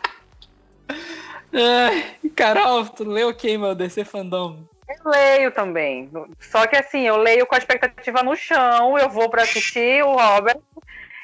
é, 1.52 2.28
Carol, 2.34 2.86
tu 2.86 3.04
leu 3.04 3.34
quem, 3.34 3.58
meu 3.58 3.74
DC 3.74 4.06
Fandom? 4.06 4.64
Eu 4.88 5.10
leio 5.10 5.52
também. 5.52 6.10
Só 6.40 6.66
que 6.66 6.76
assim, 6.76 7.02
eu 7.02 7.18
leio 7.18 7.46
com 7.46 7.54
a 7.54 7.58
expectativa 7.58 8.22
no 8.22 8.34
chão, 8.34 8.98
eu 8.98 9.08
vou 9.08 9.28
para 9.28 9.42
assistir 9.42 10.02
o 10.02 10.16
Robert 10.16 10.58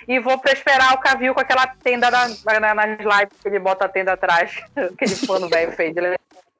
e 0.06 0.18
vou 0.18 0.38
para 0.38 0.52
esperar 0.52 0.94
o 0.94 0.98
Cavil 0.98 1.34
com 1.34 1.40
aquela 1.40 1.66
tenda 1.66 2.10
na, 2.10 2.28
na, 2.60 2.74
nas 2.74 2.98
lives 2.98 3.40
que 3.42 3.48
ele 3.48 3.58
bota 3.58 3.86
a 3.86 3.88
tenda 3.88 4.12
atrás, 4.12 4.62
aquele 4.76 5.16
pano 5.26 5.48
velho 5.48 5.72
fez. 5.72 5.96
Ele 5.96 6.16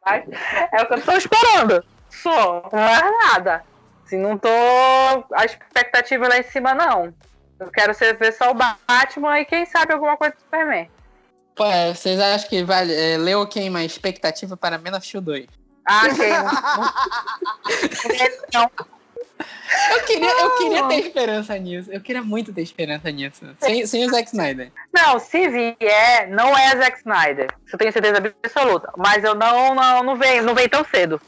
é 0.07 0.83
o 0.83 0.87
que 0.87 0.95
eu 0.95 1.03
tô 1.03 1.13
esperando. 1.13 1.85
Só, 2.11 2.69
não 2.73 2.79
é 2.79 3.11
nada. 3.27 3.65
Assim, 4.09 4.17
não 4.17 4.39
tô 4.39 4.49
a 5.35 5.45
expectativa 5.45 6.27
lá 6.27 6.39
em 6.39 6.43
cima, 6.43 6.75
não. 6.75 7.13
Eu 7.61 7.71
quero 7.71 7.93
ver 7.93 8.33
só 8.33 8.51
o 8.51 8.55
Batman 8.55 9.39
e 9.39 9.45
quem 9.45 9.67
sabe 9.67 9.93
alguma 9.93 10.17
coisa 10.17 10.35
do 10.35 10.41
Superman. 10.41 10.89
Pô, 11.55 11.67
é, 11.67 11.93
vocês 11.93 12.19
acham 12.19 12.49
que 12.49 12.65
vale, 12.65 12.95
é, 12.95 13.19
leu 13.19 13.47
quem 13.47 13.71
expectativa 13.85 14.57
para 14.57 14.79
Man 14.79 14.97
of 14.97 15.07
Steel 15.07 15.21
2? 15.21 15.47
Ah, 15.85 16.09
quem? 16.09 16.33
não. 18.55 18.71
Eu 19.91 20.05
queria, 20.05 20.41
eu 20.41 20.57
queria 20.57 20.89
ter 20.89 21.01
esperança 21.01 21.59
nisso. 21.59 21.93
Eu 21.93 22.01
queria 22.01 22.23
muito 22.23 22.51
ter 22.51 22.63
esperança 22.63 23.11
nisso. 23.11 23.45
Sem, 23.61 23.87
sem 23.87 24.07
o 24.07 24.11
Zack 24.11 24.29
Snyder. 24.29 24.73
Não, 24.93 25.19
se 25.19 25.49
vier, 25.49 26.31
não 26.31 26.57
é 26.57 26.75
Zack 26.77 26.97
Snyder. 26.99 27.51
Isso 27.67 27.75
eu 27.75 27.79
tenho 27.79 27.93
certeza 27.93 28.35
absoluta. 28.43 28.91
Mas 28.97 29.23
eu 29.23 29.35
não, 29.35 29.75
não, 29.75 30.03
não 30.03 30.17
venho, 30.17 30.45
não 30.45 30.55
venho 30.55 30.71
tão 30.71 30.83
cedo. 30.85 31.21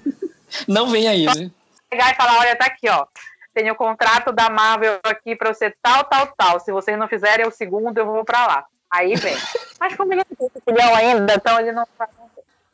não 0.68 0.90
vem 0.90 1.08
aí, 1.08 1.24
né? 1.24 1.50
Pegar 1.90 2.12
e 2.12 2.14
falar, 2.14 2.38
olha, 2.38 2.56
tá 2.56 2.66
aqui, 2.66 2.88
ó. 2.88 3.06
Tem 3.52 3.68
o 3.70 3.74
contrato 3.74 4.32
da 4.32 4.48
Marvel 4.48 5.00
aqui 5.02 5.34
pra 5.34 5.52
você 5.52 5.74
tal, 5.82 6.04
tal, 6.04 6.28
tal. 6.36 6.60
Se 6.60 6.70
vocês 6.70 6.96
não 6.96 7.08
fizerem 7.08 7.46
o 7.46 7.50
segundo, 7.50 7.98
eu 7.98 8.06
vou 8.06 8.24
pra 8.24 8.46
lá. 8.46 8.64
Aí 8.90 9.16
vem. 9.16 9.36
Mas 9.80 9.96
como 9.96 10.12
ele 10.12 10.22
não 10.28 10.48
tem 10.48 10.62
filhão 10.62 10.94
ainda, 10.94 11.34
então 11.34 11.58
ele 11.58 11.72
não 11.72 11.84
vai. 11.98 12.08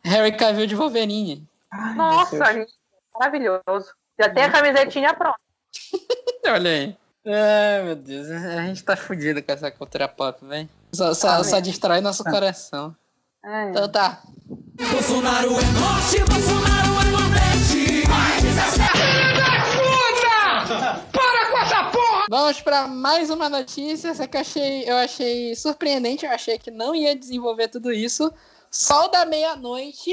Harry 0.05 0.37
Cavill 0.37 0.67
de 0.67 0.75
Wolverine. 0.75 1.47
Ai, 1.73 1.95
Nossa, 1.95 2.53
gente, 2.53 2.73
maravilhoso. 3.15 3.95
Já 4.21 4.29
tem 4.33 4.45
a 4.45 4.53
camisetinha 4.53 5.15
pronta. 5.15 5.41
olha 6.47 6.71
aí. 6.71 6.97
Ai, 7.27 7.83
meu 7.83 7.97
Deus. 7.97 8.31
A 8.31 8.63
gente 8.67 8.85
tá 8.85 8.97
fudido 8.97 9.43
com 9.43 9.53
essa 9.53 9.71
cultura 9.71 10.07
pop, 10.07 10.45
velho. 10.47 10.69
Só, 10.93 11.13
só, 11.15 11.43
só 11.43 11.59
destrói 11.59 12.01
nosso 12.01 12.23
coração. 12.23 12.95
Ai. 13.45 13.71
Então 13.71 13.91
tá. 13.91 14.21
Bolsonaro 14.47 15.49
é 15.49 15.65
norte, 15.81 16.19
Bolsonaro 16.31 17.01
é 17.01 17.11
nordeste. 17.11 18.05
Ai, 18.11 18.37
para 21.13 21.51
com 21.51 21.59
essa 21.59 21.85
porra! 21.85 22.16
Vamos 22.29 22.61
para 22.61 22.89
mais 22.89 23.31
uma 23.31 23.49
notícia. 23.49 24.09
Essa 24.09 24.27
que 24.27 24.37
eu 24.37 24.41
achei, 24.41 24.91
eu 24.91 24.97
achei 24.97 25.55
surpreendente. 25.55 26.27
Eu 26.27 26.33
achei 26.33 26.59
que 26.59 26.71
não 26.71 26.95
ia 26.95 27.15
desenvolver 27.15 27.69
tudo 27.69 27.93
isso. 27.93 28.33
Sol 28.71 29.11
da 29.11 29.25
Meia-Noite 29.25 30.11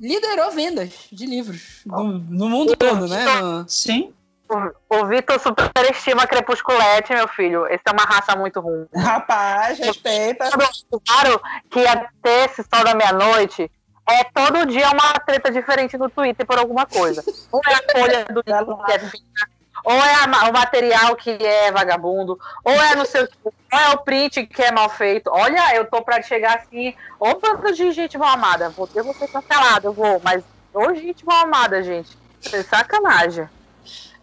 liderou 0.00 0.50
vendas 0.50 0.92
de 1.10 1.26
livros 1.26 1.80
no, 1.86 2.04
no 2.04 2.48
mundo 2.48 2.76
todo, 2.76 3.08
né? 3.08 3.24
No... 3.24 3.68
Sim. 3.68 4.12
O, 4.48 4.96
o 5.00 5.06
Vitor 5.06 5.40
superestima 5.40 6.26
Crepusculete, 6.26 7.12
meu 7.12 7.26
filho. 7.26 7.66
Esse 7.66 7.82
é 7.86 7.92
uma 7.92 8.04
raça 8.04 8.36
muito 8.36 8.60
ruim. 8.60 8.86
Rapaz, 8.94 9.78
respeita. 9.78 10.48
Claro 10.50 11.40
que 11.68 11.80
ia 11.80 12.08
ter 12.22 12.50
esse 12.50 12.62
Sol 12.62 12.84
da 12.84 12.94
Meia-Noite 12.94 13.70
é 14.08 14.22
todo 14.22 14.66
dia 14.66 14.88
uma 14.90 15.14
treta 15.14 15.50
diferente 15.50 15.98
no 15.98 16.08
Twitter 16.08 16.46
por 16.46 16.58
alguma 16.58 16.86
coisa. 16.86 17.24
Ou 17.50 17.60
é 17.66 17.74
a 17.74 17.98
folha 17.98 18.24
do 18.26 18.42
que 18.42 18.92
é 18.92 18.98
fina, 19.00 19.48
ou 19.86 19.94
é 19.94 20.14
a, 20.14 20.50
o 20.50 20.52
material 20.52 21.14
que 21.14 21.30
é 21.30 21.70
vagabundo, 21.70 22.36
ou 22.64 22.72
é 22.72 22.96
no 22.96 23.06
seu 23.06 23.28
ou 23.44 23.52
é 23.70 23.90
o 23.90 23.98
print 23.98 24.44
que 24.44 24.60
é 24.60 24.72
mal 24.72 24.88
feito. 24.90 25.30
Olha, 25.30 25.76
eu 25.76 25.88
tô 25.88 26.02
pra 26.02 26.20
chegar 26.20 26.56
assim, 26.56 26.92
ou 27.20 27.40
bando 27.40 27.72
de 27.72 27.92
gente 27.92 28.18
mal 28.18 28.30
amada, 28.30 28.68
vou, 28.70 28.88
vou 28.92 29.14
ser 29.14 29.28
cancelado, 29.28 29.86
eu 29.86 29.92
vou, 29.92 30.20
mas 30.24 30.42
ou 30.74 30.92
gente 30.92 31.24
mal 31.24 31.44
amada, 31.44 31.84
gente. 31.84 32.18
É 32.52 32.62
sacanagem. 32.64 33.48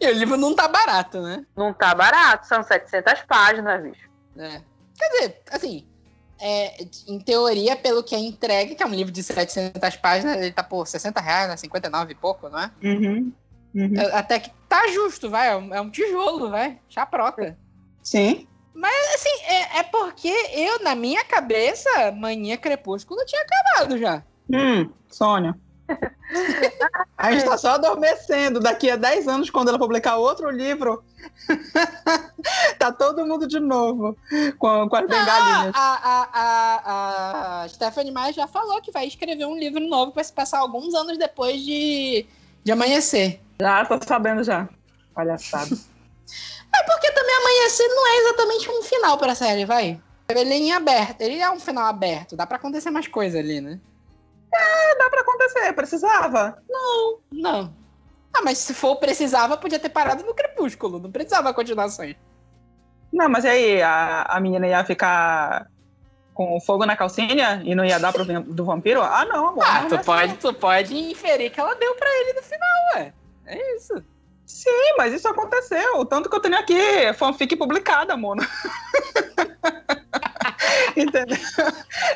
E 0.02 0.08
o 0.08 0.14
livro 0.14 0.36
não 0.36 0.54
tá 0.54 0.68
barato, 0.68 1.22
né? 1.22 1.46
Não 1.56 1.74
tá 1.74 1.96
barato, 1.96 2.46
são 2.46 2.62
700 2.62 3.22
páginas, 3.22 3.82
bicho. 3.82 4.10
É. 4.38 4.62
Quer 4.98 5.10
dizer, 5.10 5.42
assim, 5.50 5.88
é, 6.42 6.76
em 7.08 7.20
teoria, 7.22 7.78
pelo 7.78 8.04
que 8.04 8.14
é 8.14 8.20
entregue, 8.20 8.76
que 8.76 8.84
é 8.84 8.86
um 8.86 8.94
livro 8.94 9.14
de 9.14 9.24
700 9.24 9.96
páginas, 9.96 10.36
ele 10.36 10.52
tá 10.52 10.62
por 10.62 10.86
60 10.86 11.22
reais, 11.22 11.48
né? 11.48 11.56
59 11.56 12.12
e 12.12 12.16
pouco, 12.16 12.50
não 12.50 12.60
é? 12.60 12.70
Uhum. 12.84 13.32
Uhum. 13.74 14.00
É, 14.00 14.16
até 14.16 14.40
que 14.40 14.52
tá 14.70 14.88
justo, 14.88 15.30
vai. 15.30 15.50
É 15.50 15.56
um, 15.56 15.74
é 15.74 15.82
um 15.82 15.90
tijolo, 15.90 16.50
vai. 16.50 16.80
Chaproca. 16.90 17.58
Sim. 18.02 18.48
Mas, 18.74 19.16
assim, 19.16 19.44
é, 19.46 19.80
é, 19.80 19.84
porque 19.84 20.34
eu, 20.54 20.84
na 20.84 20.96
minha 20.96 21.24
cabeça, 21.24 22.12
Mania 22.12 22.58
Crepúsculo 22.58 23.24
tinha 23.26 23.42
acabado 23.42 23.98
já. 23.98 24.24
Hum, 24.52 24.90
Sônia. 25.10 25.56
A 27.18 27.32
gente 27.32 27.46
tá 27.46 27.58
só 27.58 27.72
adormecendo. 27.72 28.60
Daqui 28.60 28.90
a 28.90 28.96
10 28.96 29.28
anos, 29.28 29.50
quando 29.50 29.70
ela 29.70 29.78
publicar 29.78 30.18
outro 30.18 30.50
livro, 30.50 31.04
tá 32.80 32.92
todo 32.92 33.26
mundo 33.26 33.48
de 33.48 33.60
novo 33.60 34.18
com, 34.58 34.90
com 34.90 34.96
as 34.96 35.08
bengalinhas. 35.08 35.76
A, 35.76 36.00
a, 36.04 36.30
a, 36.34 37.64
a 37.64 37.70
Stephanie 37.70 38.12
Meyer 38.12 38.34
já 38.34 38.48
falou 38.48 38.82
que 38.82 38.92
vai 38.92 39.06
escrever 39.06 39.46
um 39.46 39.58
livro 39.58 39.82
novo 39.82 40.12
para 40.12 40.24
se 40.24 40.34
passar 40.34 40.60
alguns 40.60 40.94
anos 40.94 41.18
depois 41.18 41.62
de, 41.62 42.26
de 42.64 42.72
amanhecer. 42.72 43.40
Já, 43.60 43.86
tô 43.86 44.00
sabendo 44.06 44.44
já. 44.44 44.68
Palhaçada. 45.14 45.76
É 46.76 46.84
porque 46.86 47.12
também 47.12 47.36
amanhecer 47.36 47.88
não 47.88 48.08
é 48.08 48.18
exatamente 48.18 48.72
um 48.72 48.82
final 48.82 49.16
pra 49.16 49.36
série, 49.36 49.64
vai. 49.64 50.02
Ele 50.28 50.54
é 50.54 50.58
em 50.58 50.72
aberto, 50.72 51.22
ele 51.22 51.38
é 51.40 51.52
um 51.52 51.60
final 51.60 51.86
aberto, 51.86 52.36
dá 52.36 52.48
pra 52.48 52.58
acontecer 52.58 52.90
mais 52.90 53.08
coisa 53.08 53.38
ali, 53.38 53.62
né? 53.62 53.80
É, 54.52 54.98
dá 54.98 55.08
pra 55.08 55.22
acontecer, 55.22 55.72
precisava? 55.74 56.58
Não, 56.68 57.20
não. 57.32 57.76
Ah, 58.34 58.42
mas 58.44 58.58
se 58.58 58.74
for 58.74 58.96
precisava, 58.96 59.56
podia 59.56 59.78
ter 59.78 59.90
parado 59.90 60.24
no 60.24 60.34
Crepúsculo, 60.34 60.98
não 60.98 61.12
precisava 61.12 61.54
continuações. 61.54 62.16
Não, 63.12 63.30
mas 63.30 63.44
e 63.44 63.50
aí, 63.50 63.82
a, 63.84 64.24
a 64.24 64.40
menina 64.40 64.66
ia 64.66 64.84
ficar 64.84 65.68
com 66.34 66.60
fogo 66.60 66.86
na 66.86 66.96
calcinha 66.96 67.62
e 67.64 67.76
não 67.76 67.86
ia 67.86 68.00
dar 68.00 68.12
pro 68.12 68.26
do 68.26 68.66
vampiro? 68.66 69.02
Ah, 69.02 69.26
não, 69.26 69.48
amor. 69.48 69.64
Ah, 69.66 69.86
tu, 69.88 70.00
pode, 70.00 70.34
tu 70.36 70.54
pode 70.54 70.96
inferir 70.96 71.52
que 71.52 71.60
ela 71.60 71.76
deu 71.76 71.94
pra 71.96 72.10
ele 72.22 72.34
no 72.34 72.44
final, 72.44 72.70
ué. 72.96 73.14
É 73.46 73.76
isso. 73.76 74.04
Sim, 74.46 74.96
mas 74.98 75.14
isso 75.14 75.28
aconteceu. 75.28 76.06
Tanto 76.06 76.30
que 76.30 76.36
eu 76.36 76.40
tenho 76.40 76.58
aqui 76.58 77.14
fanfic 77.14 77.56
publicada, 77.56 78.16
mano. 78.18 78.42
Entendeu? 80.96 81.38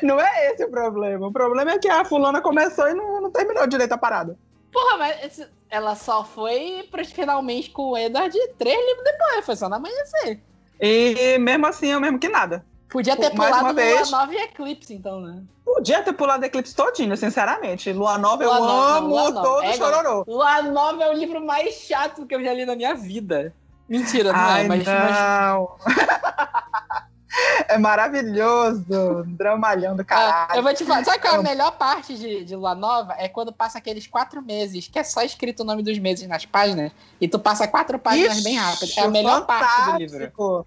Não 0.02 0.20
é 0.20 0.52
esse 0.52 0.64
o 0.64 0.70
problema. 0.70 1.28
O 1.28 1.32
problema 1.32 1.72
é 1.72 1.80
que 1.80 1.88
a 1.88 2.06
fulana 2.06 2.42
começou 2.42 2.88
e 2.88 2.94
não, 2.94 3.22
não 3.22 3.32
terminou 3.32 3.66
direito 3.68 3.94
a 3.94 3.98
parada. 3.98 4.38
Porra, 4.72 4.98
mas 4.98 5.48
ela 5.70 5.96
só 5.96 6.24
foi 6.24 6.88
pros 6.92 7.12
finalmente 7.12 7.72
com 7.72 7.92
o 7.92 7.98
Edward 7.98 8.38
três 8.58 8.78
livros 8.78 9.04
depois, 9.04 9.46
foi 9.46 9.56
só 9.56 9.70
no 9.70 9.76
amanhecer. 9.76 10.40
E 10.80 11.38
mesmo 11.40 11.66
assim, 11.66 11.88
eu 11.88 12.00
mesmo 12.00 12.20
que 12.20 12.30
nada. 12.30 12.64
Podia 12.90 13.18
ter 13.18 13.34
Mais 13.34 13.56
pulado 13.56 13.76
vez, 13.76 14.10
Lua 14.10 14.20
Nova 14.20 14.34
e 14.34 14.38
Eclipse, 14.38 14.94
então, 14.94 15.20
né? 15.20 15.44
Podia 15.66 16.02
ter 16.02 16.14
pulado 16.14 16.46
Eclipse 16.46 16.74
todinho, 16.74 17.18
sinceramente. 17.18 17.92
Lua 17.92 18.18
Nova 18.18 18.44
Lua 18.46 18.56
eu 18.56 18.62
Nova, 18.62 18.98
amo 18.98 19.08
Lua 19.10 19.34
todo 19.34 19.64
é, 19.64 19.74
chororô. 19.74 20.24
Lua 20.26 20.62
Nova 20.62 21.04
é 21.04 21.10
o 21.10 21.14
livro 21.14 21.46
mais 21.46 21.76
chato 21.76 22.26
que 22.26 22.34
eu 22.34 22.44
já 22.44 22.54
li 22.54 22.66
na 22.66 22.76
minha 22.76 22.96
vida. 22.96 23.54
Mentira, 23.90 24.32
não 24.32 24.40
é, 24.40 24.44
Ai, 24.44 24.66
é, 24.66 24.68
mas... 24.68 24.86
Não. 24.86 25.78
Mas... 25.86 25.98
é 27.68 27.78
maravilhoso. 27.78 29.24
Dramalhão 29.28 29.96
do 29.96 30.06
caralho. 30.06 30.58
eu 30.58 30.64
vou 30.64 30.74
te 30.74 30.86
falar, 30.86 31.04
sabe 31.04 31.20
qual 31.20 31.36
é 31.36 31.38
a 31.38 31.44
melhor 31.44 31.72
parte 31.72 32.18
de, 32.18 32.46
de 32.46 32.56
Lua 32.56 32.74
Nova? 32.74 33.16
É 33.18 33.28
quando 33.28 33.52
passa 33.52 33.78
aqueles 33.78 34.08
quatro 34.08 34.42
meses, 34.42 34.88
que 34.88 34.98
é 34.98 35.04
só 35.04 35.22
escrito 35.22 35.62
o 35.62 35.66
nome 35.66 35.84
dos 35.84 36.00
meses 36.00 36.26
nas 36.28 36.46
páginas, 36.46 36.94
e 37.20 37.28
tu 37.28 37.38
passa 37.38 37.68
quatro 37.68 38.00
páginas 38.00 38.38
Ixi, 38.38 38.44
bem 38.46 38.56
rápido. 38.58 38.92
É 38.98 39.02
a 39.02 39.08
melhor 39.10 39.42
fantástico. 39.42 39.76
parte 39.76 39.92
do 39.92 39.98
livro 39.98 40.66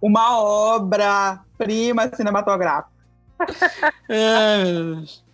uma 0.00 0.40
obra-prima 0.40 2.14
cinematográfica. 2.14 2.90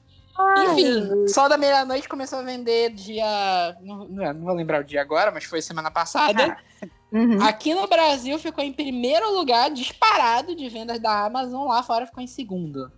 Enfim, 0.64 1.28
Sol 1.28 1.48
da 1.48 1.56
Meia-Noite 1.56 2.08
começou 2.08 2.40
a 2.40 2.42
vender 2.42 2.90
dia. 2.90 3.76
Não, 3.80 4.08
não, 4.08 4.40
vou 4.40 4.54
lembrar 4.54 4.80
o 4.80 4.84
dia 4.84 5.00
agora, 5.00 5.30
mas 5.30 5.44
foi 5.44 5.60
semana 5.62 5.90
passada. 5.90 6.56
Ah, 6.82 6.86
uhum. 7.12 7.42
Aqui 7.42 7.74
no 7.74 7.86
Brasil 7.86 8.38
ficou 8.38 8.64
em 8.64 8.72
primeiro 8.72 9.30
lugar, 9.32 9.70
disparado 9.70 10.56
de 10.56 10.68
vendas 10.68 10.98
da 10.98 11.26
Amazon, 11.26 11.68
lá 11.68 11.82
fora 11.82 12.06
ficou 12.06 12.22
em 12.22 12.26
segundo. 12.26 12.90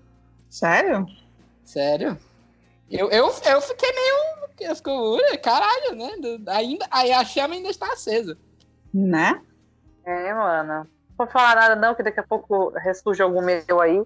Sério? 0.49 1.07
Sério? 1.65 2.19
Eu, 2.91 3.11
eu, 3.11 3.27
eu 3.27 3.61
fiquei 3.61 3.93
meio. 3.93 4.45
Eu 4.61 4.77
fico, 4.77 5.19
caralho, 5.43 5.97
né? 5.97 6.13
Ainda, 6.49 6.87
aí 6.91 7.13
a 7.13 7.25
chama 7.25 7.55
ainda 7.55 7.69
está 7.69 7.93
acesa. 7.93 8.39
Né? 8.93 9.41
É, 10.07 10.33
mano. 10.33 10.87
Não 11.19 11.27
vou 11.27 11.33
falar 11.33 11.55
nada, 11.55 11.77
não, 11.77 11.95
que 11.95 12.03
daqui 12.03 12.21
a 12.21 12.25
pouco 12.25 12.71
ressurge 12.71 13.23
algum 13.23 13.41
meu 13.41 13.81
aí. 13.81 14.03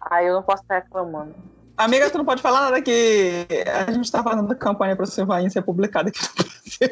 Aí 0.00 0.26
eu 0.26 0.34
não 0.34 0.42
posso 0.42 0.62
estar 0.62 0.76
reclamando. 0.76 1.34
Amiga, 1.76 2.10
tu 2.10 2.18
não 2.18 2.24
pode 2.24 2.42
falar 2.42 2.62
nada 2.62 2.82
que 2.82 3.46
a 3.66 3.90
gente 3.90 4.12
tá 4.12 4.22
fazendo 4.22 4.54
campanha 4.54 4.94
para 4.94 5.04
o 5.04 5.06
Silvain 5.06 5.48
ser 5.48 5.62
publicado 5.62 6.10
aqui 6.10 6.20
no 6.20 6.28
Brasil. 6.44 6.90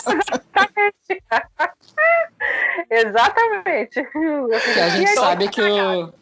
Exatamente. 2.90 4.00
Exatamente. 4.08 4.08
Que 4.74 4.80
a 4.80 4.88
gente 4.88 5.10
sabe 5.10 5.48
que 5.48 5.60
o. 5.60 6.12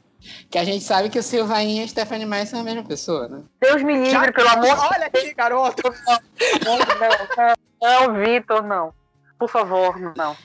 Que 0.50 0.58
a 0.58 0.64
gente 0.64 0.84
sabe 0.84 1.08
que 1.08 1.18
o 1.18 1.22
Silvain 1.22 1.78
e 1.78 1.82
a 1.82 1.88
Stephanie 1.88 2.26
Meyer 2.26 2.46
são 2.46 2.60
a 2.60 2.64
mesma 2.64 2.84
pessoa, 2.84 3.26
né? 3.28 3.42
Deus 3.60 3.82
me 3.82 3.94
livre, 3.94 4.10
Já, 4.10 4.30
pelo 4.32 4.48
amor 4.48 4.76
Olha 4.92 5.06
aqui, 5.06 5.32
garoto! 5.32 5.82
Não, 6.64 6.78
não, 6.78 6.86
não, 7.38 7.54
não 8.12 8.22
Vitor, 8.22 8.62
não. 8.62 8.92
Por 9.38 9.48
favor, 9.48 9.98
não. 10.16 10.36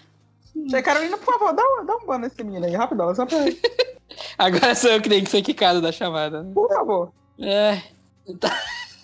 Tia 0.68 0.82
Carolina, 0.82 1.18
por 1.18 1.34
favor, 1.34 1.54
dá 1.54 1.64
um, 1.64 1.86
dá 1.86 1.96
um 1.98 2.06
ban 2.06 2.18
nesse 2.20 2.44
menino 2.44 2.66
aí, 2.66 2.76
rapidão, 2.76 3.14
só 3.14 3.26
pra. 3.26 3.38
Agora 4.38 4.74
sou 4.76 4.92
eu 4.92 5.02
que 5.02 5.10
tenho 5.10 5.24
que 5.24 5.30
ser 5.30 5.42
quicado 5.42 5.82
da 5.82 5.92
chamada. 5.92 6.44
Né? 6.44 6.52
Por 6.54 6.70
favor. 6.70 7.12
É. 7.40 7.82
Tá... 8.40 8.58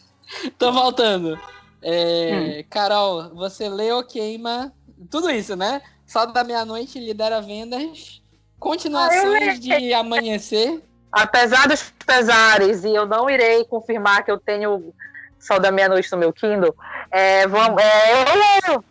Tô 0.58 0.72
voltando. 0.72 1.40
É, 1.82 2.60
hum. 2.62 2.68
Carol, 2.70 3.36
você 3.36 3.68
lê 3.68 3.92
ou 3.92 4.04
queima? 4.04 4.74
Tudo 5.10 5.30
isso, 5.30 5.56
né? 5.56 5.82
Só 6.06 6.26
da 6.26 6.44
meia-noite 6.44 7.00
lidera 7.00 7.42
vendas. 7.42 8.22
Continuações 8.60 9.58
ah, 9.58 9.60
de 9.60 9.94
amanhecer. 9.94 10.82
Apesar 11.12 11.68
dos 11.68 11.92
pesares, 12.06 12.84
e 12.86 12.96
eu 12.96 13.06
não 13.06 13.30
irei 13.30 13.66
confirmar 13.66 14.24
que 14.24 14.32
eu 14.32 14.40
tenho 14.40 14.94
Sol 15.40 15.60
da 15.60 15.72
Meia-Noite 15.72 16.12
no 16.12 16.20
meu 16.20 16.32
Kindle, 16.32 16.76
é, 17.10 17.48
vamos, 17.48 17.82
é, 17.82 18.14
eu 18.14 18.26
leio. 18.70 18.84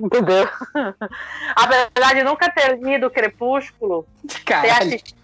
Entendeu? 0.00 0.48
Apesar 1.56 2.14
de 2.14 2.22
nunca 2.22 2.50
ter 2.50 2.78
lido 2.78 3.10
Crepúsculo, 3.10 4.06
ter 4.44 4.70
assistido, 4.70 5.18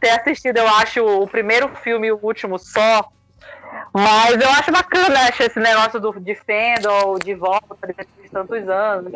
ter 0.00 0.10
assistido, 0.10 0.56
eu 0.58 0.68
acho, 0.68 1.04
o 1.04 1.26
primeiro 1.28 1.68
filme 1.76 2.08
e 2.08 2.12
o 2.12 2.18
último 2.20 2.58
só. 2.58 3.08
Mas 3.92 4.40
eu 4.40 4.50
acho 4.50 4.72
bacana 4.72 5.28
acho, 5.28 5.42
esse 5.42 5.60
negócio 5.60 6.00
do, 6.00 6.12
de 6.20 6.34
Fendel, 6.34 7.18
de 7.22 7.34
volta, 7.34 7.86
depois 7.86 8.08
de 8.22 8.30
tantos 8.30 8.68
anos. 8.68 9.12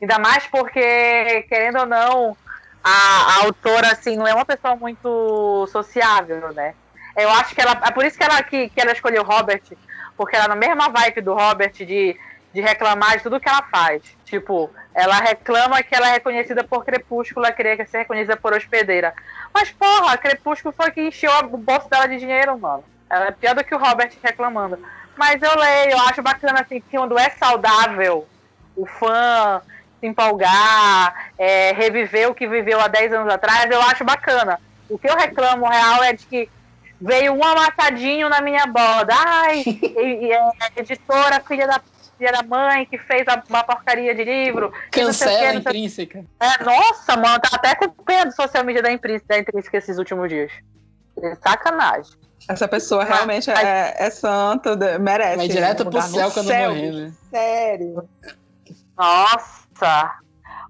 Ainda 0.00 0.18
mais 0.18 0.46
porque, 0.46 1.42
querendo 1.48 1.80
ou 1.80 1.86
não, 1.86 2.36
a, 2.82 2.90
a, 2.90 3.44
autora, 3.44 3.92
assim, 3.92 4.16
não 4.16 4.26
é 4.26 4.32
uma 4.32 4.44
pessoa 4.44 4.76
muito 4.76 5.66
sociável, 5.70 6.52
né? 6.52 6.74
Eu 7.16 7.28
acho 7.30 7.54
que 7.54 7.60
ela. 7.60 7.80
É 7.84 7.90
por 7.90 8.04
isso 8.04 8.16
que 8.16 8.24
ela, 8.24 8.42
que, 8.42 8.68
que 8.70 8.80
ela 8.80 8.92
escolheu 8.92 9.24
Robert, 9.24 9.62
porque 10.16 10.36
ela, 10.36 10.48
na 10.48 10.56
mesma 10.56 10.88
vibe 10.88 11.20
do 11.20 11.34
Robert, 11.34 11.72
de 11.72 12.18
de 12.52 12.60
reclamar 12.60 13.16
de 13.16 13.22
tudo 13.22 13.40
que 13.40 13.48
ela 13.48 13.62
faz. 13.62 14.02
Tipo, 14.24 14.70
ela 14.94 15.18
reclama 15.18 15.82
que 15.82 15.94
ela 15.94 16.08
é 16.08 16.12
reconhecida 16.12 16.64
por 16.64 16.84
Crepúsculo, 16.84 17.44
ela 17.44 17.54
queria 17.54 17.76
ser 17.86 17.98
reconhecida 17.98 18.36
por 18.36 18.52
hospedeira. 18.52 19.14
Mas, 19.52 19.70
porra, 19.70 20.16
Crepúsculo 20.18 20.74
foi 20.76 20.90
que 20.90 21.00
encheu 21.00 21.30
o 21.44 21.56
bolso 21.56 21.88
dela 21.88 22.06
de 22.06 22.18
dinheiro, 22.18 22.58
mano. 22.58 22.84
Ela 23.10 23.26
é 23.26 23.30
pior 23.30 23.54
do 23.54 23.64
que 23.64 23.74
o 23.74 23.78
Robert 23.78 24.10
reclamando. 24.22 24.78
Mas 25.16 25.42
eu 25.42 25.58
leio, 25.58 25.92
eu 25.92 26.00
acho 26.00 26.22
bacana, 26.22 26.60
assim, 26.60 26.80
que 26.80 26.96
quando 26.96 27.18
é 27.18 27.30
saudável, 27.30 28.26
o 28.76 28.86
fã 28.86 29.60
se 30.00 30.06
empolgar, 30.06 31.32
é, 31.36 31.72
reviver 31.72 32.30
o 32.30 32.34
que 32.34 32.46
viveu 32.46 32.80
há 32.80 32.86
10 32.86 33.12
anos 33.12 33.32
atrás, 33.32 33.70
eu 33.70 33.82
acho 33.82 34.04
bacana. 34.04 34.60
O 34.88 34.98
que 34.98 35.08
eu 35.08 35.16
reclamo 35.16 35.68
real 35.68 36.04
é 36.04 36.12
de 36.12 36.24
que 36.24 36.48
veio 37.00 37.32
um 37.32 37.44
amassadinho 37.44 38.28
na 38.28 38.40
minha 38.40 38.66
boda. 38.66 39.14
Ai, 39.14 39.64
é, 40.76 40.80
editora, 40.80 41.40
filha 41.46 41.66
da 41.66 41.80
dia 42.18 42.32
da 42.32 42.42
mãe 42.42 42.84
que 42.86 42.98
fez 42.98 43.24
uma 43.48 43.64
porcaria 43.64 44.14
de 44.14 44.24
livro. 44.24 44.72
Cancela 44.90 45.50
a 45.50 45.54
intrínseca. 45.54 46.24
É, 46.40 46.64
nossa, 46.64 47.16
mano, 47.16 47.40
tá 47.40 47.50
até 47.52 47.74
com 47.74 47.88
pena 47.88 48.26
do 48.26 48.34
social 48.34 48.64
media 48.64 48.82
da 48.82 48.90
intrínseca, 48.90 49.34
da 49.34 49.38
intrínseca 49.38 49.78
esses 49.78 49.98
últimos 49.98 50.28
dias. 50.28 50.52
Sacanagem. 51.42 52.12
Essa 52.48 52.66
pessoa 52.66 53.04
realmente 53.04 53.50
é, 53.50 53.94
é 53.98 54.10
santa, 54.10 54.76
merece. 54.98 55.36
Vai 55.36 55.48
direto 55.48 55.84
pro 55.84 56.00
céu 56.00 56.30
quando 56.30 56.46
céu, 56.46 56.70
morrer, 56.70 56.92
né? 56.92 57.12
Sério. 57.30 58.08
Nossa. 58.96 60.18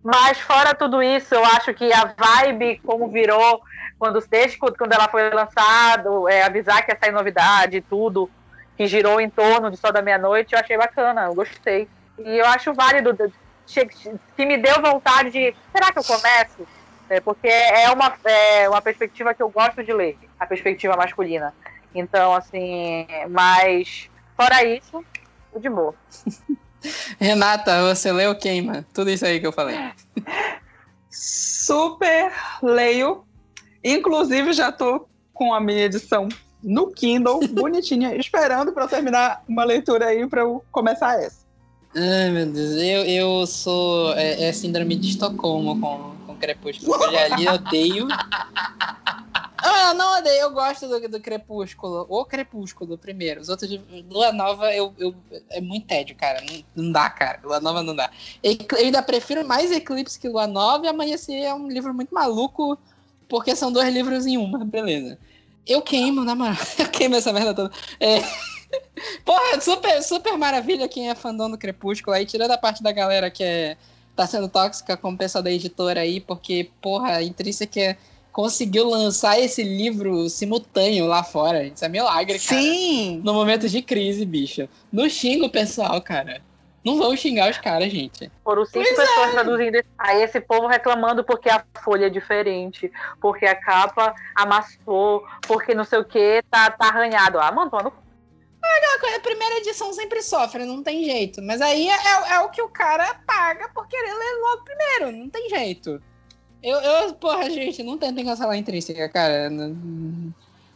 Mas 0.02 0.38
fora 0.40 0.74
tudo 0.74 1.02
isso, 1.02 1.34
eu 1.34 1.44
acho 1.44 1.72
que 1.74 1.92
a 1.92 2.14
vibe, 2.16 2.80
como 2.84 3.08
virou, 3.10 3.60
quando 3.98 4.22
desde 4.28 4.56
quando 4.58 4.92
ela 4.92 5.08
foi 5.08 5.30
lançada, 5.30 6.08
é, 6.30 6.42
avisar 6.42 6.84
que 6.84 6.92
ia 6.92 6.98
sair 6.98 7.12
novidade 7.12 7.78
e 7.78 7.80
tudo, 7.80 8.30
que 8.78 8.86
girou 8.86 9.20
em 9.20 9.28
torno 9.28 9.72
de 9.72 9.76
Só 9.76 9.90
da 9.90 10.00
Meia-Noite, 10.00 10.54
eu 10.54 10.60
achei 10.60 10.78
bacana, 10.78 11.24
eu 11.24 11.34
gostei. 11.34 11.88
E 12.16 12.38
eu 12.38 12.46
acho 12.46 12.72
válido, 12.72 13.12
que 14.36 14.46
me 14.46 14.56
deu 14.56 14.80
vontade 14.80 15.30
de, 15.30 15.52
será 15.72 15.92
que 15.92 15.98
eu 15.98 16.04
começo? 16.04 16.66
É 17.10 17.20
porque 17.20 17.48
é 17.48 17.90
uma, 17.90 18.14
é 18.24 18.68
uma 18.68 18.80
perspectiva 18.80 19.34
que 19.34 19.42
eu 19.42 19.48
gosto 19.50 19.82
de 19.82 19.92
ler, 19.92 20.16
a 20.38 20.46
perspectiva 20.46 20.96
masculina. 20.96 21.52
Então, 21.92 22.32
assim, 22.32 23.04
mas 23.28 24.08
fora 24.36 24.64
isso, 24.64 25.04
de 25.56 25.68
boa. 25.68 25.94
Renata, 27.18 27.82
você 27.82 28.12
leu 28.12 28.38
Queima? 28.38 28.86
Tudo 28.94 29.10
isso 29.10 29.26
aí 29.26 29.40
que 29.40 29.46
eu 29.46 29.52
falei. 29.52 29.76
Super 31.10 32.32
leio. 32.62 33.24
Inclusive, 33.82 34.52
já 34.52 34.70
tô 34.70 35.08
com 35.34 35.52
a 35.52 35.58
minha 35.58 35.84
edição 35.84 36.28
no 36.62 36.90
Kindle, 36.90 37.46
bonitinha, 37.48 38.14
esperando 38.16 38.72
para 38.72 38.88
terminar 38.88 39.44
uma 39.48 39.64
leitura 39.64 40.06
aí 40.06 40.26
para 40.26 40.42
eu 40.42 40.64
começar 40.70 41.20
essa. 41.20 41.46
Ai, 41.94 42.30
meu 42.30 42.46
Deus, 42.46 42.72
eu, 42.76 43.04
eu 43.04 43.46
sou. 43.46 44.12
É, 44.14 44.44
é 44.44 44.52
síndrome 44.52 44.94
de 44.94 45.08
Estocolmo 45.10 45.80
com, 45.80 46.14
com 46.26 46.36
Crepúsculo. 46.36 47.02
Eu 47.04 47.12
já 47.12 47.36
li, 47.36 47.48
odeio. 47.48 48.06
Ah, 49.60 49.92
não 49.94 50.18
odeio, 50.18 50.42
eu 50.42 50.50
gosto 50.52 50.86
do, 50.86 51.08
do 51.08 51.20
Crepúsculo. 51.20 52.06
O 52.08 52.24
Crepúsculo, 52.24 52.96
primeiro. 52.96 53.40
Os 53.40 53.48
outros 53.48 53.68
de 53.68 53.80
Lua 54.08 54.32
Nova, 54.32 54.72
eu, 54.72 54.94
eu, 54.98 55.14
é 55.50 55.60
muito 55.60 55.86
tédio, 55.86 56.14
cara. 56.14 56.40
Não, 56.42 56.84
não 56.84 56.92
dá, 56.92 57.10
cara. 57.10 57.40
Lua 57.42 57.58
Nova 57.58 57.82
não 57.82 57.96
dá. 57.96 58.10
Eu 58.42 58.56
ainda 58.76 59.02
prefiro 59.02 59.46
mais 59.46 59.72
Eclipse 59.72 60.18
que 60.18 60.28
Lua 60.28 60.46
Nova 60.46 60.86
e 60.86 60.88
Amanhecer 60.88 61.42
é 61.42 61.52
um 61.52 61.68
livro 61.68 61.92
muito 61.92 62.14
maluco, 62.14 62.78
porque 63.28 63.56
são 63.56 63.72
dois 63.72 63.92
livros 63.92 64.26
em 64.26 64.36
uma, 64.36 64.64
beleza. 64.64 65.18
Eu 65.68 65.82
queimo, 65.82 66.24
na 66.24 66.34
moral. 66.34 66.56
Eu 66.78 66.88
queimo 66.88 67.14
essa 67.14 67.32
merda 67.32 67.54
toda. 67.54 67.70
É. 68.00 68.20
Porra, 69.24 69.60
super, 69.60 70.02
super 70.02 70.36
maravilha 70.36 70.88
quem 70.88 71.10
é 71.10 71.14
fandom 71.14 71.50
do 71.50 71.58
Crepúsculo 71.58 72.16
aí, 72.16 72.26
tirando 72.26 72.50
a 72.50 72.58
parte 72.58 72.82
da 72.82 72.90
galera 72.90 73.30
que 73.30 73.44
é, 73.44 73.76
tá 74.16 74.26
sendo 74.26 74.48
tóxica 74.48 74.96
como 74.96 75.16
pessoal 75.16 75.42
da 75.42 75.50
editora 75.50 76.00
aí, 76.00 76.20
porque, 76.20 76.70
porra, 76.80 77.12
a 77.12 77.22
Intrínseca 77.22 77.96
conseguiu 78.32 78.88
lançar 78.88 79.38
esse 79.38 79.62
livro 79.62 80.28
simultâneo 80.28 81.06
lá 81.06 81.22
fora. 81.22 81.64
Isso 81.64 81.84
é 81.84 81.88
milagre, 81.88 82.38
cara. 82.38 82.60
Sim! 82.60 83.20
No 83.24 83.34
momento 83.34 83.68
de 83.68 83.82
crise, 83.82 84.24
bicho. 84.24 84.68
Não 84.92 85.08
xinga 85.08 85.46
o 85.46 85.50
pessoal, 85.50 86.00
cara. 86.00 86.40
Não 86.84 86.96
vão 86.96 87.16
xingar 87.16 87.50
os 87.50 87.58
caras, 87.58 87.90
gente. 87.90 88.30
Foram 88.44 88.64
cinco 88.64 88.84
pois 88.84 88.96
pessoas 88.96 89.28
é. 89.28 89.32
traduzindo. 89.32 89.84
Aí 89.98 90.22
esse 90.22 90.40
povo 90.40 90.66
reclamando 90.66 91.24
porque 91.24 91.48
a 91.48 91.64
folha 91.82 92.06
é 92.06 92.10
diferente, 92.10 92.90
porque 93.20 93.46
a 93.46 93.54
capa 93.54 94.14
amassou, 94.34 95.24
porque 95.46 95.74
não 95.74 95.84
sei 95.84 95.98
o 95.98 96.04
que, 96.04 96.42
tá, 96.50 96.70
tá 96.70 96.88
arranhado. 96.88 97.38
Ah, 97.40 97.50
mano, 97.50 97.70
no 97.70 97.92
a 99.14 99.20
primeira 99.20 99.58
edição 99.58 99.92
sempre 99.92 100.22
sofre, 100.22 100.64
não 100.64 100.82
tem 100.82 101.04
jeito. 101.04 101.42
Mas 101.42 101.60
aí 101.60 101.88
é, 101.88 101.94
é, 101.94 102.32
é, 102.34 102.40
o 102.40 102.50
que 102.50 102.62
o 102.62 102.68
cara 102.68 103.14
paga 103.26 103.68
por 103.70 103.86
querer 103.88 104.12
ler 104.12 104.40
logo 104.40 104.64
primeiro, 104.64 105.12
não 105.12 105.28
tem 105.28 105.48
jeito. 105.48 106.00
Eu, 106.62 106.78
eu 106.78 107.14
porra, 107.14 107.48
gente, 107.50 107.82
não 107.82 107.96
tentem 107.96 108.24
cancelar 108.24 108.54
a 108.54 108.58
intrínseca, 108.58 109.08
cara. 109.08 109.50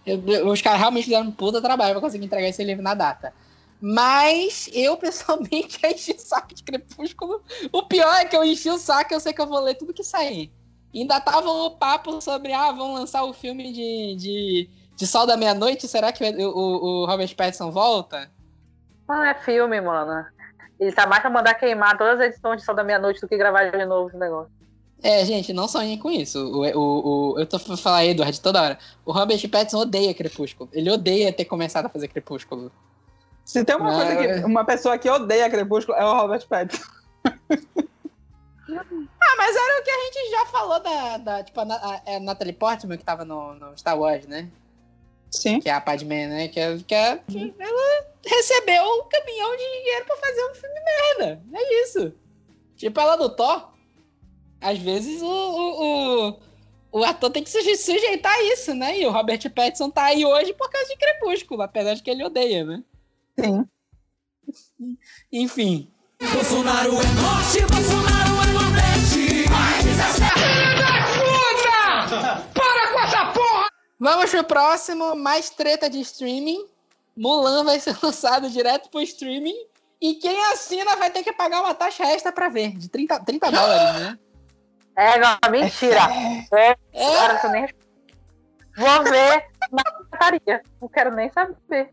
Eu, 0.07 0.23
eu, 0.27 0.49
os 0.49 0.63
caras 0.63 0.81
realmente 0.81 1.05
fizeram 1.05 1.27
um 1.27 1.33
puta 1.33 1.61
trabalho 1.61 1.93
pra 1.93 2.01
conseguir 2.01 2.25
entregar 2.25 2.49
esse 2.49 2.63
livro 2.63 2.83
na 2.83 2.95
data. 2.95 3.33
Mas 3.83 4.71
eu, 4.73 4.97
pessoalmente, 4.97 5.79
enchi 5.85 6.13
o 6.13 6.21
saco 6.21 6.55
de 6.55 6.63
Crepúsculo. 6.63 7.43
O 7.73 7.83
pior 7.83 8.15
é 8.15 8.25
que 8.25 8.37
eu 8.37 8.45
enchi 8.45 8.71
o 8.71 8.79
saco, 8.79 9.13
eu 9.13 9.21
sei 9.21 9.33
que 9.33 9.41
eu 9.41 9.47
vou 9.47 9.61
ler 9.61 9.75
tudo 9.75 9.93
que 9.93 10.05
sair. 10.05 10.53
ainda 10.95 11.21
tava 11.21 11.51
o 11.51 11.73
papo 11.73 12.21
sobre, 12.21 12.53
ah, 12.53 12.71
vão 12.71 12.95
lançar 12.95 13.25
o 13.25 13.33
filme 13.33 13.73
de, 13.73 14.17
de 14.17 14.71
de 15.03 15.07
Sol 15.07 15.27
da 15.27 15.37
Meia-Noite, 15.37 15.89
será 15.89 16.13
que 16.13 16.23
o, 16.23 16.49
o, 16.49 17.03
o 17.03 17.07
Robert 17.07 17.35
Pattinson 17.35 17.73
volta? 17.73 18.31
Não 19.09 19.25
é 19.25 19.35
filme, 19.35 19.81
mano. 19.81 20.25
Ele 20.79 20.93
tá 20.93 21.07
mais 21.07 21.21
pra 21.21 21.31
mandar 21.31 21.55
queimar 21.55 21.99
todas 21.99 22.21
as 22.21 22.27
edições 22.27 22.61
de 22.61 22.65
Sol 22.65 22.75
da 22.75 22.85
Meia-Noite 22.85 23.21
do 23.21 23.27
que 23.27 23.37
gravar 23.37 23.71
de 23.71 23.85
novo 23.85 24.09
esse 24.09 24.17
negócio. 24.17 24.53
É, 25.03 25.25
gente, 25.25 25.53
não 25.53 25.67
sonhem 25.67 25.99
com 25.99 26.09
isso. 26.09 26.39
O, 26.39 26.65
o, 26.79 27.33
o, 27.33 27.39
eu 27.41 27.47
tô 27.47 27.59
falando 27.59 28.05
Edward 28.05 28.41
toda 28.41 28.63
hora. 28.63 28.79
O 29.05 29.11
Robert 29.11 29.41
Pattinson 29.51 29.79
odeia 29.79 30.15
Crepúsculo. 30.15 30.71
Ele 30.73 30.89
odeia 30.89 31.33
ter 31.33 31.47
começado 31.47 31.87
a 31.87 31.89
fazer 31.89 32.07
Crepúsculo. 32.07 32.71
Se 33.53 33.63
tem 33.67 33.77
uma 33.77 33.93
Mas... 33.93 33.97
coisa 33.97 34.17
que 34.17 34.47
uma 34.47 34.65
pessoa 34.65 34.97
que 34.97 35.11
odeia 35.11 35.51
Crepúsculo 35.51 35.99
é 35.99 36.05
o 36.07 36.15
Robert 36.15 36.49
Pattinson. 36.49 36.91
ah, 37.23 39.35
mas 39.37 39.55
era 39.55 39.79
o 39.79 39.85
que 39.85 39.91
a 39.91 40.05
gente 40.05 40.31
já 40.31 40.47
falou 40.47 40.81
da, 40.81 41.19
da 41.19 41.45
tipo, 41.45 41.61
a, 41.61 41.65
a, 41.65 42.01
a 42.17 42.21
Natalie 42.21 42.55
Portman 42.55 42.97
que 42.97 43.05
tava 43.05 43.27
no, 43.27 43.53
no 43.53 43.77
Star 43.77 43.99
Wars, 43.99 44.27
né? 44.27 44.49
Sim. 45.31 45.61
Que 45.61 45.69
é 45.69 45.75
a 45.75 45.83
Padmé, 45.83 46.27
né? 46.29 46.49
Que, 46.49 46.61
é, 46.61 46.79
que, 46.79 46.95
é, 46.95 47.19
que 47.29 47.55
ela 47.59 48.07
recebeu 48.27 48.85
um 48.85 49.07
caminhão 49.07 49.51
de 49.51 49.81
dinheiro 49.81 50.07
pra 50.07 50.17
fazer 50.17 50.51
um 50.51 50.55
filme 50.55 50.81
merda. 51.19 51.43
É 51.53 51.83
isso. 51.83 52.11
Tipo 52.75 53.01
ela 53.01 53.17
do 53.17 53.29
Thor. 53.29 53.71
Às 54.63 54.79
vezes 54.79 55.21
o, 55.21 55.27
o, 55.27 56.31
o, 56.31 56.39
o, 56.93 57.05
ator 57.05 57.29
tem 57.29 57.45
que 57.45 57.51
se 57.51 57.77
sujeitar 57.77 58.33
a 58.33 58.43
isso, 58.45 58.73
né? 58.73 58.99
E 58.99 59.05
o 59.05 59.13
Robert 59.13 59.43
Pattinson 59.51 59.91
tá 59.91 60.05
aí 60.05 60.25
hoje 60.25 60.55
por 60.55 60.71
causa 60.71 60.89
de 60.89 60.97
Crepúsculo, 60.97 61.61
apesar 61.61 61.93
de 61.93 62.03
que 62.03 62.11
ele 62.11 62.25
odeia, 62.25 62.65
né? 62.65 62.83
Sim. 63.39 63.67
Enfim. 65.33 65.91
Bolsonaro 66.21 66.91
é 66.91 67.07
norte, 67.21 67.61
Bolsonaro 67.67 68.43
é 68.43 68.53
nordeste. 68.53 69.45
Vamos 73.99 74.31
pro 74.31 74.45
próximo, 74.45 75.15
mais 75.15 75.51
treta 75.51 75.89
de 75.89 76.01
streaming. 76.01 76.67
Mulan 77.17 77.65
vai 77.65 77.79
ser 77.79 77.97
lançado 78.03 78.51
direto 78.51 78.91
pro 78.91 79.01
streaming. 79.01 79.67
E 80.01 80.15
quem 80.15 80.37
assina 80.47 80.97
vai 80.97 81.11
ter 81.11 81.23
que 81.23 81.33
pagar 81.33 81.61
uma 81.61 81.75
taxa 81.75 82.05
extra 82.05 82.33
pra 82.33 82.49
ver, 82.49 82.77
de 82.77 82.89
30, 82.89 83.21
30 83.21 83.51
dólares, 83.53 84.01
né? 84.01 84.19
É, 84.97 85.19
não, 85.19 85.39
mentira. 85.51 86.01
É, 86.53 86.77
é. 86.93 87.17
Cara, 87.17 87.49
nem... 87.51 87.69
Vou 88.77 89.05
ver 89.05 89.47
na 89.71 89.83
secretaria. 89.99 90.63
Não 90.81 90.89
quero 90.89 91.15
nem 91.15 91.31
saber. 91.31 91.91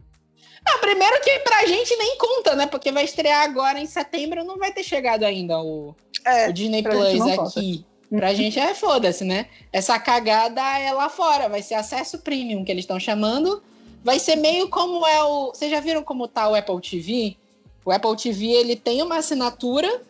Não, 0.65 0.79
primeiro 0.79 1.21
que 1.21 1.39
pra 1.39 1.65
gente 1.65 1.95
nem 1.95 2.17
conta, 2.17 2.55
né? 2.55 2.67
Porque 2.67 2.91
vai 2.91 3.03
estrear 3.03 3.43
agora 3.43 3.79
em 3.79 3.85
setembro, 3.85 4.43
não 4.43 4.57
vai 4.57 4.71
ter 4.71 4.83
chegado 4.83 5.23
ainda 5.23 5.59
o, 5.59 5.95
é, 6.25 6.49
o 6.49 6.53
Disney 6.53 6.83
Plus 6.83 7.21
aqui. 7.21 7.35
Conta. 7.35 7.89
Pra 8.19 8.33
gente 8.33 8.59
é 8.59 8.73
foda-se, 8.73 9.23
né? 9.23 9.47
Essa 9.71 9.99
cagada 9.99 10.61
é 10.79 10.91
lá 10.91 11.09
fora, 11.09 11.47
vai 11.47 11.61
ser 11.61 11.75
acesso 11.75 12.19
premium 12.19 12.65
que 12.65 12.71
eles 12.71 12.83
estão 12.83 12.99
chamando. 12.99 13.61
Vai 14.03 14.17
ser 14.17 14.35
meio 14.35 14.67
como 14.69 15.05
é 15.05 15.23
o. 15.23 15.49
Vocês 15.49 15.69
já 15.69 15.79
viram 15.79 16.03
como 16.03 16.27
tá 16.27 16.49
o 16.49 16.55
Apple 16.55 16.81
TV? 16.81 17.37
O 17.85 17.91
Apple 17.91 18.15
TV 18.15 18.47
ele 18.47 18.75
tem 18.75 19.01
uma 19.03 19.17
assinatura, 19.17 20.01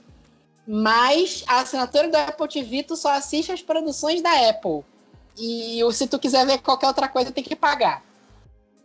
mas 0.65 1.43
a 1.47 1.59
assinatura 1.59 2.07
do 2.07 2.15
Apple 2.15 2.47
TV 2.47 2.83
tu 2.83 2.95
só 2.95 3.11
assiste 3.11 3.51
as 3.51 3.61
produções 3.61 4.21
da 4.21 4.49
Apple. 4.49 4.83
E 5.37 5.79
se 5.91 6.07
tu 6.07 6.17
quiser 6.19 6.45
ver 6.45 6.59
qualquer 6.59 6.87
outra 6.87 7.07
coisa, 7.07 7.31
tem 7.31 7.43
que 7.43 7.55
pagar. 7.55 8.03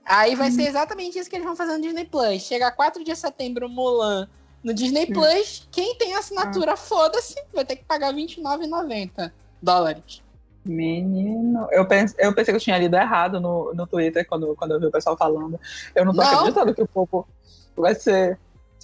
Aí 0.04 0.34
vai 0.34 0.50
ser 0.50 0.62
exatamente 0.62 1.18
isso 1.18 1.30
que 1.30 1.36
eles 1.36 1.46
vão 1.46 1.56
fazer 1.56 1.72
no 1.76 1.82
Disney 1.82 2.04
Plus. 2.04 2.42
Chega 2.42 2.70
4 2.70 3.02
de 3.02 3.14
setembro, 3.16 3.68
Mulan 3.68 4.28
no 4.64 4.72
Disney 4.72 5.06
Plus, 5.06 5.68
quem 5.70 5.94
tem 5.96 6.16
assinatura, 6.16 6.72
ah. 6.72 6.76
foda-se, 6.76 7.36
vai 7.52 7.66
ter 7.66 7.76
que 7.76 7.84
pagar 7.84 8.14
R$29,90 8.14 9.30
dólares. 9.62 10.22
Menino, 10.64 11.68
eu, 11.70 11.86
pense, 11.86 12.14
eu 12.18 12.34
pensei 12.34 12.52
que 12.52 12.56
eu 12.56 12.60
tinha 12.60 12.78
lido 12.78 12.96
errado 12.96 13.38
no, 13.38 13.74
no 13.74 13.86
Twitter 13.86 14.26
quando, 14.26 14.56
quando 14.56 14.70
eu 14.70 14.80
vi 14.80 14.86
o 14.86 14.90
pessoal 14.90 15.14
falando. 15.14 15.60
Eu 15.94 16.06
não 16.06 16.14
tô 16.14 16.22
não. 16.22 16.38
acreditando 16.38 16.74
que 16.74 16.82
o 16.82 16.88
povo 16.88 17.28
vai 17.76 17.94
ser 17.94 18.38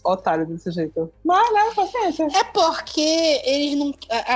otário 0.05 0.47
desse 0.47 0.71
jeito. 0.71 1.11
Mas, 1.25 1.53
né, 1.53 1.61
paciência. 1.75 2.29
É 2.35 2.45
porque 2.45 3.41
eles 3.45 3.79
não. 3.79 3.95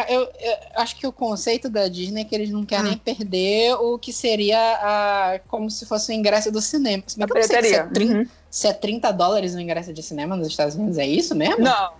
Eu, 0.08 0.22
eu, 0.22 0.56
acho 0.76 0.96
que 0.96 1.06
o 1.06 1.12
conceito 1.12 1.68
da 1.68 1.88
Disney 1.88 2.22
é 2.22 2.24
que 2.24 2.34
eles 2.34 2.50
não 2.50 2.64
querem 2.64 2.92
hum. 2.92 2.98
perder 2.98 3.74
o 3.74 3.98
que 3.98 4.12
seria 4.12 4.58
a, 4.58 5.40
como 5.48 5.70
se 5.70 5.86
fosse 5.86 6.12
o 6.12 6.14
ingresso 6.14 6.50
do 6.50 6.60
cinema. 6.60 7.02
Se 7.06 7.18
bem 7.18 7.26
que 7.26 7.32
eu 7.32 7.36
não 7.36 7.48
sei 7.48 7.62
se 7.62 7.74
é, 7.74 7.82
30, 7.82 8.14
uhum. 8.14 8.26
se 8.50 8.68
é 8.68 8.72
30 8.72 9.12
dólares 9.12 9.54
o 9.54 9.60
ingresso 9.60 9.92
de 9.92 10.02
cinema 10.02 10.36
nos 10.36 10.48
Estados 10.48 10.74
Unidos, 10.74 10.98
é 10.98 11.06
isso 11.06 11.34
mesmo? 11.34 11.62
Não. 11.62 11.92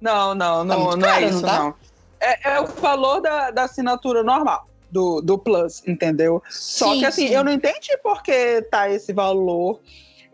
Não, 0.00 0.34
não, 0.34 0.64
não, 0.64 0.90
tá 0.90 0.96
não 0.96 0.98
caro, 0.98 1.24
é 1.24 1.28
isso, 1.28 1.40
não. 1.40 1.48
Tá? 1.48 1.58
não. 1.58 1.74
É, 2.20 2.50
é, 2.54 2.60
o 2.60 2.66
valor 2.66 3.20
da, 3.20 3.50
da 3.50 3.64
assinatura 3.64 4.22
normal. 4.22 4.66
Do, 4.88 5.20
do 5.20 5.36
Plus, 5.36 5.82
entendeu? 5.86 6.40
Só 6.48 6.92
sim, 6.92 7.00
que 7.00 7.06
assim, 7.06 7.26
sim. 7.26 7.34
eu 7.34 7.42
não 7.42 7.52
entendi 7.52 7.98
por 8.02 8.22
que 8.22 8.62
tá 8.70 8.88
esse 8.88 9.12
valor 9.12 9.80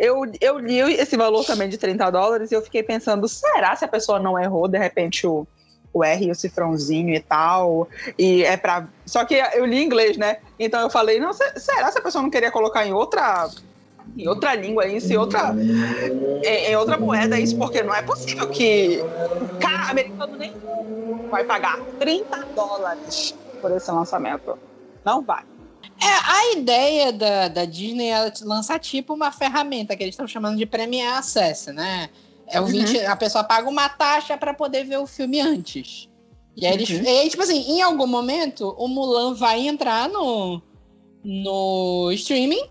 eu, 0.03 0.24
eu 0.40 0.59
li 0.59 0.80
esse 0.80 1.16
valor 1.16 1.44
também 1.44 1.68
de 1.68 1.78
30 1.78 2.11
dólares 2.11 2.50
e 2.50 2.55
eu 2.57 2.61
fiquei 2.61 2.82
pensando, 2.82 3.28
será 3.28 3.76
se 3.76 3.84
a 3.84 3.88
pessoa 3.88 4.18
não 4.18 4.36
errou, 4.36 4.66
de 4.66 4.76
repente, 4.76 5.24
o, 5.28 5.46
o 5.92 6.03
R, 6.03 6.28
o 6.28 6.34
cifrãozinho 6.34 7.14
e 7.14 7.20
tal, 7.20 7.88
e 8.18 8.42
é 8.42 8.57
para 8.57 8.88
Só 9.07 9.24
que 9.24 9.34
eu 9.34 9.64
li 9.64 9.76
em 9.76 9.84
inglês, 9.84 10.16
né? 10.16 10.38
Então 10.59 10.80
eu 10.80 10.90
falei, 10.90 11.20
não, 11.20 11.32
será 11.32 11.92
se 11.92 12.00
a 12.00 12.03
pessoa 12.03 12.20
não 12.20 12.30
queria 12.30 12.50
colocar 12.50 12.84
em 12.84 12.92
outra 12.92 13.48
em 14.16 14.26
outra 14.26 14.57
língua 14.57 14.88
isso, 14.88 15.12
em 15.12 15.16
outra 15.16 15.55
em, 16.42 16.72
em, 16.72 16.76
outra 16.76 16.98
moeda 16.98 17.38
isso, 17.38 17.57
porque 17.57 17.84
não 17.84 17.94
é 17.94 18.03
possível 18.03 18.48
que 18.48 19.00
cara 19.61 19.90
americano 19.92 20.36
nem 20.36 20.53
vai 21.30 21.44
pagar 21.44 21.78
30 22.00 22.44
dólares 22.57 23.36
por 23.61 23.70
esse 23.70 23.88
lançamento. 23.92 24.59
Não 25.05 25.22
vai. 25.22 25.44
É, 26.03 26.32
a 26.32 26.53
ideia 26.53 27.12
da, 27.12 27.46
da 27.46 27.64
Disney 27.64 28.09
é 28.09 28.32
lançar 28.42 28.80
tipo 28.80 29.14
uma 29.14 29.30
ferramenta 29.30 29.96
que 29.96 30.03
eles 30.03 30.14
estão 30.14 30.26
chamando 30.26 30.57
de 30.57 30.66
Premier 30.66 31.09
Access, 31.14 31.72
né? 31.72 32.11
É 32.48 32.61
o 32.61 32.66
20, 32.66 32.98
uhum. 32.98 33.11
A 33.11 33.14
pessoa 33.14 33.44
paga 33.44 33.68
uma 33.68 33.88
taxa 33.88 34.36
para 34.36 34.53
poder 34.53 34.84
ver 34.84 34.98
o 34.98 35.07
filme 35.07 35.40
antes. 35.40 36.09
E 36.57 36.66
aí, 36.66 36.74
eles, 36.74 36.90
uhum. 36.90 37.03
e 37.03 37.09
aí, 37.09 37.30
tipo 37.30 37.42
assim, 37.42 37.59
em 37.70 37.80
algum 37.80 38.07
momento, 38.07 38.74
o 38.76 38.88
Mulan 38.88 39.34
vai 39.34 39.66
entrar 39.66 40.09
no, 40.09 40.61
no 41.22 42.11
streaming, 42.12 42.68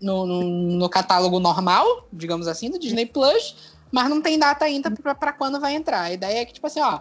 no, 0.00 0.26
no, 0.26 0.42
no 0.42 0.88
catálogo 0.90 1.40
normal, 1.40 2.06
digamos 2.12 2.46
assim, 2.46 2.70
do 2.70 2.78
Disney 2.78 3.06
Plus, 3.06 3.56
mas 3.90 4.10
não 4.10 4.20
tem 4.20 4.38
data 4.38 4.66
ainda 4.66 4.90
para 4.90 5.32
quando 5.32 5.58
vai 5.58 5.74
entrar. 5.74 6.02
A 6.02 6.12
ideia 6.12 6.40
é 6.40 6.44
que, 6.44 6.52
tipo 6.52 6.66
assim, 6.66 6.80
ó, 6.80 7.00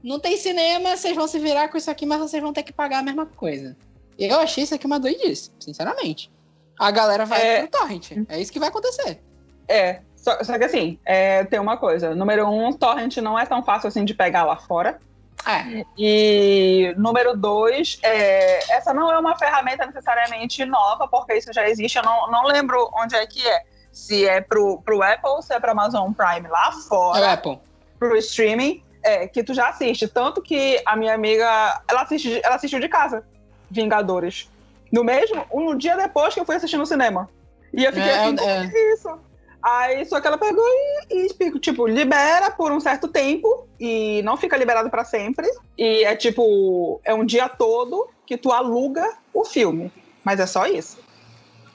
não 0.00 0.20
tem 0.20 0.36
cinema, 0.36 0.96
vocês 0.96 1.16
vão 1.16 1.26
se 1.26 1.40
virar 1.40 1.68
com 1.68 1.76
isso 1.76 1.90
aqui, 1.90 2.06
mas 2.06 2.20
vocês 2.20 2.42
vão 2.42 2.52
ter 2.52 2.62
que 2.62 2.72
pagar 2.72 3.00
a 3.00 3.02
mesma 3.02 3.26
coisa. 3.26 3.76
Eu 4.18 4.40
achei 4.40 4.64
isso 4.64 4.74
aqui 4.74 4.86
uma 4.86 5.00
doidice, 5.00 5.50
sinceramente. 5.58 6.32
A 6.78 6.90
galera 6.90 7.24
vai 7.24 7.46
é... 7.46 7.66
pro 7.66 7.78
torrent. 7.78 8.12
É 8.28 8.40
isso 8.40 8.52
que 8.52 8.58
vai 8.58 8.68
acontecer. 8.68 9.20
É, 9.68 10.00
só, 10.16 10.42
só 10.42 10.58
que 10.58 10.64
assim, 10.64 10.98
é, 11.04 11.44
tem 11.44 11.58
uma 11.58 11.76
coisa. 11.76 12.14
Número 12.14 12.48
um, 12.48 12.72
torrent 12.72 13.16
não 13.18 13.38
é 13.38 13.46
tão 13.46 13.62
fácil 13.62 13.88
assim 13.88 14.04
de 14.04 14.14
pegar 14.14 14.44
lá 14.44 14.56
fora. 14.56 14.98
É. 15.46 15.84
E 15.98 16.94
número 16.96 17.36
dois, 17.36 17.98
é, 18.02 18.72
essa 18.72 18.94
não 18.94 19.12
é 19.12 19.18
uma 19.18 19.36
ferramenta 19.36 19.84
necessariamente 19.84 20.64
nova, 20.64 21.06
porque 21.06 21.34
isso 21.34 21.52
já 21.52 21.68
existe. 21.68 21.98
Eu 21.98 22.04
não, 22.04 22.30
não 22.30 22.46
lembro 22.46 22.88
onde 22.94 23.14
é 23.14 23.26
que 23.26 23.46
é. 23.46 23.62
Se 23.92 24.26
é 24.26 24.40
pro, 24.40 24.80
pro 24.82 25.02
Apple 25.02 25.30
ou 25.30 25.42
se 25.42 25.54
é 25.54 25.60
pro 25.60 25.70
Amazon 25.70 26.12
Prime 26.12 26.48
lá 26.48 26.72
fora. 26.72 27.24
É 27.24 27.32
Apple. 27.34 27.60
Pro 27.98 28.16
streaming, 28.16 28.82
é, 29.04 29.28
que 29.28 29.44
tu 29.44 29.54
já 29.54 29.68
assiste. 29.68 30.08
Tanto 30.08 30.42
que 30.42 30.82
a 30.84 30.96
minha 30.96 31.14
amiga, 31.14 31.80
ela, 31.86 32.02
assiste, 32.02 32.40
ela 32.42 32.56
assistiu 32.56 32.80
de 32.80 32.88
casa, 32.88 33.24
Vingadores. 33.70 34.48
No 34.92 35.02
mesmo, 35.02 35.44
um 35.52 35.76
dia 35.76 35.96
depois 35.96 36.34
que 36.34 36.40
eu 36.40 36.44
fui 36.44 36.56
assistir 36.56 36.76
no 36.76 36.86
cinema. 36.86 37.28
E 37.72 37.84
eu 37.84 37.92
fiquei 37.92 38.10
é, 38.10 38.24
assim, 38.24 38.46
é. 38.46 38.92
isso? 38.92 39.18
Aí 39.62 40.04
só 40.04 40.20
que 40.20 40.26
ela 40.26 40.36
pegou 40.36 40.64
e, 41.10 41.26
e, 41.40 41.58
tipo, 41.58 41.86
libera 41.86 42.50
por 42.50 42.70
um 42.70 42.78
certo 42.78 43.08
tempo 43.08 43.66
e 43.80 44.22
não 44.22 44.36
fica 44.36 44.56
liberado 44.56 44.90
para 44.90 45.04
sempre. 45.04 45.50
E 45.76 46.04
é 46.04 46.14
tipo, 46.14 47.00
é 47.02 47.14
um 47.14 47.24
dia 47.24 47.48
todo 47.48 48.08
que 48.26 48.36
tu 48.36 48.52
aluga 48.52 49.16
o 49.32 49.44
filme. 49.44 49.90
Mas 50.22 50.38
é 50.38 50.46
só 50.46 50.66
isso. 50.66 50.98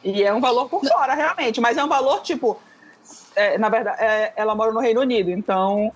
E 0.04 0.24
é 0.24 0.34
um 0.34 0.40
valor 0.40 0.70
por 0.70 0.86
fora, 0.86 1.14
realmente. 1.14 1.60
Mas 1.60 1.78
é 1.78 1.84
um 1.84 1.90
valor, 1.90 2.22
tipo. 2.22 2.60
É, 3.36 3.58
na 3.58 3.70
verdade, 3.70 4.02
é, 4.02 4.34
ela 4.36 4.56
mora 4.56 4.72
no 4.72 4.80
Reino 4.80 5.02
Unido, 5.02 5.32
então. 5.32 5.92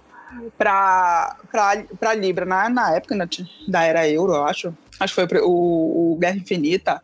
Pra, 0.58 1.36
pra, 1.52 1.84
pra 2.00 2.14
Libra, 2.16 2.44
na, 2.44 2.68
na 2.68 2.96
época 2.96 3.16
né, 3.16 3.28
da 3.68 3.84
era 3.84 4.10
euro, 4.10 4.34
eu 4.34 4.44
acho. 4.44 4.76
Acho 5.00 5.16
que 5.16 5.28
foi 5.28 5.42
o, 5.42 6.14
o 6.14 6.18
Guerra 6.18 6.38
Infinita. 6.38 7.04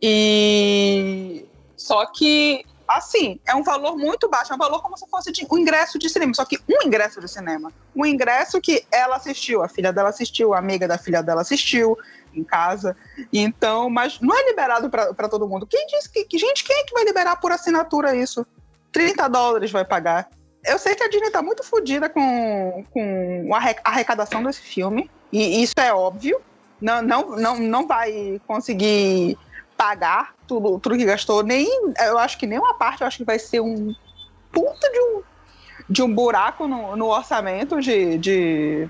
E. 0.00 1.44
Só 1.76 2.06
que 2.06 2.64
assim, 2.88 3.38
é 3.46 3.54
um 3.54 3.62
valor 3.62 3.96
muito 3.96 4.28
baixo, 4.28 4.50
é 4.52 4.56
um 4.56 4.58
valor 4.58 4.82
como 4.82 4.96
se 4.96 5.06
fosse 5.08 5.30
de, 5.30 5.46
um 5.50 5.58
ingresso 5.58 5.98
de 5.98 6.08
cinema, 6.08 6.32
só 6.32 6.44
que 6.44 6.58
um 6.68 6.86
ingresso 6.86 7.20
de 7.20 7.28
cinema. 7.28 7.70
Um 7.94 8.06
ingresso 8.06 8.60
que 8.60 8.82
ela 8.90 9.16
assistiu, 9.16 9.62
a 9.62 9.68
filha 9.68 9.92
dela 9.92 10.08
assistiu, 10.08 10.54
a 10.54 10.58
amiga 10.58 10.88
da 10.88 10.96
filha 10.96 11.22
dela 11.22 11.42
assistiu 11.42 11.96
em 12.34 12.42
casa. 12.42 12.96
Então, 13.32 13.90
mas 13.90 14.18
não 14.20 14.34
é 14.34 14.46
liberado 14.46 14.88
para 14.88 15.28
todo 15.28 15.46
mundo. 15.46 15.66
Quem 15.66 15.86
que, 15.86 16.24
que, 16.24 16.38
Gente, 16.38 16.64
quem 16.64 16.76
é 16.76 16.84
que 16.84 16.94
vai 16.94 17.04
liberar 17.04 17.36
por 17.36 17.52
assinatura 17.52 18.16
isso? 18.16 18.46
30 18.90 19.28
dólares 19.28 19.70
vai 19.70 19.84
pagar. 19.84 20.30
Eu 20.64 20.78
sei 20.78 20.94
que 20.94 21.02
a 21.02 21.08
Disney 21.08 21.30
tá 21.30 21.42
muito 21.42 21.62
fodida 21.62 22.08
com, 22.08 22.84
com 22.90 23.50
a 23.54 23.58
arrecadação 23.84 24.42
desse 24.42 24.60
filme, 24.60 25.10
e 25.30 25.62
isso 25.62 25.74
é 25.78 25.92
óbvio. 25.92 26.40
Não, 26.80 27.02
não, 27.02 27.36
não, 27.36 27.58
não 27.58 27.86
vai 27.86 28.40
conseguir 28.46 29.36
pagar 29.76 30.34
tudo, 30.46 30.78
tudo 30.80 30.96
que 30.96 31.04
gastou, 31.04 31.42
nem 31.42 31.66
eu 32.00 32.18
acho 32.18 32.36
que 32.38 32.46
nem 32.46 32.58
uma 32.58 32.74
parte, 32.74 33.00
eu 33.00 33.06
acho 33.06 33.18
que 33.18 33.24
vai 33.24 33.38
ser 33.38 33.60
um 33.60 33.94
puta 34.52 34.90
de 34.90 35.00
um, 35.00 35.22
de 35.88 36.02
um 36.02 36.12
buraco 36.12 36.66
no, 36.66 36.96
no 36.96 37.06
orçamento 37.06 37.80
de. 37.80 38.18
de 38.18 38.88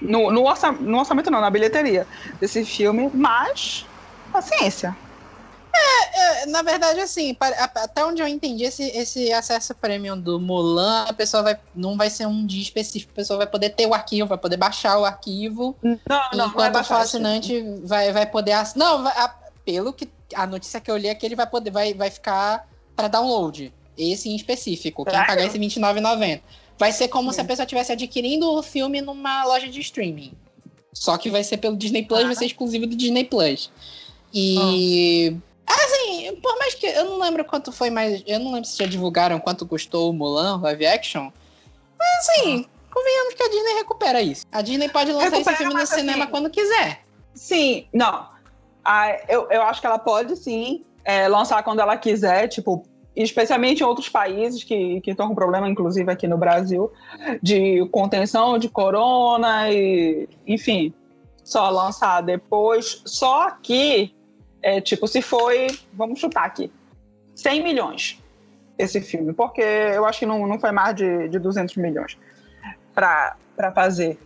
no, 0.00 0.30
no, 0.30 0.44
no 0.80 0.98
orçamento 0.98 1.30
não, 1.30 1.40
na 1.40 1.50
bilheteria 1.50 2.06
desse 2.40 2.64
filme, 2.64 3.10
mas 3.14 3.86
paciência. 4.32 4.96
É, 5.78 6.42
é, 6.42 6.46
na 6.46 6.62
verdade, 6.62 7.00
assim, 7.00 7.36
até 7.74 8.04
onde 8.04 8.20
eu 8.20 8.26
entendi, 8.26 8.64
esse, 8.64 8.82
esse 8.82 9.32
acesso 9.32 9.74
premium 9.74 10.18
do 10.18 10.40
Mulan, 10.40 11.04
a 11.04 11.12
pessoa 11.12 11.42
vai, 11.42 11.58
não 11.74 11.96
vai 11.96 12.10
ser 12.10 12.26
um 12.26 12.44
dia 12.44 12.62
específico, 12.62 13.12
a 13.12 13.16
pessoa 13.16 13.38
vai 13.38 13.46
poder 13.46 13.70
ter 13.70 13.86
o 13.86 13.94
arquivo, 13.94 14.28
vai 14.28 14.38
poder 14.38 14.56
baixar 14.56 14.98
o 14.98 15.04
arquivo. 15.04 15.76
Não, 15.82 15.98
não, 16.34 16.46
enquanto 16.48 16.74
não 16.74 16.82
o 16.82 17.00
assinante 17.00 17.62
vai, 17.84 18.12
vai 18.12 18.26
poder. 18.26 18.54
Não, 18.76 19.02
vai, 19.02 19.12
a, 19.16 19.34
pelo 19.64 19.92
que 19.92 20.08
a 20.34 20.46
notícia 20.46 20.80
que 20.80 20.90
eu 20.90 20.96
li 20.96 21.08
é 21.08 21.14
que 21.14 21.24
ele 21.24 21.36
vai 21.36 21.46
poder 21.46 21.70
vai, 21.70 21.94
vai 21.94 22.10
ficar 22.10 22.68
para 22.96 23.08
download. 23.08 23.72
Esse 23.96 24.28
em 24.28 24.36
específico. 24.36 25.04
Quem 25.04 25.14
pagar 25.14 25.44
esse 25.44 25.58
R$29,90. 25.58 26.40
Vai 26.78 26.92
ser 26.92 27.08
como 27.08 27.32
se 27.32 27.40
a 27.40 27.44
pessoa 27.44 27.64
estivesse 27.64 27.92
adquirindo 27.92 28.48
o 28.52 28.62
filme 28.62 29.00
numa 29.00 29.44
loja 29.44 29.66
de 29.66 29.80
streaming. 29.80 30.32
Só 30.92 31.18
que 31.18 31.28
vai 31.28 31.42
ser 31.42 31.56
pelo 31.56 31.76
Disney 31.76 32.04
Plus, 32.04 32.20
ah. 32.20 32.26
vai 32.26 32.34
ser 32.34 32.46
exclusivo 32.46 32.86
do 32.86 32.96
Disney 32.96 33.24
Plus. 33.24 33.70
E. 34.32 35.34
Ah. 35.36 35.47
Assim, 35.68 36.36
por 36.36 36.58
mais 36.58 36.74
que. 36.74 36.86
Eu 36.86 37.04
não 37.04 37.18
lembro 37.18 37.44
quanto 37.44 37.70
foi 37.70 37.90
mais. 37.90 38.22
Eu 38.26 38.38
não 38.38 38.52
lembro 38.52 38.68
se 38.68 38.78
já 38.78 38.86
divulgaram 38.86 39.38
quanto 39.38 39.66
custou 39.66 40.10
o 40.10 40.12
Mulan 40.12 40.60
live 40.62 40.86
action. 40.86 41.30
Mas 41.98 42.08
assim, 42.18 42.66
ah. 42.66 42.92
convenhamos 42.92 43.34
que 43.34 43.42
a 43.42 43.48
Disney 43.48 43.74
recupera 43.74 44.22
isso. 44.22 44.46
A 44.50 44.62
Disney 44.62 44.88
pode 44.88 45.12
lançar 45.12 45.30
recupera, 45.30 45.50
esse 45.50 45.62
filme 45.62 45.74
no 45.74 45.86
cinema 45.86 46.24
assim, 46.24 46.30
quando 46.30 46.50
quiser. 46.50 47.04
Sim, 47.34 47.86
não. 47.92 48.28
Ah, 48.84 49.16
eu, 49.28 49.48
eu 49.50 49.62
acho 49.62 49.80
que 49.80 49.86
ela 49.86 49.98
pode 49.98 50.36
sim 50.36 50.84
é, 51.04 51.28
lançar 51.28 51.62
quando 51.62 51.80
ela 51.80 51.96
quiser, 51.96 52.48
tipo, 52.48 52.84
especialmente 53.14 53.80
em 53.80 53.84
outros 53.84 54.08
países 54.08 54.62
que 54.62 55.02
estão 55.06 55.28
com 55.28 55.34
problema, 55.34 55.68
inclusive 55.68 56.10
aqui 56.10 56.28
no 56.28 56.38
Brasil, 56.38 56.92
de 57.42 57.86
contenção 57.90 58.58
de 58.58 58.68
corona 58.68 59.70
e, 59.70 60.28
enfim, 60.46 60.94
só 61.42 61.68
lançar 61.70 62.20
depois. 62.20 63.02
Só 63.04 63.50
que, 63.50 64.14
é, 64.62 64.80
tipo, 64.80 65.06
se 65.06 65.22
foi, 65.22 65.68
vamos 65.92 66.18
chutar 66.20 66.44
aqui, 66.44 66.70
100 67.34 67.62
milhões 67.62 68.22
esse 68.78 69.00
filme, 69.00 69.32
porque 69.32 69.60
eu 69.60 70.04
acho 70.04 70.20
que 70.20 70.26
não, 70.26 70.46
não 70.46 70.60
foi 70.60 70.70
mais 70.70 70.94
de, 70.94 71.28
de 71.28 71.38
200 71.38 71.76
milhões 71.76 72.16
para 72.94 73.36
fazer. 73.74 74.18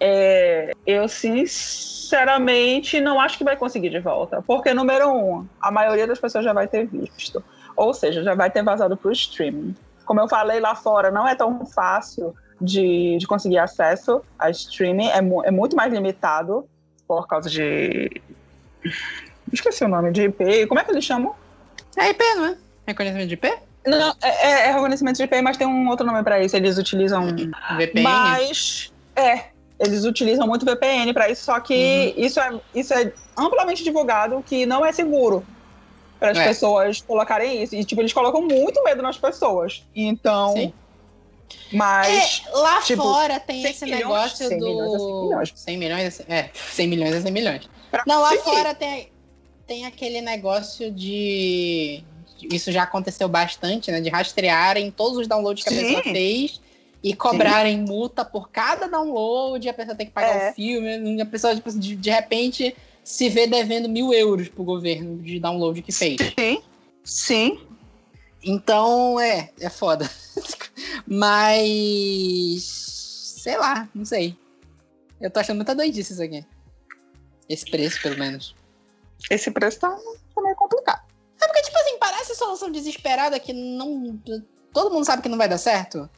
É, 0.00 0.70
eu 0.86 1.08
sinceramente 1.08 3.00
não 3.00 3.20
acho 3.20 3.36
que 3.36 3.42
vai 3.42 3.56
conseguir 3.56 3.90
de 3.90 3.98
volta, 3.98 4.40
porque 4.42 4.72
número 4.72 5.10
um, 5.10 5.44
a 5.60 5.72
maioria 5.72 6.06
das 6.06 6.20
pessoas 6.20 6.44
já 6.44 6.52
vai 6.52 6.68
ter 6.68 6.86
visto, 6.86 7.42
ou 7.76 7.92
seja, 7.92 8.22
já 8.22 8.36
vai 8.36 8.48
ter 8.50 8.62
vazado 8.62 8.96
para 8.96 9.08
o 9.08 9.12
streaming. 9.12 9.74
Como 10.04 10.20
eu 10.20 10.28
falei 10.28 10.60
lá 10.60 10.76
fora, 10.76 11.10
não 11.10 11.26
é 11.26 11.34
tão 11.34 11.66
fácil 11.66 12.32
de, 12.60 13.18
de 13.18 13.26
conseguir 13.26 13.58
acesso 13.58 14.22
a 14.38 14.48
streaming, 14.50 15.08
é, 15.08 15.20
mu 15.20 15.44
é 15.44 15.50
muito 15.50 15.74
mais 15.74 15.92
limitado 15.92 16.68
por 17.06 17.26
causa 17.26 17.50
de 17.50 18.22
esqueci 19.52 19.84
o 19.84 19.88
nome 19.88 20.10
de 20.12 20.22
IP. 20.22 20.66
Como 20.66 20.80
é 20.80 20.84
que 20.84 20.90
eles 20.90 21.04
chamam? 21.04 21.34
É 21.96 22.10
IP, 22.10 22.22
não 22.36 22.46
é? 22.46 22.56
Reconhecimento 22.86 23.28
de 23.28 23.34
IP? 23.34 23.52
Não, 23.86 24.14
é, 24.22 24.28
é, 24.28 24.68
é 24.68 24.72
reconhecimento 24.72 25.16
de 25.16 25.22
IP, 25.22 25.42
mas 25.42 25.56
tem 25.56 25.66
um 25.66 25.88
outro 25.88 26.06
nome 26.06 26.22
para 26.22 26.42
isso. 26.42 26.56
Eles 26.56 26.78
utilizam. 26.78 27.26
VPN? 27.76 28.02
Mas. 28.02 28.92
É, 29.16 29.46
eles 29.78 30.04
utilizam 30.04 30.46
muito 30.46 30.64
VPN 30.64 31.12
para 31.12 31.30
isso, 31.30 31.44
só 31.44 31.60
que 31.60 32.14
uhum. 32.16 32.24
isso, 32.24 32.40
é, 32.40 32.60
isso 32.74 32.94
é 32.94 33.12
amplamente 33.36 33.84
divulgado 33.84 34.42
que 34.46 34.66
não 34.66 34.84
é 34.84 34.92
seguro 34.92 35.44
para 36.18 36.32
as 36.32 36.38
é. 36.38 36.48
pessoas 36.48 37.00
colocarem 37.00 37.62
isso. 37.62 37.74
E, 37.74 37.84
tipo, 37.84 38.00
eles 38.00 38.12
colocam 38.12 38.42
muito 38.42 38.82
medo 38.82 39.02
nas 39.02 39.16
pessoas. 39.16 39.84
Então. 39.94 40.52
Sim. 40.52 40.72
Mas. 41.72 42.42
É, 42.46 42.50
lá 42.50 42.82
tipo, 42.82 43.02
fora 43.02 43.40
tem 43.40 43.64
esse 43.64 43.84
milhões, 43.84 44.02
negócio 44.02 44.48
100 44.48 44.58
do. 44.58 44.66
Milhões 44.66 45.52
é 45.52 45.56
100 45.56 45.78
milhões. 45.78 46.20
É, 46.28 46.50
100 46.52 46.88
milhões 46.88 47.14
é 47.14 47.20
100 47.20 47.32
milhões. 47.32 47.70
Pra 47.90 48.02
não, 48.06 48.20
lá 48.20 48.32
fora 48.38 48.74
tem, 48.74 49.10
tem 49.68 49.84
aquele 49.84 50.20
negócio 50.22 50.90
de. 50.90 52.02
Isso 52.50 52.72
já 52.72 52.84
aconteceu 52.84 53.28
bastante, 53.28 53.90
né? 53.90 54.00
De 54.00 54.08
rastrearem 54.08 54.90
todos 54.90 55.18
os 55.18 55.28
downloads 55.28 55.62
que 55.62 55.68
a 55.68 55.72
Sim. 55.72 55.82
pessoa 55.82 56.02
fez 56.02 56.60
e 57.04 57.14
cobrarem 57.14 57.76
Sim. 57.76 57.84
multa 57.84 58.24
por 58.24 58.50
cada 58.50 58.88
download, 58.88 59.68
a 59.68 59.74
pessoa 59.74 59.94
tem 59.94 60.06
que 60.06 60.12
pagar 60.12 60.46
é. 60.46 60.50
o 60.50 60.54
filme, 60.54 61.20
a 61.20 61.26
pessoa 61.26 61.54
tipo, 61.54 61.70
de, 61.70 61.94
de 61.94 62.10
repente 62.10 62.74
se 63.04 63.28
vê 63.28 63.46
devendo 63.46 63.88
mil 63.88 64.12
euros 64.12 64.48
pro 64.48 64.64
governo 64.64 65.22
de 65.22 65.38
download 65.38 65.80
que 65.82 65.92
fez. 65.92 66.16
Sim, 66.36 66.62
sim. 67.04 67.60
Então, 68.42 69.20
é, 69.20 69.50
é 69.60 69.68
foda. 69.68 70.10
Mas. 71.06 72.62
Sei 73.42 73.56
lá, 73.56 73.88
não 73.94 74.04
sei. 74.04 74.36
Eu 75.20 75.30
tô 75.30 75.40
achando 75.40 75.56
muita 75.56 75.74
doidice 75.74 76.12
isso 76.12 76.22
aqui. 76.22 76.44
Esse 77.48 77.68
preço, 77.68 78.00
pelo 78.02 78.18
menos. 78.18 78.54
Esse 79.30 79.50
preço 79.50 79.80
tá, 79.80 79.90
tá 79.90 80.42
meio 80.42 80.56
complicado. 80.56 81.02
É 81.40 81.46
porque, 81.46 81.62
tipo 81.62 81.78
assim, 81.78 81.98
parece 81.98 82.34
solução 82.34 82.70
desesperada 82.70 83.38
que 83.38 83.52
não. 83.52 84.18
Todo 84.72 84.92
mundo 84.92 85.04
sabe 85.04 85.22
que 85.22 85.28
não 85.28 85.38
vai 85.38 85.48
dar 85.48 85.58
certo. 85.58 86.08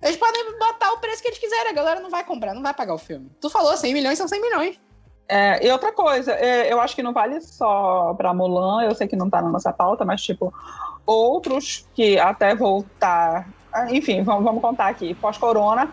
Eles 0.00 0.16
podem 0.16 0.58
botar 0.58 0.92
o 0.92 0.98
preço 0.98 1.22
que 1.22 1.28
eles 1.28 1.38
quiserem, 1.38 1.70
a 1.70 1.74
galera 1.74 2.00
não 2.00 2.10
vai 2.10 2.24
comprar, 2.24 2.54
não 2.54 2.62
vai 2.62 2.74
pagar 2.74 2.94
o 2.94 2.98
filme. 2.98 3.30
Tu 3.40 3.48
falou 3.48 3.76
100 3.76 3.94
milhões, 3.94 4.18
são 4.18 4.26
100 4.26 4.42
milhões. 4.42 4.80
É, 5.28 5.64
e 5.64 5.70
outra 5.70 5.92
coisa, 5.92 6.32
é, 6.32 6.70
eu 6.72 6.80
acho 6.80 6.96
que 6.96 7.02
não 7.02 7.12
vale 7.12 7.40
só 7.40 8.12
pra 8.14 8.34
Mulan, 8.34 8.82
eu 8.82 8.94
sei 8.94 9.06
que 9.06 9.14
não 9.14 9.30
tá 9.30 9.40
na 9.40 9.48
nossa 9.48 9.72
pauta, 9.72 10.04
mas 10.04 10.20
tipo, 10.20 10.52
outros 11.06 11.88
que 11.94 12.18
até 12.18 12.54
voltar. 12.54 13.48
Enfim, 13.90 14.22
vamos, 14.24 14.44
vamos 14.44 14.60
contar 14.60 14.88
aqui. 14.88 15.14
Pós-corona, 15.14 15.92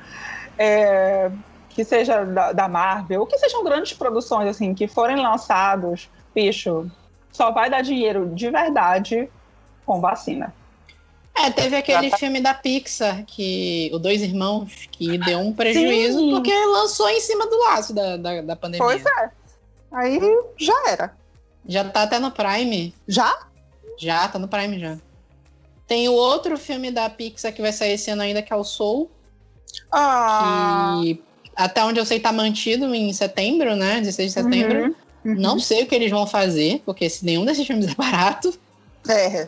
é, 0.57 1.31
que 1.69 1.85
seja 1.85 2.25
da, 2.25 2.51
da 2.51 2.67
Marvel, 2.67 3.25
que 3.27 3.37
sejam 3.37 3.63
grandes 3.63 3.93
produções, 3.93 4.49
assim, 4.49 4.73
que 4.73 4.87
forem 4.87 5.15
lançados, 5.15 6.09
bicho, 6.33 6.89
só 7.31 7.51
vai 7.51 7.69
dar 7.69 7.81
dinheiro 7.81 8.31
de 8.33 8.49
verdade 8.49 9.29
com 9.85 9.99
vacina. 9.99 10.53
É, 11.35 11.49
teve 11.49 11.77
aquele 11.77 12.11
filme 12.17 12.41
da 12.41 12.53
Pixar, 12.53 13.23
que 13.25 13.89
o 13.93 13.99
Dois 13.99 14.21
Irmãos, 14.21 14.87
que 14.91 15.17
deu 15.19 15.39
um 15.39 15.53
prejuízo 15.53 16.19
Sim. 16.19 16.31
porque 16.31 16.53
lançou 16.65 17.09
em 17.09 17.21
cima 17.21 17.47
do 17.47 17.57
laço 17.59 17.93
da, 17.93 18.17
da, 18.17 18.41
da 18.41 18.55
pandemia. 18.55 18.85
Pois 18.85 19.05
é. 19.05 19.31
Aí 19.91 20.19
já 20.57 20.89
era. 20.89 21.15
Já 21.65 21.85
tá 21.85 22.03
até 22.03 22.19
no 22.19 22.31
Prime. 22.31 22.93
Já? 23.07 23.47
Já, 23.97 24.27
tá 24.27 24.37
no 24.37 24.47
Prime 24.47 24.79
já. 24.79 24.97
Tem 25.87 26.09
o 26.09 26.13
outro 26.13 26.57
filme 26.57 26.91
da 26.91 27.09
Pixar 27.09 27.53
que 27.53 27.61
vai 27.61 27.71
sair 27.71 27.93
esse 27.93 28.11
ano 28.11 28.21
ainda, 28.21 28.41
que 28.41 28.51
é 28.51 28.55
o 28.55 28.63
Soul. 28.63 29.09
Ah. 29.91 30.99
Que 31.01 31.23
até 31.55 31.83
onde 31.83 31.99
eu 31.99 32.05
sei 32.05 32.19
tá 32.19 32.31
mantido 32.31 32.93
em 32.93 33.11
setembro, 33.13 33.75
né? 33.75 33.99
16 33.99 34.33
de 34.33 34.41
setembro. 34.41 34.83
Uhum. 34.85 34.95
Uhum. 35.23 35.35
Não 35.35 35.59
sei 35.59 35.83
o 35.83 35.87
que 35.87 35.95
eles 35.95 36.11
vão 36.11 36.25
fazer, 36.25 36.81
porque 36.85 37.09
se 37.09 37.25
nenhum 37.25 37.45
desses 37.45 37.65
filmes 37.65 37.87
é 37.87 37.95
barato. 37.95 38.53
É. 39.07 39.47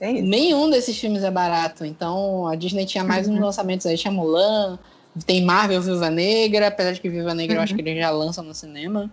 é 0.00 0.12
nenhum 0.12 0.70
desses 0.70 0.98
filmes 0.98 1.22
é 1.22 1.30
barato. 1.30 1.84
Então 1.84 2.46
a 2.46 2.54
Disney 2.54 2.86
tinha 2.86 3.04
mais 3.04 3.28
uhum. 3.28 3.34
uns 3.34 3.40
lançamentos 3.40 3.86
aí, 3.86 3.96
tinha 3.96 4.12
Mulan, 4.12 4.78
tem 5.26 5.44
Marvel 5.44 5.80
Viva 5.80 6.10
Negra, 6.10 6.68
apesar 6.68 6.92
de 6.92 7.00
que 7.00 7.08
Viva 7.08 7.34
Negra 7.34 7.56
eu 7.56 7.60
acho 7.62 7.74
que 7.74 7.80
eles 7.80 7.98
já 7.98 8.10
lançam 8.10 8.44
no 8.44 8.54
cinema. 8.54 9.10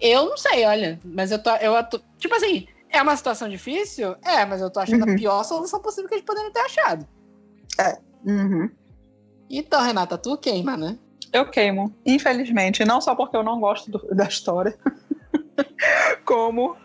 Eu 0.00 0.26
não 0.26 0.36
sei, 0.36 0.64
olha, 0.64 1.00
mas 1.04 1.32
eu 1.32 1.42
tô, 1.42 1.50
eu 1.56 1.82
tô, 1.84 2.00
tipo 2.18 2.34
assim, 2.34 2.68
é 2.90 3.02
uma 3.02 3.16
situação 3.16 3.48
difícil? 3.48 4.14
É, 4.24 4.44
mas 4.44 4.60
eu 4.60 4.70
tô 4.70 4.80
achando 4.80 5.04
uhum. 5.04 5.12
a 5.12 5.16
pior 5.16 5.44
solução 5.44 5.80
possível 5.80 6.08
que 6.08 6.14
eles 6.14 6.24
poderiam 6.24 6.52
ter 6.52 6.60
achado. 6.60 7.06
É. 7.78 7.98
Uhum. 8.24 8.70
Então, 9.50 9.82
Renata, 9.82 10.18
tu 10.18 10.36
queima, 10.36 10.76
né? 10.76 10.98
Eu 11.32 11.46
queimo, 11.46 11.94
infelizmente. 12.04 12.84
Não 12.84 13.00
só 13.00 13.14
porque 13.14 13.36
eu 13.36 13.42
não 13.42 13.60
gosto 13.60 13.90
do, 13.90 13.98
da 14.14 14.24
história, 14.24 14.76
como 16.24 16.76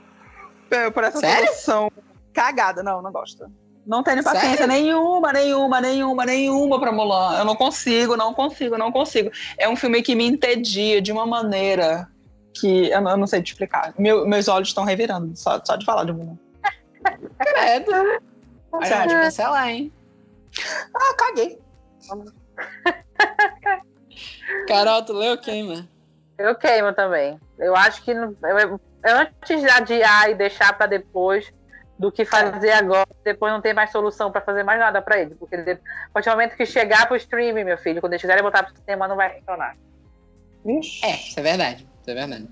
por 0.93 1.03
essa 1.03 1.19
Sério? 1.19 1.47
solução 1.47 1.91
cagada. 2.33 2.81
Não, 2.81 3.01
não 3.01 3.11
gosto. 3.11 3.45
Não 3.85 4.01
tenho 4.01 4.23
paciência 4.23 4.65
Sério? 4.65 4.67
nenhuma, 4.67 5.33
nenhuma, 5.33 5.81
nenhuma, 5.81 6.25
nenhuma 6.25 6.79
pra 6.79 6.91
Mulan. 6.91 7.37
Eu 7.37 7.45
não 7.45 7.55
consigo, 7.55 8.15
não 8.15 8.33
consigo, 8.33 8.77
não 8.77 8.91
consigo. 8.91 9.29
É 9.57 9.67
um 9.67 9.75
filme 9.75 10.01
que 10.01 10.15
me 10.15 10.25
entedia 10.25 11.01
de 11.01 11.11
uma 11.11 11.25
maneira 11.25 12.07
que 12.53 12.89
eu 12.89 13.01
não, 13.01 13.27
sei 13.27 13.41
te 13.41 13.51
explicar. 13.51 13.93
Meu, 13.97 14.25
meus 14.25 14.47
olhos 14.47 14.69
estão 14.69 14.85
revirando 14.85 15.35
só, 15.35 15.59
só 15.63 15.75
de 15.75 15.85
falar 15.85 16.05
de 16.05 16.13
Mulan. 16.13 16.37
Credo. 17.39 17.91
Olha, 18.71 19.05
de 19.05 19.13
cancelar, 19.13 19.69
hein? 19.69 19.91
Ah, 20.95 21.15
caguei. 21.17 21.59
Carol, 24.67 25.03
tu 25.03 25.13
leu 25.13 25.37
queima? 25.37 25.87
Eu 26.37 26.55
queimo 26.55 26.93
também. 26.93 27.39
Eu 27.63 27.75
acho 27.75 28.03
que 28.03 28.11
eu, 28.11 28.35
antes 29.05 29.61
de 29.61 29.69
adiar 29.69 30.29
e 30.29 30.35
deixar 30.35 30.77
para 30.77 30.87
depois 30.87 31.51
do 31.97 32.11
que 32.11 32.25
fazer 32.25 32.69
é. 32.69 32.75
agora, 32.75 33.07
depois 33.23 33.51
não 33.51 33.61
tem 33.61 33.73
mais 33.73 33.91
solução 33.91 34.31
para 34.31 34.41
fazer 34.41 34.63
mais 34.63 34.79
nada 34.79 35.01
para 35.01 35.19
ele. 35.19 35.35
Porque 35.35 35.55
a 35.55 36.09
partir 36.11 36.29
do 36.29 36.35
momento 36.35 36.55
que 36.55 36.65
chegar 36.65 37.07
pro 37.07 37.15
streaming, 37.15 37.63
meu 37.63 37.77
filho, 37.77 38.01
quando 38.01 38.13
eles 38.13 38.21
quiserem 38.21 38.43
botar 38.43 38.63
pro 38.63 38.75
sistema, 38.75 39.07
não 39.07 39.15
vai 39.15 39.37
funcionar. 39.37 39.75
Ixi. 40.65 41.05
É, 41.05 41.15
isso 41.15 41.39
é 41.39 41.43
verdade. 41.43 41.87
Isso 42.01 42.11
é 42.11 42.13
verdade. 42.13 42.47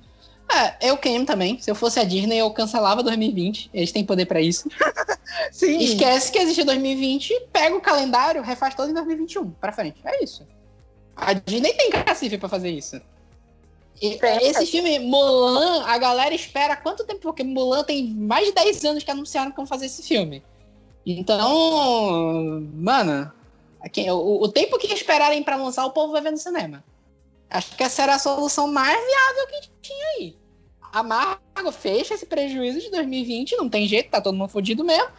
Ah, 0.50 0.76
eu 0.82 0.98
queimo 0.98 1.26
também. 1.26 1.60
Se 1.60 1.72
eu 1.72 1.76
fosse 1.76 2.00
a 2.00 2.04
Disney, 2.04 2.38
eu 2.38 2.52
cancelava 2.52 3.02
2020. 3.02 3.70
Eles 3.74 3.92
têm 3.92 4.06
poder 4.06 4.26
para 4.26 4.42
isso. 4.42 4.70
Sim. 5.52 5.80
Esquece 5.80 6.32
que 6.32 6.40
existe 6.40 6.64
2020, 6.64 7.48
pega 7.54 7.76
o 7.76 7.82
calendário, 7.82 8.42
refaz 8.42 8.76
todo 8.76 8.90
em 8.90 8.94
2021 8.94 9.50
para 9.52 9.72
frente. 9.72 10.02
É 10.04 10.24
isso. 10.24 10.46
A 11.16 11.34
Disney 11.34 11.74
tem 11.74 11.90
cacife 11.92 12.38
para 12.38 12.50
fazer 12.50 12.70
isso. 12.70 13.02
E, 14.02 14.20
esse 14.44 14.66
filme, 14.66 15.00
Mulan, 15.00 15.84
a 15.86 15.98
galera 15.98 16.34
espera 16.34 16.76
quanto 16.76 17.04
tempo? 17.04 17.20
Porque 17.20 17.44
Mulan 17.44 17.84
tem 17.84 18.14
mais 18.14 18.48
de 18.48 18.54
10 18.54 18.86
anos 18.86 19.04
que 19.04 19.12
anunciaram 19.12 19.52
que 19.52 19.58
vão 19.58 19.66
fazer 19.66 19.88
esse 19.88 20.04
filme. 20.04 20.44
Então, 21.06 22.62
mano, 22.74 23.32
aqui, 23.80 24.10
o, 24.10 24.42
o 24.42 24.48
tempo 24.48 24.78
que 24.78 24.94
esperarem 24.94 25.44
para 25.44 25.56
lançar, 25.56 25.86
o 25.86 25.92
povo 25.92 26.14
vai 26.14 26.22
ver 26.22 26.32
no 26.32 26.38
cinema. 26.38 26.84
Acho 27.50 27.76
que 27.76 27.84
essa 27.84 28.04
era 28.04 28.16
a 28.16 28.20
solução 28.20 28.68
mais 28.68 28.98
viável 28.98 29.48
que 29.48 29.70
tinha 29.82 30.08
aí. 30.18 30.38
A 30.92 31.04
Marvel 31.04 31.72
fecha 31.72 32.14
esse 32.14 32.26
prejuízo 32.26 32.80
de 32.80 32.90
2020, 32.92 33.56
não 33.58 33.70
tem 33.70 33.88
jeito, 33.88 34.10
tá 34.10 34.22
todo 34.22 34.36
mundo 34.36 34.50
fodido 34.50 34.84
mesmo. 34.84 35.10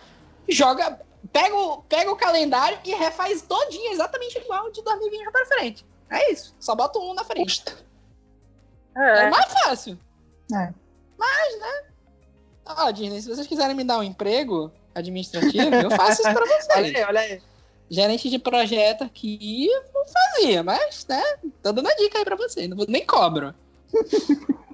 Joga, 0.49 1.01
pega 1.33 1.55
o, 1.55 1.83
pega 1.83 2.11
o 2.11 2.17
calendário 2.17 2.79
e 2.85 2.95
refaz 2.95 3.43
todinho 3.43 3.93
exatamente 3.93 4.39
igual 4.39 4.71
de 4.71 4.83
2020 4.83 5.31
para 5.31 5.47
frente. 5.47 5.87
É 6.11 6.33
isso. 6.33 6.55
Só 6.59 6.75
bota 6.75 6.99
um 6.99 7.15
na 7.15 7.25
frente. 7.25 7.63
É, 8.97 9.27
é 9.27 9.31
mais 9.31 9.53
fácil. 9.53 9.99
É. 10.55 10.73
Mas, 11.19 11.61
né? 11.61 11.85
Ó, 12.67 12.87
oh, 12.87 12.93
Disney, 12.93 13.21
se 13.21 13.29
vocês 13.29 13.47
quiserem 13.47 13.77
me 13.77 13.85
dar 13.85 13.99
um 13.99 14.03
emprego 14.03 14.73
administrativo, 14.95 15.75
eu 15.75 15.91
faço 15.91 16.23
isso 16.23 16.33
pra 16.33 16.45
vocês. 16.47 16.69
olha 16.77 16.99
aí, 16.99 17.05
olha 17.05 17.21
aí 17.21 17.43
gerente 17.93 18.31
de 18.31 18.39
projeto 18.39 19.05
aqui 19.05 19.69
não 19.93 20.03
fazia, 20.07 20.63
mas, 20.63 21.07
né, 21.07 21.23
tô 21.63 21.73
dando 21.73 21.89
a 21.89 21.95
dica 21.95 22.19
aí 22.19 22.25
pra 22.25 22.37
você, 22.37 22.67
não 22.67 22.75
vou, 22.75 22.87
nem 22.89 23.05
cobro. 23.05 23.55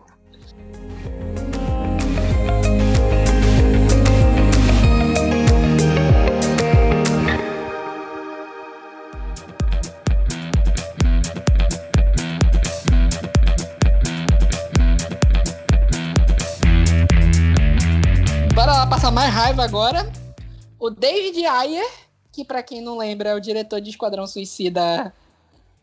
Bora 18.69 18.81
lá 18.81 18.87
passar 18.87 19.11
mais 19.11 19.33
raiva 19.33 19.65
agora. 19.65 20.13
O 20.79 20.91
David 20.91 21.43
Ayer 21.47 21.91
que 22.31 22.45
para 22.45 22.63
quem 22.63 22.83
não 22.83 22.99
lembra 22.99 23.31
é 23.31 23.35
o 23.35 23.41
diretor 23.41 23.81
de 23.81 23.89
Esquadrão 23.89 24.27
Suicida 24.27 25.11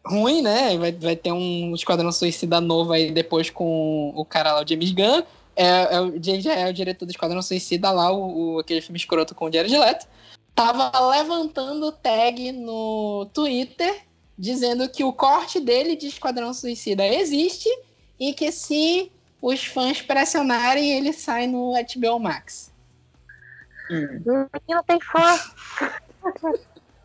ruim, 0.05 0.43
né? 0.43 0.77
Vai, 0.77 0.91
vai 0.91 1.15
ter 1.15 1.31
um 1.31 1.73
Esquadrão 1.73 2.11
Suicida 2.11 2.61
novo 2.61 2.93
aí 2.93 3.09
depois 3.09 3.49
com 3.49 4.13
o 4.15 4.23
cara 4.23 4.53
lá, 4.53 4.63
o 4.63 4.67
James 4.67 4.91
Gunn. 4.91 5.23
É, 5.55 5.95
é, 5.95 5.99
o 5.99 6.13
é 6.47 6.69
o 6.69 6.73
diretor 6.73 7.07
do 7.07 7.09
Esquadrão 7.09 7.41
Suicida 7.41 7.89
lá, 7.89 8.11
o, 8.11 8.53
o, 8.53 8.59
aquele 8.59 8.81
filme 8.81 8.99
escroto 8.99 9.33
com 9.33 9.45
o 9.45 9.51
Jared 9.51 9.75
Leto. 9.75 10.05
Tava 10.53 10.91
levantando 11.09 11.91
tag 11.91 12.51
no 12.51 13.27
Twitter 13.33 14.03
dizendo 14.37 14.87
que 14.87 15.03
o 15.03 15.11
corte 15.11 15.59
dele 15.59 15.95
de 15.95 16.05
Esquadrão 16.05 16.53
Suicida 16.53 17.03
existe 17.03 17.67
e 18.19 18.31
que 18.31 18.51
se 18.51 19.11
os 19.41 19.65
fãs 19.65 20.03
pressionarem, 20.03 20.91
ele 20.91 21.11
sai 21.11 21.47
no 21.47 21.73
HBO 21.73 22.19
Max. 22.19 22.74
Hum. 23.89 24.47
Não 24.67 24.83
tem 24.83 24.99
fã. 24.99 25.39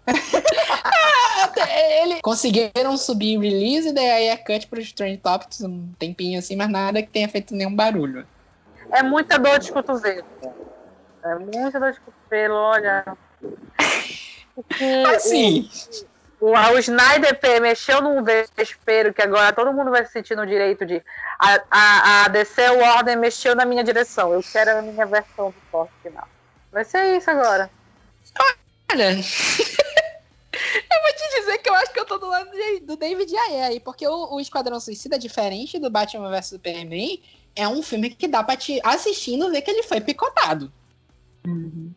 ele 2.02 2.20
conseguiram 2.22 2.96
subir 2.96 3.36
o 3.36 3.40
release 3.40 3.88
e 3.88 3.92
daí 3.92 4.28
é 4.28 4.36
cut 4.36 4.66
para 4.66 4.80
os 4.80 4.92
trend 4.92 5.18
topics 5.18 5.60
um 5.60 5.92
tempinho 5.98 6.38
assim, 6.38 6.56
mas 6.56 6.68
nada 6.68 7.02
que 7.02 7.08
tenha 7.08 7.28
feito 7.28 7.54
nenhum 7.54 7.74
barulho. 7.74 8.26
É 8.92 9.02
muita 9.02 9.38
dor 9.38 9.58
de 9.58 9.70
cotovelo. 9.70 10.26
É 11.22 11.34
muita 11.36 11.78
dor 11.78 11.92
de 11.92 12.00
cotovelo, 12.00 12.54
olha. 12.54 13.04
assim. 15.14 15.68
O, 16.40 16.46
o, 16.46 16.54
o 16.54 16.78
Snyder 16.78 17.38
P 17.38 17.60
mexeu 17.60 18.00
num 18.00 18.22
desespero 18.22 19.12
que 19.12 19.22
agora 19.22 19.52
todo 19.52 19.72
mundo 19.72 19.90
vai 19.90 20.04
se 20.04 20.12
sentir 20.12 20.36
no 20.36 20.46
direito 20.46 20.84
de. 20.84 21.02
A, 21.38 21.60
a, 21.70 22.24
a 22.24 22.28
DC 22.28 22.70
Warner 22.70 23.18
mexeu 23.18 23.54
na 23.54 23.64
minha 23.64 23.84
direção. 23.84 24.32
Eu 24.32 24.42
quero 24.42 24.78
a 24.78 24.82
minha 24.82 25.06
versão 25.06 25.50
do 25.50 25.56
corte 25.70 25.92
final. 26.02 26.26
Vai 26.72 26.84
ser 26.84 27.16
isso 27.16 27.30
agora. 27.30 27.70
Olha, 28.92 29.10
eu 29.12 31.02
vou 31.02 31.12
te 31.16 31.40
dizer 31.40 31.58
que 31.58 31.68
eu 31.68 31.74
acho 31.74 31.92
que 31.92 32.00
eu 32.00 32.04
tô 32.04 32.18
do 32.18 32.26
lado 32.26 32.50
de, 32.50 32.80
do 32.80 32.96
David 32.96 33.34
Ayer 33.36 33.64
aí, 33.64 33.80
porque 33.80 34.06
o, 34.06 34.34
o 34.34 34.40
Esquadrão 34.40 34.80
Suicida, 34.80 35.18
diferente 35.18 35.78
do 35.78 35.90
Batman 35.90 36.30
vs 36.30 36.46
Superman, 36.46 37.22
é 37.54 37.68
um 37.68 37.82
filme 37.82 38.10
que 38.10 38.28
dá 38.28 38.42
pra 38.42 38.56
te 38.56 38.80
assistindo 38.84 39.50
ver 39.50 39.62
que 39.62 39.70
ele 39.70 39.82
foi 39.82 40.00
picotado. 40.00 40.72
Uhum. 41.46 41.92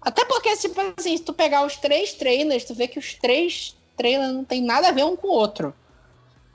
Até 0.00 0.24
porque, 0.24 0.56
tipo 0.56 0.80
assim, 0.98 1.16
se 1.16 1.22
tu 1.22 1.32
pegar 1.32 1.64
os 1.64 1.76
três 1.76 2.14
trailers, 2.14 2.64
tu 2.64 2.74
vê 2.74 2.88
que 2.88 2.98
os 2.98 3.14
três 3.14 3.76
trailers 3.96 4.32
não 4.32 4.44
tem 4.44 4.62
nada 4.62 4.88
a 4.88 4.92
ver 4.92 5.04
um 5.04 5.16
com 5.16 5.28
o 5.28 5.32
outro. 5.32 5.74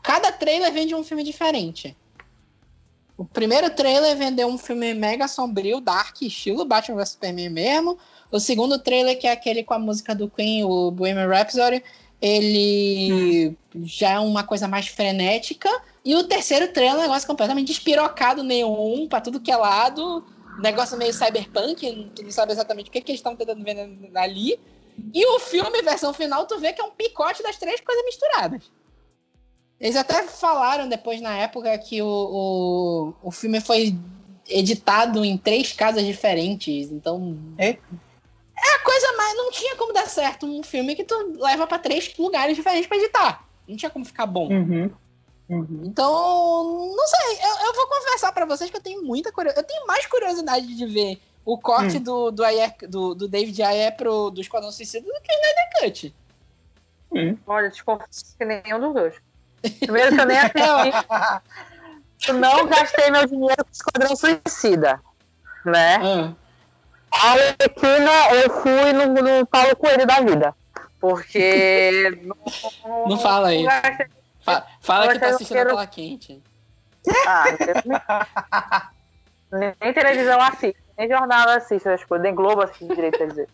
Cada 0.02 0.32
trailer 0.32 0.72
vem 0.72 0.88
de 0.88 0.96
um 0.96 1.04
filme 1.04 1.24
diferente. 1.24 1.96
O 3.18 3.24
primeiro 3.24 3.70
trailer 3.70 4.16
vendeu 4.18 4.48
um 4.48 4.58
filme 4.58 4.94
mega 4.94 5.28
sombrio, 5.28 5.80
dark, 5.80 6.22
estilo 6.22 6.66
Batman 6.66 6.98
vs 6.98 7.10
Superman 7.10 7.50
mesmo. 7.50 7.98
O 8.30 8.40
segundo 8.40 8.78
trailer, 8.78 9.18
que 9.18 9.26
é 9.26 9.32
aquele 9.32 9.64
com 9.64 9.74
a 9.74 9.80
música 9.80 10.14
do 10.14 10.30
Queen, 10.30 10.66
o 10.66 10.92
Bohemian 10.92 11.28
Rhapsody, 11.28 11.82
ele 12.22 13.56
hum. 13.74 13.84
já 13.86 14.12
é 14.12 14.20
uma 14.20 14.44
coisa 14.44 14.68
mais 14.68 14.88
frenética. 14.88 15.70
E 16.04 16.14
o 16.16 16.24
terceiro 16.24 16.68
trailer 16.74 16.96
é 16.96 16.98
um 17.00 17.02
negócio 17.04 17.28
completamente 17.28 17.68
despirocado, 17.68 18.44
neon, 18.44 19.08
pra 19.08 19.22
tudo 19.22 19.40
que 19.40 19.52
é 19.52 19.56
lado. 19.56 20.26
Negócio 20.60 20.98
meio 20.98 21.14
cyberpunk, 21.14 22.12
tu 22.16 22.24
não 22.24 22.32
sabe 22.32 22.52
exatamente 22.52 22.90
o 22.90 22.92
que, 22.92 23.02
que 23.02 23.12
eles 23.12 23.20
estão 23.20 23.36
tentando 23.36 23.64
ver 23.64 23.78
ali. 24.16 24.60
E 25.14 25.26
o 25.26 25.40
filme, 25.40 25.82
versão 25.82 26.14
final, 26.14 26.46
tu 26.46 26.60
vê 26.60 26.74
que 26.74 26.82
é 26.82 26.84
um 26.84 26.92
picote 26.92 27.44
das 27.44 27.58
três 27.58 27.82
coisas 27.82 28.04
misturadas. 28.06 28.72
Eles 29.80 29.96
até 29.96 30.24
falaram 30.24 30.88
depois 30.88 31.22
na 31.22 31.36
época 31.38 31.78
que 31.78 32.02
o, 32.02 32.08
o, 32.08 33.14
o 33.22 33.32
filme 33.32 33.60
foi 33.60 33.98
editado 34.48 35.24
em 35.26 35.38
três 35.38 35.74
casas 35.74 36.06
diferentes, 36.06 36.92
então. 36.92 37.38
É? 37.58 37.70
É 37.70 38.76
a 38.76 38.80
coisa 38.84 39.14
mais. 39.18 39.36
Não 39.36 39.52
tinha 39.52 39.76
como 39.76 39.94
dar 39.94 40.08
certo 40.08 40.46
um 40.46 40.64
filme 40.64 40.96
que 40.96 41.04
tu 41.04 41.16
leva 41.38 41.68
para 41.68 41.80
três 41.80 42.14
lugares 42.18 42.56
diferentes 42.56 42.88
para 42.88 42.98
editar. 42.98 43.48
Não 43.68 43.76
tinha 43.76 43.90
como 43.90 44.06
ficar 44.06 44.26
bom. 44.26 44.48
Uhum. 44.48 44.92
Uhum. 45.50 45.82
Então, 45.84 46.94
não 46.96 47.08
sei. 47.08 47.36
Eu, 47.44 47.68
eu 47.68 47.74
vou 47.74 47.88
confessar 47.88 48.32
para 48.32 48.46
vocês 48.46 48.70
que 48.70 48.78
eu 48.78 48.82
tenho 48.82 49.04
muita 49.04 49.32
curiosidade. 49.32 49.68
Eu 49.68 49.76
tenho 49.76 49.88
mais 49.88 50.06
curiosidade 50.06 50.74
de 50.74 50.86
ver 50.86 51.20
o 51.44 51.58
corte 51.58 51.98
hum. 51.98 52.04
do, 52.04 52.32
do, 52.32 52.44
Ayer, 52.44 52.74
do, 52.90 53.14
do 53.14 53.28
David 53.28 53.62
Ayer 53.62 53.96
pro, 53.96 54.32
do 54.32 54.42
Esquadrão 54.42 54.72
Suicida 54.72 55.06
do 55.06 55.22
que 55.22 55.32
o 55.32 55.36
Snyder 55.36 55.70
Cut. 55.80 56.16
Hum. 57.12 57.38
Olha, 57.46 57.70
desconfio 57.70 58.08
que 58.38 58.46
nenhum 58.46 58.80
dos 58.80 58.94
dois. 58.94 59.16
Primeiro 59.80 60.16
que 60.16 60.22
eu 60.22 60.26
nem 60.26 60.38
assisti. 60.38 60.60
eu 62.28 62.34
não 62.36 62.68
gastei 62.68 63.12
meu 63.12 63.26
dinheiro 63.28 63.64
com 63.64 63.72
Esquadrão 63.72 64.16
Suicida. 64.16 65.00
Né? 65.66 66.00
Hum. 66.00 66.36
A 67.12 67.32
Alequina, 67.32 68.12
eu 68.34 68.50
fui 68.62 68.94
no, 68.94 69.08
no 69.08 69.46
Paulo 69.46 69.76
Coelho 69.76 70.06
da 70.06 70.20
vida. 70.20 70.56
Porque. 71.00 72.20
não, 72.24 72.38
não 73.08 73.18
fala 73.18 73.50
aí. 73.50 73.66
Fala, 74.42 74.68
fala 74.82 75.12
que 75.12 75.20
tá 75.20 75.28
assistindo 75.30 75.58
a 75.58 75.66
tela 75.66 75.88
quente. 75.88 76.42
Ah, 77.28 78.90
nem, 79.52 79.76
nem 79.80 79.94
televisão 79.94 80.42
assiste, 80.42 80.78
nem 80.98 81.08
jornal 81.08 81.50
assiste 81.50 81.88
as 81.88 82.04
coisas, 82.04 82.24
nem 82.24 82.34
Globo 82.34 82.64
assiste 82.64 82.88
direito, 82.88 83.18
quer 83.18 83.28
dizer. 83.28 83.50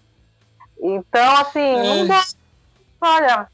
Então, 0.82 1.36
assim, 1.38 1.76
não 1.76 2.08
dá. 2.08 2.24
Olha, 3.02 3.38
não 3.38 3.48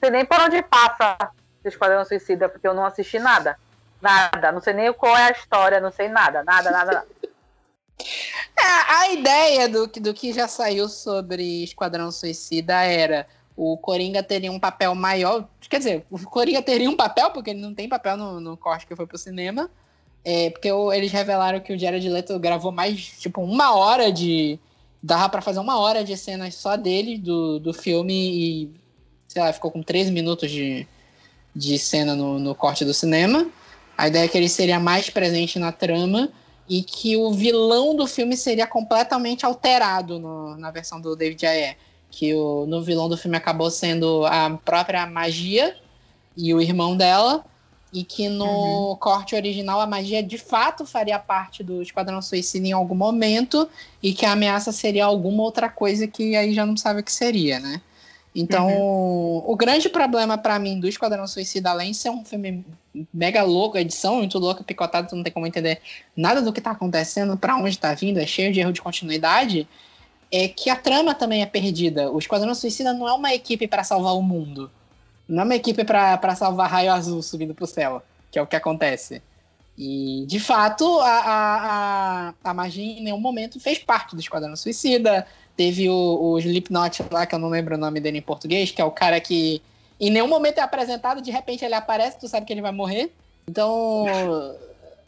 sei 0.00 0.10
nem 0.10 0.24
por 0.24 0.40
onde 0.40 0.62
passa 0.62 1.16
Esquadrão 1.68 2.04
Suicida, 2.04 2.48
porque 2.48 2.66
eu 2.66 2.74
não 2.74 2.84
assisti 2.84 3.18
nada. 3.18 3.58
Nada. 4.00 4.50
Não 4.52 4.60
sei 4.60 4.72
nem 4.72 4.92
qual 4.92 5.16
é 5.16 5.26
a 5.26 5.30
história, 5.30 5.80
não 5.80 5.92
sei 5.92 6.08
nada, 6.08 6.42
nada, 6.42 6.70
nada, 6.70 6.92
nada. 6.92 7.06
É, 8.54 8.92
a 8.92 9.12
ideia 9.12 9.68
do, 9.68 9.86
do 9.86 10.12
que 10.12 10.32
já 10.32 10.46
saiu 10.46 10.88
sobre 10.88 11.64
Esquadrão 11.64 12.10
Suicida 12.12 12.82
era 12.82 13.26
o 13.56 13.76
Coringa 13.76 14.22
teria 14.22 14.50
um 14.50 14.58
papel 14.58 14.94
maior. 14.94 15.48
Quer 15.68 15.78
dizer, 15.78 16.06
o 16.10 16.18
Coringa 16.18 16.62
teria 16.62 16.88
um 16.88 16.96
papel, 16.96 17.30
porque 17.30 17.50
ele 17.50 17.60
não 17.60 17.74
tem 17.74 17.88
papel 17.88 18.16
no, 18.16 18.40
no 18.40 18.56
corte 18.56 18.86
que 18.86 18.96
foi 18.96 19.06
pro 19.06 19.18
cinema. 19.18 19.70
É, 20.24 20.50
porque 20.50 20.70
o, 20.70 20.92
eles 20.92 21.10
revelaram 21.12 21.60
que 21.60 21.72
o 21.72 21.78
Jared 21.78 22.08
Leto 22.08 22.38
gravou 22.38 22.72
mais, 22.72 23.00
tipo, 23.20 23.40
uma 23.42 23.74
hora 23.74 24.10
de. 24.12 24.58
Dava 25.02 25.28
para 25.28 25.42
fazer 25.42 25.58
uma 25.58 25.78
hora 25.78 26.04
de 26.04 26.16
cenas 26.16 26.54
só 26.54 26.76
dele, 26.76 27.18
do, 27.18 27.58
do 27.58 27.72
filme, 27.72 28.14
e. 28.14 28.70
Sei 29.28 29.42
lá, 29.42 29.52
ficou 29.52 29.70
com 29.70 29.82
13 29.82 30.12
minutos 30.12 30.50
de, 30.50 30.86
de 31.54 31.78
cena 31.78 32.14
no, 32.14 32.38
no 32.38 32.54
corte 32.54 32.84
do 32.84 32.94
cinema. 32.94 33.46
A 33.96 34.08
ideia 34.08 34.24
é 34.24 34.28
que 34.28 34.36
ele 34.36 34.48
seria 34.48 34.80
mais 34.80 35.10
presente 35.10 35.58
na 35.58 35.72
trama 35.72 36.28
e 36.68 36.82
que 36.82 37.16
o 37.16 37.32
vilão 37.32 37.94
do 37.94 38.06
filme 38.06 38.36
seria 38.36 38.66
completamente 38.66 39.44
alterado 39.44 40.18
no, 40.18 40.56
na 40.56 40.70
versão 40.70 41.00
do 41.00 41.14
David 41.14 41.44
Ayer 41.46 41.76
que 42.12 42.34
o, 42.34 42.66
no 42.66 42.82
vilão 42.82 43.08
do 43.08 43.16
filme 43.16 43.36
acabou 43.36 43.70
sendo 43.70 44.24
a 44.26 44.50
própria 44.64 45.06
magia 45.06 45.74
e 46.36 46.54
o 46.54 46.60
irmão 46.60 46.96
dela, 46.96 47.44
e 47.92 48.04
que 48.04 48.28
no 48.28 48.46
uhum. 48.90 48.96
corte 48.96 49.34
original 49.34 49.80
a 49.80 49.86
magia 49.86 50.22
de 50.22 50.38
fato 50.38 50.86
faria 50.86 51.18
parte 51.18 51.62
do 51.62 51.82
Esquadrão 51.82 52.22
Suicida 52.22 52.68
em 52.68 52.72
algum 52.72 52.94
momento, 52.94 53.68
e 54.02 54.12
que 54.12 54.24
a 54.24 54.32
ameaça 54.32 54.70
seria 54.70 55.06
alguma 55.06 55.42
outra 55.42 55.68
coisa 55.68 56.06
que 56.06 56.36
aí 56.36 56.54
já 56.54 56.64
não 56.64 56.76
sabe 56.76 57.00
o 57.00 57.02
que 57.02 57.12
seria, 57.12 57.58
né? 57.58 57.80
Então, 58.34 58.68
uhum. 58.68 59.44
o 59.46 59.56
grande 59.56 59.88
problema 59.90 60.38
para 60.38 60.58
mim 60.58 60.80
do 60.80 60.88
Esquadrão 60.88 61.26
Suicida, 61.26 61.70
além 61.70 61.90
de 61.90 61.98
ser 61.98 62.10
um 62.10 62.24
filme 62.24 62.64
mega 63.12 63.42
louco, 63.42 63.76
edição 63.76 64.16
muito 64.16 64.38
louca, 64.38 64.64
picotado, 64.64 65.08
tu 65.08 65.16
não 65.16 65.22
tem 65.22 65.32
como 65.32 65.46
entender 65.46 65.80
nada 66.16 66.40
do 66.40 66.52
que 66.52 66.60
tá 66.60 66.70
acontecendo, 66.70 67.36
para 67.36 67.56
onde 67.56 67.78
tá 67.78 67.92
vindo, 67.92 68.18
é 68.18 68.26
cheio 68.26 68.52
de 68.52 68.60
erro 68.60 68.72
de 68.72 68.80
continuidade, 68.80 69.68
é 70.30 70.48
que 70.48 70.70
a 70.70 70.76
trama 70.76 71.14
também 71.14 71.42
é 71.42 71.46
perdida. 71.46 72.10
O 72.10 72.18
Esquadrão 72.18 72.54
Suicida 72.54 72.94
não 72.94 73.06
é 73.06 73.12
uma 73.12 73.34
equipe 73.34 73.68
para 73.68 73.84
salvar 73.84 74.14
o 74.14 74.22
mundo. 74.22 74.70
Não 75.28 75.42
é 75.42 75.44
uma 75.44 75.54
equipe 75.54 75.84
para 75.84 76.34
salvar 76.34 76.70
raio 76.70 76.90
azul 76.90 77.22
subindo 77.22 77.54
pro 77.54 77.66
céu, 77.66 78.02
que 78.30 78.38
é 78.38 78.42
o 78.42 78.46
que 78.46 78.56
acontece. 78.56 79.22
E, 79.76 80.24
de 80.26 80.38
fato, 80.38 81.00
a, 81.00 81.08
a, 81.08 82.28
a, 82.28 82.34
a 82.44 82.54
magia 82.54 82.84
em 82.84 83.02
nenhum 83.02 83.20
momento 83.20 83.60
fez 83.60 83.78
parte 83.78 84.14
do 84.14 84.20
Esquadrão 84.20 84.56
Suicida. 84.56 85.26
Teve 85.56 85.88
o, 85.88 86.18
o 86.20 86.38
Slipknot 86.38 87.04
lá, 87.10 87.26
que 87.26 87.34
eu 87.34 87.38
não 87.38 87.48
lembro 87.48 87.74
o 87.74 87.78
nome 87.78 88.00
dele 88.00 88.18
em 88.18 88.22
português, 88.22 88.70
que 88.70 88.80
é 88.80 88.84
o 88.84 88.90
cara 88.90 89.20
que 89.20 89.62
em 90.00 90.10
nenhum 90.10 90.26
momento 90.26 90.58
é 90.58 90.62
apresentado, 90.62 91.22
de 91.22 91.30
repente 91.30 91.64
ele 91.64 91.74
aparece, 91.74 92.18
tu 92.18 92.26
sabe 92.26 92.44
que 92.44 92.52
ele 92.52 92.60
vai 92.60 92.72
morrer. 92.72 93.12
Então, 93.46 94.04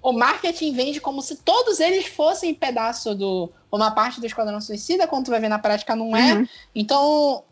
o 0.02 0.12
marketing 0.12 0.72
vende 0.72 1.00
como 1.00 1.22
se 1.22 1.36
todos 1.36 1.80
eles 1.80 2.06
fossem 2.06 2.54
pedaço 2.54 3.14
do. 3.14 3.50
uma 3.72 3.90
parte 3.90 4.20
do 4.20 4.26
Esquadrão 4.26 4.60
Suicida, 4.60 5.06
quando 5.06 5.24
tu 5.24 5.30
vai 5.30 5.40
ver 5.40 5.48
na 5.48 5.58
prática 5.58 5.96
não 5.96 6.16
é. 6.16 6.34
Uhum. 6.34 6.48
Então, 6.74 7.42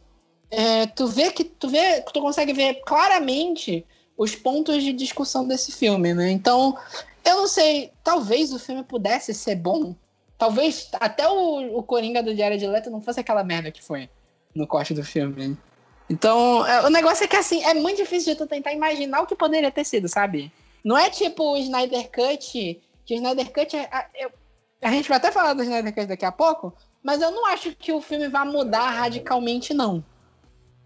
é, 0.50 0.86
tu 0.86 1.06
vê 1.06 1.32
que 1.32 1.44
tu 1.44 1.68
vê 1.68 2.02
tu 2.12 2.20
consegue 2.20 2.52
ver 2.52 2.82
claramente 2.84 3.84
os 4.16 4.36
pontos 4.36 4.82
de 4.82 4.92
discussão 4.92 5.48
desse 5.48 5.72
filme, 5.72 6.14
né? 6.14 6.30
Então, 6.30 6.76
eu 7.24 7.36
não 7.36 7.48
sei, 7.48 7.90
talvez 8.04 8.52
o 8.52 8.58
filme 8.58 8.84
pudesse 8.84 9.32
ser 9.32 9.56
bom. 9.56 9.94
Talvez 10.42 10.88
até 10.94 11.28
o, 11.28 11.78
o 11.78 11.84
Coringa 11.84 12.20
do 12.20 12.34
Diário 12.34 12.58
de 12.58 12.66
Leto 12.66 12.90
não 12.90 13.00
fosse 13.00 13.20
aquela 13.20 13.44
merda 13.44 13.70
que 13.70 13.80
foi 13.80 14.10
no 14.52 14.66
corte 14.66 14.92
do 14.92 15.04
filme. 15.04 15.56
Então, 16.10 16.66
é, 16.66 16.84
o 16.84 16.90
negócio 16.90 17.22
é 17.22 17.28
que 17.28 17.36
assim, 17.36 17.62
é 17.62 17.72
muito 17.74 17.98
difícil 17.98 18.32
de 18.32 18.38
tu 18.40 18.48
tentar 18.48 18.72
imaginar 18.72 19.20
o 19.20 19.26
que 19.28 19.36
poderia 19.36 19.70
ter 19.70 19.84
sido, 19.84 20.08
sabe? 20.08 20.52
Não 20.84 20.98
é 20.98 21.08
tipo 21.10 21.52
o 21.52 21.56
Snyder 21.56 22.10
Cut, 22.10 22.82
que 23.06 23.14
o 23.14 23.14
Snyder 23.14 23.52
Cut. 23.52 23.76
É, 23.76 23.88
eu, 24.16 24.32
a 24.82 24.90
gente 24.90 25.08
vai 25.08 25.18
até 25.18 25.30
falar 25.30 25.52
do 25.52 25.62
Snyder 25.62 25.94
Cut 25.94 26.06
daqui 26.06 26.24
a 26.24 26.32
pouco, 26.32 26.74
mas 27.04 27.22
eu 27.22 27.30
não 27.30 27.46
acho 27.46 27.70
que 27.76 27.92
o 27.92 28.00
filme 28.00 28.26
vai 28.26 28.44
mudar 28.44 28.90
radicalmente, 28.90 29.72
não. 29.72 30.04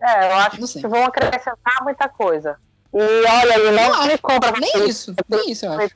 É, 0.02 0.32
eu 0.32 0.36
acho 0.36 0.78
que 0.78 0.86
vão 0.86 1.02
acrescentar 1.02 1.82
muita 1.82 2.10
coisa. 2.10 2.58
E 2.92 2.98
olha, 2.98 3.54
ele 3.58 3.70
não, 3.70 3.88
não 3.88 4.06
me 4.06 4.18
compra. 4.18 4.52
Nem 4.60 4.86
isso, 4.86 5.14
nem 5.26 5.50
isso 5.50 5.64
eu 5.64 5.72
acho. 5.72 5.94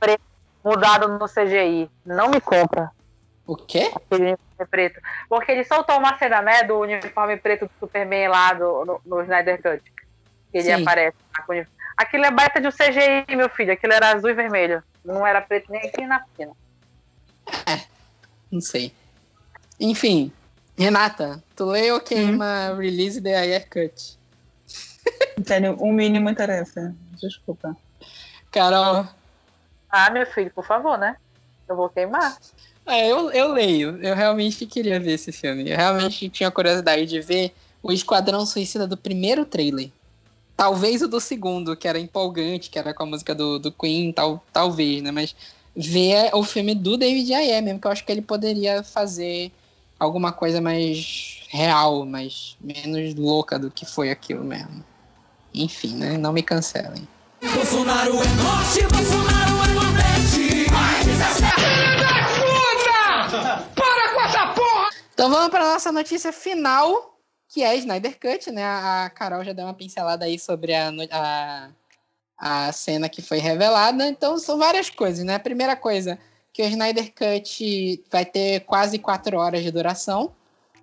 Mudado 0.65 1.09
no 1.09 1.27
CGI. 1.27 1.91
Não 2.07 2.31
me 2.31 2.41
compra. 2.41 2.91
O 3.51 3.57
quê? 3.57 3.91
Aquele 3.93 4.29
uniforme 4.29 4.67
preto. 4.71 5.01
Porque 5.29 5.51
ele 5.51 5.65
soltou 5.65 5.99
uma 5.99 6.17
cena, 6.17 6.41
né, 6.41 6.63
do 6.63 6.79
uniforme 6.79 7.37
preto 7.37 7.65
do 7.65 7.73
Superman 7.81 8.29
lá 8.29 8.53
do, 8.53 8.85
no, 8.85 9.01
no 9.05 9.23
Snyder 9.23 9.61
Cut. 9.61 9.83
Que 10.53 10.59
ele 10.59 10.77
Sim. 10.77 10.83
aparece 10.83 11.17
Aquilo 11.97 12.27
é 12.27 12.31
baita 12.31 12.61
de 12.61 12.69
um 12.69 12.71
CGI, 12.71 13.35
meu 13.35 13.49
filho. 13.49 13.73
Aquilo 13.73 13.93
era 13.93 14.15
azul 14.15 14.31
e 14.31 14.35
vermelho. 14.35 14.81
Não 15.05 15.27
era 15.27 15.41
preto 15.41 15.73
nem 15.73 15.81
aqui 15.81 16.07
na 16.07 16.21
piscina. 16.21 16.53
É, 17.67 17.81
não 18.53 18.61
sei. 18.61 18.95
Enfim, 19.81 20.33
Renata, 20.79 21.43
tu 21.57 21.65
lê 21.65 21.91
ou 21.91 21.99
queima 21.99 22.71
hum. 22.71 22.77
release 22.77 23.21
de 23.21 23.35
Air 23.35 23.69
Cut? 23.69 24.17
Tenho 25.45 25.77
um 25.83 25.93
mínimo 25.93 26.31
interesse. 26.31 26.95
Desculpa. 27.21 27.77
Carol. 28.53 29.09
Ah, 29.91 30.09
meu 30.11 30.25
filho, 30.25 30.53
por 30.53 30.65
favor, 30.65 30.97
né? 30.97 31.17
Eu 31.69 31.75
vou 31.75 31.89
queimar. 31.89 32.39
É, 32.87 33.11
eu, 33.11 33.31
eu 33.31 33.53
leio. 33.53 33.99
Eu 34.03 34.15
realmente 34.15 34.67
queria 34.67 34.99
ver 34.99 35.13
esse 35.13 35.33
filme. 35.33 35.71
Eu 35.71 35.77
realmente 35.77 36.29
tinha 36.29 36.51
curiosidade 36.51 37.07
de 37.07 37.21
ver 37.21 37.53
o 37.83 37.93
Esquadrão 37.93 38.45
Suicida 38.45 38.87
do 38.87 38.97
primeiro 38.97 39.45
trailer. 39.45 39.91
Talvez 40.57 41.01
o 41.01 41.09
do 41.09 41.21
segundo, 41.21 41.77
que 41.77 41.89
era 41.89 41.99
empolgante, 41.99 42.69
que 42.69 42.79
era 42.79 42.93
com 42.93 43.05
a 43.05 43.07
música 43.07 43.35
do, 43.35 43.59
do 43.59 43.73
Queen, 43.73 44.13
tal, 44.13 44.45
talvez, 44.53 45.03
né? 45.03 45.11
Mas 45.11 45.35
ver 45.75 46.31
o 46.35 46.43
filme 46.43 46.75
do 46.75 46.97
David 46.97 47.33
Ayer 47.33 47.63
mesmo, 47.63 47.81
que 47.81 47.87
eu 47.87 47.91
acho 47.91 48.05
que 48.05 48.13
ele 48.13 48.21
poderia 48.21 48.83
fazer 48.83 49.51
alguma 49.99 50.33
coisa 50.33 50.61
mais 50.61 51.41
real, 51.49 52.05
mais 52.05 52.57
menos 52.61 53.15
louca 53.15 53.59
do 53.59 53.71
que 53.71 53.87
foi 53.87 54.11
aquilo 54.11 54.45
mesmo. 54.45 54.85
Enfim, 55.55 55.95
né? 55.95 56.19
Não 56.19 56.33
me 56.33 56.43
cancelem. 56.43 57.09
Bolsonaro 57.41 58.17
é 58.17 58.29
norte, 58.43 58.87
Bolsonaro 58.93 59.65
é 59.65 59.75
nordeste 59.75 60.71
com 64.21 64.21
essa 64.21 64.47
porra! 64.49 64.91
Então 65.21 65.29
vamos 65.29 65.51
para 65.51 65.71
nossa 65.71 65.93
notícia 65.93 66.33
final 66.33 67.19
que 67.47 67.63
é 67.63 67.77
Snyder 67.77 68.19
Cut, 68.19 68.51
né? 68.51 68.65
A 68.65 69.13
Carol 69.15 69.45
já 69.45 69.53
deu 69.53 69.67
uma 69.67 69.75
pincelada 69.75 70.25
aí 70.25 70.39
sobre 70.39 70.73
a, 70.75 70.91
a, 71.11 71.69
a 72.39 72.73
cena 72.73 73.07
que 73.07 73.21
foi 73.21 73.37
revelada. 73.37 74.09
Então, 74.09 74.39
são 74.39 74.57
várias 74.57 74.89
coisas, 74.89 75.23
né? 75.23 75.35
A 75.35 75.39
primeira 75.39 75.77
coisa, 75.77 76.19
que 76.55 76.63
o 76.63 76.67
Snyder 76.67 77.13
Cut 77.13 78.03
vai 78.11 78.25
ter 78.25 78.61
quase 78.61 78.99
quatro 78.99 79.37
horas 79.37 79.63
de 79.63 79.71
duração. 79.71 80.33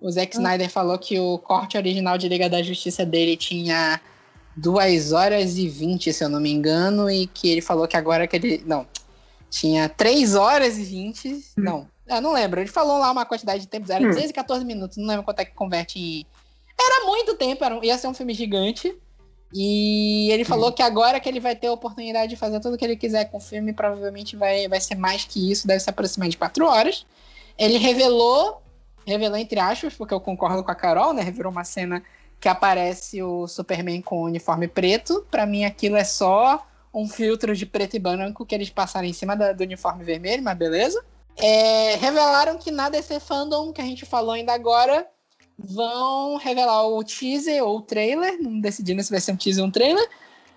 O 0.00 0.08
Zack 0.08 0.36
hum. 0.36 0.40
Snyder 0.40 0.70
falou 0.70 0.96
que 1.00 1.18
o 1.18 1.38
corte 1.38 1.76
original 1.76 2.16
de 2.16 2.28
Liga 2.28 2.48
da 2.48 2.62
Justiça 2.62 3.04
dele 3.04 3.36
tinha 3.36 4.00
duas 4.56 5.10
horas 5.10 5.58
e 5.58 5.68
vinte, 5.68 6.12
se 6.12 6.22
eu 6.22 6.28
não 6.28 6.38
me 6.38 6.52
engano, 6.52 7.10
e 7.10 7.26
que 7.26 7.48
ele 7.48 7.60
falou 7.60 7.88
que 7.88 7.96
agora 7.96 8.24
que 8.28 8.36
ele. 8.36 8.62
Não, 8.64 8.86
tinha 9.50 9.88
três 9.88 10.36
horas 10.36 10.78
e 10.78 10.84
vinte. 10.84 11.28
Hum. 11.28 11.42
Não, 11.56 11.88
eu 12.08 12.20
não 12.20 12.32
lembro. 12.32 12.60
Ele 12.60 12.68
falou 12.68 12.98
lá 12.98 13.10
uma 13.10 13.24
quantidade 13.24 13.60
de 13.60 13.68
tempo, 13.68 13.90
era 13.90 14.02
hum. 14.04 14.08
16 14.08 14.30
e 14.30 14.32
14 14.32 14.64
minutos, 14.64 14.96
não 14.96 15.06
lembro 15.06 15.24
quanto 15.24 15.40
é 15.40 15.44
que 15.44 15.54
converte 15.54 15.98
em 15.98 16.26
era 16.80 17.06
muito 17.06 17.34
tempo, 17.34 17.64
era, 17.64 17.84
ia 17.84 17.98
ser 17.98 18.06
um 18.06 18.14
filme 18.14 18.32
gigante. 18.32 18.96
E 19.52 20.30
ele 20.30 20.44
falou 20.44 20.70
que 20.70 20.82
agora 20.82 21.18
que 21.18 21.28
ele 21.28 21.40
vai 21.40 21.56
ter 21.56 21.68
a 21.68 21.72
oportunidade 21.72 22.28
de 22.28 22.36
fazer 22.36 22.60
tudo 22.60 22.74
o 22.74 22.78
que 22.78 22.84
ele 22.84 22.96
quiser 22.96 23.24
com 23.30 23.38
o 23.38 23.40
filme, 23.40 23.72
provavelmente 23.72 24.36
vai, 24.36 24.68
vai 24.68 24.80
ser 24.80 24.94
mais 24.94 25.24
que 25.24 25.50
isso, 25.50 25.66
deve 25.66 25.80
se 25.80 25.88
aproximar 25.88 26.28
de 26.28 26.36
quatro 26.36 26.66
horas. 26.66 27.06
Ele 27.56 27.78
revelou, 27.78 28.62
revelou 29.06 29.38
entre 29.38 29.58
aspas, 29.58 29.94
porque 29.94 30.12
eu 30.12 30.20
concordo 30.20 30.62
com 30.62 30.70
a 30.70 30.74
Carol, 30.74 31.14
né? 31.14 31.22
Revelou 31.22 31.50
uma 31.50 31.64
cena 31.64 32.02
que 32.38 32.48
aparece 32.48 33.22
o 33.22 33.48
Superman 33.48 34.02
com 34.02 34.22
o 34.22 34.26
uniforme 34.26 34.68
preto. 34.68 35.26
Para 35.30 35.46
mim, 35.46 35.64
aquilo 35.64 35.96
é 35.96 36.04
só 36.04 36.64
um 36.92 37.08
filtro 37.08 37.56
de 37.56 37.64
preto 37.64 37.96
e 37.96 37.98
branco 37.98 38.44
que 38.44 38.54
eles 38.54 38.68
passaram 38.68 39.08
em 39.08 39.12
cima 39.14 39.34
da, 39.34 39.52
do 39.52 39.62
uniforme 39.62 40.04
vermelho, 40.04 40.42
mas 40.42 40.56
beleza. 40.56 41.02
É, 41.40 41.94
revelaram 41.96 42.58
que 42.58 42.70
na 42.70 42.88
DC 42.88 43.20
Fandom, 43.20 43.72
que 43.72 43.80
a 43.80 43.84
gente 43.84 44.04
falou 44.04 44.32
ainda 44.32 44.52
agora, 44.52 45.06
vão 45.58 46.36
revelar 46.36 46.86
o 46.86 47.02
teaser 47.04 47.62
ou 47.64 47.78
o 47.78 47.82
trailer, 47.82 48.40
não 48.40 48.60
decidiram 48.60 49.02
se 49.02 49.10
vai 49.10 49.20
ser 49.20 49.32
um 49.32 49.36
teaser 49.36 49.62
ou 49.62 49.68
um 49.68 49.72
trailer. 49.72 50.08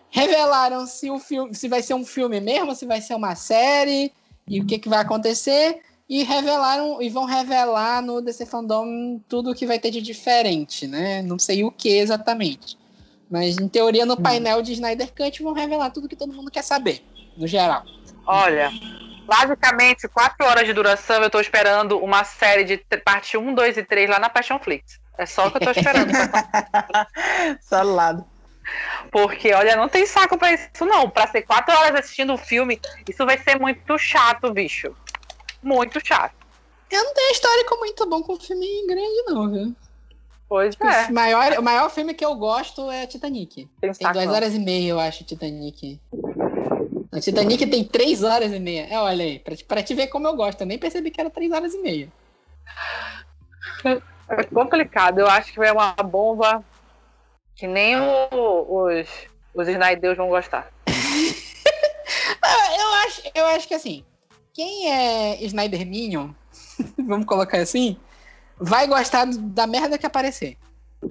Revelaram 0.10 0.86
se 0.86 1.10
o 1.10 1.20
filme, 1.20 1.54
se 1.56 1.68
vai 1.68 1.82
ser 1.82 1.94
um 1.94 2.04
filme 2.04 2.40
mesmo, 2.42 2.76
se 2.76 2.86
vai 2.86 3.00
ser 3.00 3.16
uma 3.16 3.36
série 3.36 4.12
e 4.48 4.60
o 4.60 4.66
que, 4.66 4.78
que 4.78 4.90
vai 4.90 5.00
acontecer. 5.00 5.80
E 6.10 6.24
revelaram 6.24 7.02
e 7.02 7.10
vão 7.10 7.24
revelar 7.24 8.02
no 8.02 8.20
DC 8.20 8.46
Fandom 8.46 9.20
tudo 9.30 9.52
o 9.52 9.56
que 9.56 9.66
vai 9.66 9.80
ter 9.80 9.92
de 9.92 10.02
diferente, 10.02 10.86
né? 10.86 11.22
Não 11.22 11.40
sei 11.40 11.64
o 11.64 11.72
que 11.72 11.90
exatamente. 11.90 12.78
Mas 13.30 13.58
em 13.58 13.68
teoria 13.70 14.06
no 14.06 14.16
hum. 14.16 14.22
painel 14.22 14.62
de 14.62 14.74
Snyder 14.74 15.14
Cut 15.14 15.42
vão 15.42 15.54
revelar 15.54 15.90
tudo 15.92 16.10
que 16.10 16.18
todo 16.18 16.34
mundo 16.34 16.52
quer 16.52 16.64
saber, 16.64 17.02
no 17.38 17.48
geral. 17.48 17.86
Olha, 18.28 18.70
basicamente, 19.32 20.10
quatro 20.10 20.46
horas 20.46 20.66
de 20.66 20.74
duração, 20.74 21.24
eu 21.24 21.30
tô 21.30 21.40
esperando 21.40 21.98
uma 21.98 22.26
série 22.26 22.66
de 22.66 22.78
parte 23.06 23.38
1, 23.38 23.54
2 23.54 23.78
e 23.78 23.84
3 23.84 24.10
lá 24.10 24.20
na 24.20 24.30
Passion 24.30 24.60
Flix. 24.60 25.00
É 25.18 25.26
só 25.26 25.48
o 25.48 25.52
que 25.52 25.58
eu 25.58 25.62
tô 25.62 25.72
esperando. 25.72 26.12
só 27.64 27.82
lado. 27.82 28.26
Porque, 29.10 29.54
olha, 29.54 29.78
não 29.78 29.88
tem 29.88 30.06
saco 30.06 30.38
pra 30.38 30.52
isso, 30.52 30.86
não. 30.86 31.10
Pra 31.10 31.28
ser 31.28 31.44
quatro 31.44 31.74
horas 31.74 32.02
assistindo 32.02 32.34
um 32.34 32.38
filme, 32.38 32.82
isso 33.08 33.26
vai 33.26 33.38
ser 33.38 33.58
muito 33.58 33.98
chato, 33.98 34.52
bicho. 34.52 34.94
Muito 35.64 36.06
chato. 36.06 36.36
Eu 36.90 37.02
não 37.02 37.14
tenho 37.14 37.32
histórico 37.32 37.78
muito 37.78 38.06
bom 38.10 38.22
com 38.22 38.38
filme 38.38 38.86
grande, 38.86 39.24
não, 39.28 39.50
viu? 39.50 39.76
Pois 40.50 40.76
tipo, 40.76 40.86
é. 40.86 41.08
O 41.08 41.14
maior, 41.14 41.60
o 41.60 41.64
maior 41.64 41.90
filme 41.90 42.14
que 42.14 42.26
eu 42.26 42.36
gosto 42.36 42.92
é 42.92 43.08
Titanic. 43.08 43.70
Tem, 43.80 43.94
tem 43.94 44.12
duas 44.12 44.28
horas 44.28 44.54
e 44.54 44.60
meia, 44.60 44.90
eu 44.90 45.00
acho, 45.00 45.24
Titanic. 45.24 46.02
O 47.12 47.20
Titanic 47.20 47.68
tem 47.68 47.84
três 47.84 48.24
horas 48.24 48.54
e 48.54 48.60
meia. 48.60 48.88
É, 48.90 48.98
olha 48.98 49.26
aí, 49.26 49.40
pra, 49.40 49.54
pra 49.68 49.84
te 49.84 49.94
ver 49.94 50.08
como 50.08 50.28
eu 50.28 50.36
gosto. 50.36 50.62
Eu 50.62 50.68
nem 50.68 50.80
percebi 50.80 51.12
que 51.12 51.20
era 51.20 51.30
três 51.30 51.52
horas 51.52 51.74
e 51.74 51.82
meia. 51.82 52.08
É 54.30 54.44
complicado. 54.44 55.20
Eu 55.20 55.28
acho 55.28 55.54
que 55.54 55.60
é 55.60 55.74
uma 55.74 55.92
bomba 55.92 56.64
que 57.56 57.68
nem 57.68 58.00
o, 58.00 58.30
os, 58.32 59.10
os 59.54 59.68
Snyders 59.68 60.18
vão 60.18 60.30
gostar. 60.30 60.72
eu, 60.88 62.94
acho, 63.06 63.22
eu 63.36 63.46
acho 63.48 63.68
que 63.68 63.74
assim, 63.74 64.06
quem 64.54 64.90
é 64.90 65.44
Snyder 65.44 65.86
Minion, 65.86 66.30
vamos 66.98 67.26
colocar 67.26 67.60
assim, 67.60 67.98
vai 68.58 68.88
gostar 68.88 69.28
da 69.28 69.68
merda 69.68 69.98
que 69.98 70.06
aparecer. 70.06 70.58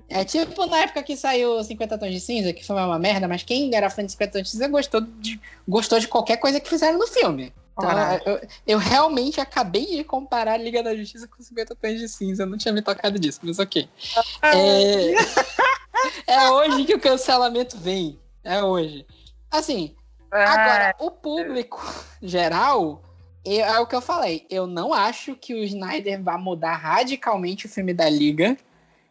É 0.08 0.24
tipo 0.24 0.66
na 0.66 0.78
época 0.78 1.02
que 1.02 1.16
saiu 1.16 1.62
50 1.62 1.98
Tons 1.98 2.12
de 2.12 2.20
Cinza, 2.20 2.52
que 2.52 2.64
foi 2.64 2.76
uma 2.76 2.98
merda, 2.98 3.26
mas 3.26 3.42
quem 3.42 3.74
era 3.74 3.90
fã 3.90 4.04
de 4.04 4.12
50 4.12 4.32
Tons 4.32 4.42
de 4.42 4.50
Cinza 4.50 4.68
gostou 4.68 5.00
de, 5.00 5.40
gostou 5.66 5.98
de 5.98 6.06
qualquer 6.06 6.36
coisa 6.36 6.60
que 6.60 6.68
fizeram 6.68 6.98
no 6.98 7.06
filme. 7.06 7.52
Então, 7.72 7.90
eu, 8.26 8.48
eu, 8.66 8.78
realmente 8.78 9.40
acabei 9.40 9.86
de 9.86 10.04
comparar 10.04 10.58
Liga 10.58 10.82
da 10.82 10.94
Justiça 10.94 11.26
com 11.26 11.42
50 11.42 11.74
Tons 11.74 11.98
de 11.98 12.08
Cinza. 12.08 12.42
Eu 12.42 12.46
não 12.46 12.58
tinha 12.58 12.74
me 12.74 12.82
tocado 12.82 13.18
disso, 13.18 13.40
mas 13.42 13.58
ok. 13.58 13.88
É, 14.42 15.12
é 16.26 16.50
hoje 16.50 16.84
que 16.84 16.94
o 16.94 17.00
cancelamento 17.00 17.78
vem. 17.78 18.18
É 18.44 18.62
hoje. 18.62 19.06
Assim, 19.50 19.94
agora, 20.30 20.94
o 20.98 21.10
público 21.10 21.82
geral, 22.22 23.02
é 23.44 23.78
o 23.78 23.86
que 23.86 23.96
eu 23.96 24.00
falei. 24.00 24.46
Eu 24.50 24.66
não 24.66 24.92
acho 24.92 25.34
que 25.34 25.54
o 25.54 25.64
Snyder 25.64 26.22
vá 26.22 26.36
mudar 26.36 26.76
radicalmente 26.76 27.66
o 27.66 27.68
filme 27.68 27.94
da 27.94 28.08
Liga. 28.08 28.56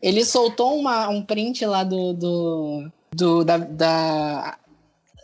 Ele 0.01 0.23
soltou 0.23 0.77
uma, 0.77 1.09
um 1.09 1.21
print 1.21 1.65
lá 1.65 1.83
do. 1.83 2.13
do, 2.13 2.91
do 3.11 3.43
da, 3.43 3.57
da, 3.57 4.57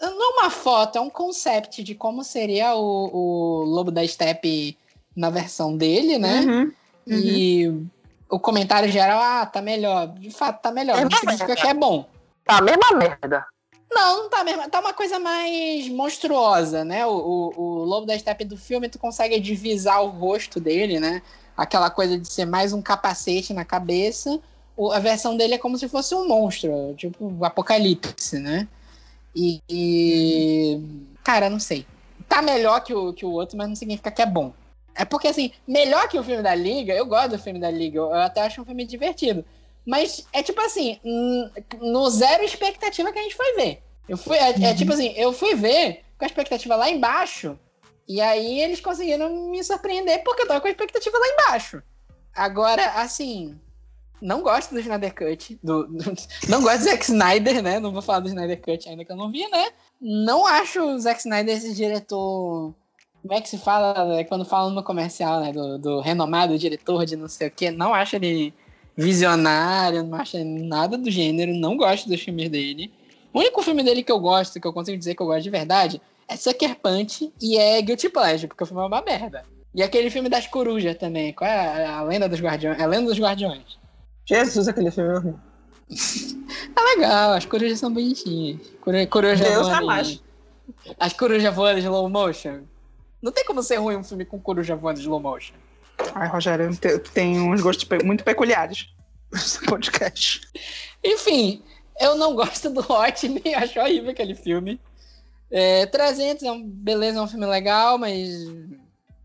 Não 0.01 0.33
uma 0.33 0.49
foto, 0.49 0.97
é 0.97 1.01
um 1.01 1.09
concept 1.09 1.81
de 1.81 1.95
como 1.95 2.23
seria 2.23 2.75
o, 2.75 3.09
o 3.13 3.63
Lobo 3.63 3.89
da 3.89 4.05
Steppe 4.05 4.77
na 5.15 5.29
versão 5.29 5.77
dele, 5.77 6.17
né? 6.17 6.41
Uhum, 6.41 6.61
uhum. 6.61 6.73
E 7.07 7.87
o 8.29 8.37
comentário 8.37 8.91
geral, 8.91 9.21
ah, 9.21 9.45
tá 9.45 9.61
melhor. 9.61 10.07
De 10.09 10.29
fato, 10.29 10.61
tá 10.61 10.71
melhor. 10.71 10.97
É 10.97 11.15
significa 11.15 11.55
que 11.55 11.67
é 11.67 11.73
bom. 11.73 12.05
Tá 12.43 12.57
a 12.57 12.61
mesma 12.61 12.91
merda. 12.97 13.45
Não, 13.89 14.23
não 14.23 14.29
tá 14.29 14.43
mesmo. 14.43 14.69
Tá 14.69 14.81
uma 14.81 14.93
coisa 14.93 15.17
mais 15.19 15.87
monstruosa, 15.87 16.83
né? 16.83 17.05
O, 17.05 17.11
o, 17.11 17.61
o 17.61 17.83
Lobo 17.85 18.05
da 18.05 18.19
Steppe 18.19 18.43
do 18.43 18.57
filme, 18.57 18.89
tu 18.89 18.99
consegue 18.99 19.39
divisar 19.39 20.03
o 20.03 20.09
rosto 20.09 20.59
dele, 20.59 20.99
né? 20.99 21.21
Aquela 21.55 21.89
coisa 21.89 22.19
de 22.19 22.27
ser 22.27 22.43
mais 22.43 22.73
um 22.73 22.81
capacete 22.81 23.53
na 23.53 23.63
cabeça 23.63 24.41
a 24.91 24.99
versão 24.99 25.37
dele 25.37 25.55
é 25.55 25.57
como 25.57 25.77
se 25.77 25.87
fosse 25.87 26.13
um 26.13 26.27
monstro, 26.27 26.93
tipo 26.97 27.25
o 27.25 27.45
Apocalipse, 27.45 28.39
né? 28.39 28.67
E, 29.35 29.61
e, 29.69 30.81
Cara, 31.23 31.49
não 31.49 31.59
sei. 31.59 31.85
Tá 32.27 32.41
melhor 32.41 32.81
que 32.81 32.93
o, 32.93 33.13
que 33.13 33.25
o 33.25 33.31
outro, 33.31 33.57
mas 33.57 33.67
não 33.67 33.75
significa 33.75 34.11
que 34.11 34.21
é 34.21 34.25
bom. 34.25 34.53
É 34.95 35.03
porque, 35.03 35.27
assim, 35.27 35.51
melhor 35.67 36.07
que 36.07 36.17
o 36.17 36.23
filme 36.23 36.41
da 36.41 36.55
Liga, 36.55 36.93
eu 36.93 37.05
gosto 37.05 37.31
do 37.31 37.39
filme 37.39 37.59
da 37.59 37.69
Liga, 37.69 37.97
eu, 37.97 38.05
eu 38.05 38.15
até 38.15 38.41
acho 38.41 38.61
um 38.61 38.65
filme 38.65 38.85
divertido. 38.85 39.43
Mas 39.85 40.25
é 40.33 40.41
tipo 40.41 40.59
assim, 40.61 40.99
no 41.79 42.09
zero 42.09 42.43
expectativa 42.43 43.11
que 43.11 43.19
a 43.19 43.21
gente 43.21 43.35
foi 43.35 43.53
ver. 43.55 43.83
Eu 44.07 44.17
fui, 44.17 44.37
é, 44.37 44.49
é 44.49 44.73
tipo 44.73 44.93
assim, 44.93 45.13
eu 45.15 45.31
fui 45.33 45.53
ver 45.55 46.03
com 46.17 46.25
a 46.25 46.27
expectativa 46.27 46.75
lá 46.75 46.89
embaixo, 46.89 47.59
e 48.07 48.21
aí 48.21 48.61
eles 48.61 48.79
conseguiram 48.79 49.49
me 49.49 49.63
surpreender 49.63 50.23
porque 50.23 50.43
eu 50.43 50.47
tava 50.47 50.61
com 50.61 50.67
a 50.67 50.71
expectativa 50.71 51.17
lá 51.17 51.27
embaixo. 51.27 51.83
Agora, 52.33 52.85
assim, 53.01 53.59
não 54.21 54.41
gosto 54.41 54.73
do 54.73 54.79
Snyder 54.79 55.13
Cut. 55.13 55.59
Do, 55.63 55.87
do, 55.87 56.13
não 56.49 56.61
gosto 56.61 56.79
do 56.79 56.83
Zack 56.85 57.03
Snyder, 57.03 57.61
né? 57.61 57.79
Não 57.79 57.91
vou 57.91 58.01
falar 58.01 58.19
do 58.19 58.27
Snyder 58.27 58.61
Cut 58.61 58.89
ainda 58.89 59.05
que 59.05 59.11
eu 59.11 59.15
não 59.15 59.31
vi, 59.31 59.47
né? 59.49 59.69
Não 60.01 60.45
acho 60.45 60.81
o 60.81 60.99
Zack 60.99 61.19
Snyder 61.19 61.55
esse 61.55 61.73
diretor. 61.73 62.73
Como 63.21 63.33
é 63.33 63.41
que 63.41 63.49
se 63.49 63.57
fala 63.57 64.05
né? 64.05 64.23
quando 64.23 64.45
falam 64.45 64.71
no 64.71 64.83
comercial, 64.83 65.41
né? 65.41 65.51
Do, 65.51 65.77
do 65.77 65.99
renomado 66.01 66.57
diretor 66.57 67.05
de 67.05 67.15
não 67.15 67.27
sei 67.27 67.47
o 67.47 67.51
quê. 67.51 67.71
Não 67.71 67.93
acho 67.93 68.15
ele 68.15 68.53
visionário, 68.95 70.03
não 70.03 70.17
acho 70.17 70.37
nada 70.43 70.97
do 70.97 71.11
gênero. 71.11 71.53
Não 71.53 71.75
gosto 71.75 72.07
dos 72.07 72.21
filmes 72.21 72.49
dele. 72.49 72.91
O 73.33 73.39
único 73.39 73.61
filme 73.61 73.83
dele 73.83 74.03
que 74.03 74.11
eu 74.11 74.19
gosto, 74.19 74.59
que 74.59 74.67
eu 74.67 74.73
consigo 74.73 74.97
dizer 74.97 75.13
que 75.13 75.21
eu 75.21 75.27
gosto 75.27 75.43
de 75.43 75.49
verdade, 75.49 76.01
é 76.27 76.37
Sucker 76.37 76.75
Punch 76.79 77.31
e 77.41 77.57
é 77.57 77.81
Guilty 77.81 78.09
Pleasure, 78.09 78.47
porque 78.47 78.63
o 78.63 78.65
filme 78.65 78.81
é 78.81 78.85
uma 78.85 79.01
merda. 79.01 79.43
E 79.73 79.83
aquele 79.83 80.09
filme 80.09 80.29
das 80.29 80.47
corujas 80.47 80.97
também. 80.97 81.33
Qual 81.33 81.49
é 81.49 81.85
a, 81.85 81.97
a 81.97 82.03
Lenda 82.03 82.29
dos 82.29 82.39
Guardiões? 82.39 82.79
É 82.79 82.83
a 82.83 82.87
Lenda 82.87 83.09
dos 83.09 83.19
Guardiões. 83.19 83.77
Jesus, 84.25 84.67
aquele 84.67 84.91
filme 84.91 85.11
é 85.11 85.17
horrível. 85.17 85.39
É 86.75 86.95
legal, 86.95 87.33
as 87.33 87.45
corujas 87.45 87.79
são 87.79 87.93
bonitinhas. 87.93 88.59
Coruja, 88.81 89.07
coruja 89.07 89.43
Deus 89.43 89.67
voando. 89.67 90.19
As 90.99 91.13
corujas 91.13 91.53
voando 91.53 91.79
de 91.79 91.85
slow 91.85 92.09
motion. 92.09 92.61
Não 93.21 93.31
tem 93.31 93.45
como 93.45 93.61
ser 93.61 93.77
ruim 93.77 93.95
um 93.95 94.03
filme 94.03 94.25
com 94.25 94.39
coruja 94.39 94.75
voando 94.75 94.97
de 94.97 95.03
slow 95.05 95.19
motion. 95.19 95.55
Ai, 96.13 96.27
Rogério, 96.27 96.75
tu 96.75 97.11
tem 97.11 97.39
uns 97.39 97.61
gostos 97.61 97.87
muito 98.03 98.23
peculiares 98.23 98.89
nesse 99.31 99.63
podcast. 99.65 100.41
Enfim, 101.03 101.63
eu 101.99 102.15
não 102.15 102.35
gosto 102.35 102.69
do 102.69 102.81
Hot, 102.81 103.43
acho 103.55 103.79
horrível 103.79 104.11
aquele 104.11 104.35
filme. 104.35 104.79
É, 105.51 105.85
300 105.85 106.43
é 106.43 106.51
um, 106.51 106.67
beleza, 106.67 107.19
é 107.19 107.21
um 107.21 107.27
filme 107.27 107.45
legal, 107.45 107.97
mas 107.97 108.27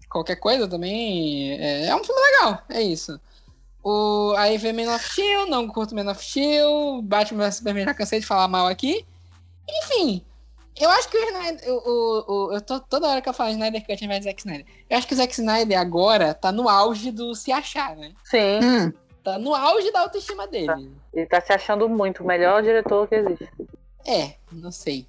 qualquer 0.09 0.36
coisa 0.36 0.68
também 0.68 1.53
é, 1.59 1.86
é 1.86 1.96
um 1.96 2.05
filme 2.05 2.20
legal, 2.20 2.62
é 2.68 2.82
isso. 2.82 3.18
O, 3.83 4.35
aí 4.37 4.59
vem 4.59 4.72
Man 4.72 4.95
of 4.95 5.05
Steel, 5.05 5.47
não 5.47 5.66
curto 5.68 5.95
Man 5.95 6.11
of 6.11 6.22
Steel, 6.22 7.01
Batman 7.03 7.45
vs 7.45 7.57
Superman 7.57 7.85
já 7.85 7.95
cansei 7.95 8.20
de 8.20 8.26
falar 8.26 8.47
mal 8.47 8.66
aqui. 8.66 9.07
Enfim, 9.68 10.24
eu 10.78 10.91
acho 10.91 11.09
que 11.09 11.16
o 11.16 11.24
Snyder. 11.24 11.68
O, 11.68 11.76
o, 11.76 12.24
o, 12.49 12.55
eu 12.55 12.61
tô 12.61 12.81
toda 12.81 13.09
hora 13.09 13.20
que 13.20 13.28
eu 13.28 13.35
falo 13.35 13.51
Snyder 13.51 13.87
Cut 13.87 14.07
de 14.07 14.22
Zack 14.22 14.41
Snyder. 14.41 14.66
Eu 14.89 14.99
acho 14.99 15.07
que 15.07 15.14
o 15.14 15.16
Zack 15.16 15.33
Snyder 15.33 15.78
agora 15.78 16.35
tá 16.35 16.51
no 16.51 16.68
auge 16.68 17.11
do 17.11 17.35
se 17.35 17.53
achar, 17.53 17.97
né? 17.97 18.12
Sim. 18.24 18.61
Hum. 18.62 18.93
Tá 19.22 19.39
no 19.39 19.55
auge 19.55 19.93
da 19.93 20.01
autoestima 20.01 20.47
dele. 20.47 20.66
Tá. 20.66 20.78
Ele 21.12 21.26
tá 21.26 21.41
se 21.41 21.53
achando 21.53 21.89
muito, 21.89 22.22
o 22.22 22.26
melhor 22.26 22.62
diretor 22.62 23.07
que 23.07 23.14
existe. 23.16 23.49
É, 24.07 24.35
não 24.51 24.72
sei. 24.72 25.07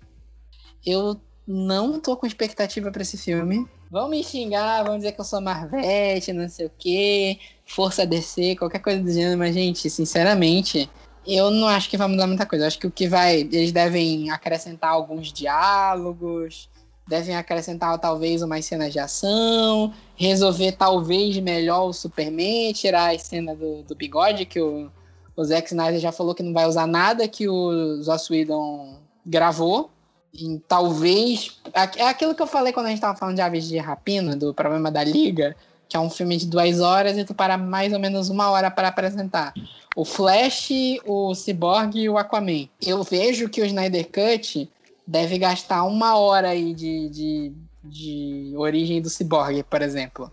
Eu 0.85 1.19
não 1.47 1.99
tô 1.99 2.17
com 2.17 2.25
expectativa 2.25 2.91
para 2.91 3.01
esse 3.01 3.17
filme. 3.17 3.65
Vão 3.89 4.09
me 4.09 4.23
xingar, 4.23 4.83
vão 4.83 4.97
dizer 4.97 5.13
que 5.13 5.21
eu 5.21 5.25
sou 5.25 5.41
Marvete, 5.41 6.33
não 6.33 6.47
sei 6.47 6.65
o 6.65 6.71
quê, 6.77 7.37
Força 7.73 8.05
DC, 8.05 8.55
qualquer 8.57 8.79
coisa 8.79 9.01
do 9.01 9.11
gênero, 9.11 9.37
mas, 9.37 9.53
gente, 9.53 9.89
sinceramente, 9.89 10.89
eu 11.25 11.49
não 11.51 11.67
acho 11.67 11.89
que 11.89 11.97
vai 11.97 12.07
mudar 12.07 12.27
muita 12.27 12.45
coisa. 12.45 12.65
Eu 12.65 12.67
acho 12.67 12.79
que 12.79 12.87
o 12.87 12.91
que 12.91 13.07
vai. 13.07 13.41
Eles 13.41 13.71
devem 13.71 14.29
acrescentar 14.29 14.91
alguns 14.91 15.31
diálogos, 15.31 16.69
devem 17.07 17.35
acrescentar 17.35 17.97
talvez 17.99 18.41
umas 18.41 18.65
cenas 18.65 18.91
de 18.91 18.99
ação, 18.99 19.93
resolver 20.15 20.73
talvez 20.73 21.37
melhor 21.37 21.87
o 21.87 21.93
Superman, 21.93 22.73
tirar 22.73 23.13
a 23.13 23.19
cena 23.19 23.55
do, 23.55 23.83
do 23.83 23.95
bigode 23.95 24.45
que 24.45 24.59
o, 24.59 24.89
o 25.35 25.43
Zack 25.43 25.67
Snyder 25.67 25.99
já 25.99 26.11
falou 26.11 26.33
que 26.35 26.43
não 26.43 26.53
vai 26.53 26.65
usar 26.65 26.87
nada 26.87 27.27
que 27.27 27.47
o 27.47 28.01
Joss 28.03 28.31
Whedon 28.31 28.97
gravou. 29.25 29.89
E 30.33 30.59
talvez. 30.65 31.59
É 31.73 32.07
aquilo 32.07 32.33
que 32.33 32.41
eu 32.41 32.47
falei 32.47 32.71
quando 32.71 32.85
a 32.85 32.89
gente 32.89 33.01
tava 33.01 33.17
falando 33.17 33.35
de 33.35 33.41
Aves 33.41 33.67
de 33.67 33.77
Rapina, 33.77 34.35
do 34.35 34.53
problema 34.53 34.89
da 34.89 35.03
Liga, 35.03 35.55
que 35.91 35.97
é 35.97 35.99
um 35.99 36.09
filme 36.09 36.37
de 36.37 36.47
duas 36.47 36.79
horas 36.79 37.17
e 37.17 37.25
tu 37.25 37.33
para 37.33 37.57
mais 37.57 37.91
ou 37.91 37.99
menos 37.99 38.29
uma 38.29 38.49
hora 38.49 38.71
para 38.71 38.87
apresentar. 38.87 39.53
O 39.93 40.05
Flash, 40.05 40.69
o 41.05 41.35
Cyborg 41.35 41.99
e 41.99 42.07
o 42.07 42.17
Aquaman. 42.17 42.69
Eu 42.81 43.03
vejo 43.03 43.49
que 43.49 43.61
o 43.61 43.65
Snyder 43.65 44.07
Cut 44.07 44.71
deve 45.05 45.37
gastar 45.37 45.83
uma 45.83 46.17
hora 46.17 46.47
aí 46.47 46.73
de, 46.73 47.09
de, 47.09 47.53
de 47.83 48.53
origem 48.55 49.01
do 49.01 49.09
Cyborg, 49.09 49.63
por 49.63 49.81
exemplo. 49.81 50.31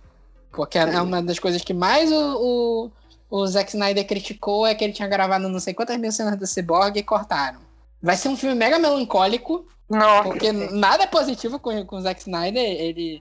Porque 0.53 0.79
é 0.79 1.03
uma 1.03 1.21
das 1.21 1.41
coisas 1.41 1.65
que 1.65 1.75
mais 1.75 2.13
o, 2.13 2.91
o, 3.29 3.39
o 3.41 3.47
Zack 3.49 3.71
Snyder 3.71 4.07
criticou 4.07 4.65
é 4.65 4.77
que 4.77 4.85
ele 4.85 4.93
tinha 4.93 5.09
gravado 5.09 5.49
não 5.49 5.59
sei 5.59 5.75
quantas 5.75 5.97
mil 5.97 6.13
cenas 6.13 6.39
do 6.39 6.47
Cyborg 6.47 6.97
e 6.97 7.03
cortaram. 7.03 7.59
Vai 8.01 8.15
ser 8.15 8.29
um 8.29 8.37
filme 8.37 8.55
mega 8.55 8.79
melancólico. 8.79 9.67
Porque 10.23 10.53
nada 10.53 11.03
é 11.03 11.07
positivo 11.09 11.59
com, 11.59 11.85
com 11.85 11.97
o 11.97 12.01
Zack 12.01 12.21
Snyder. 12.21 12.63
Ele. 12.63 13.21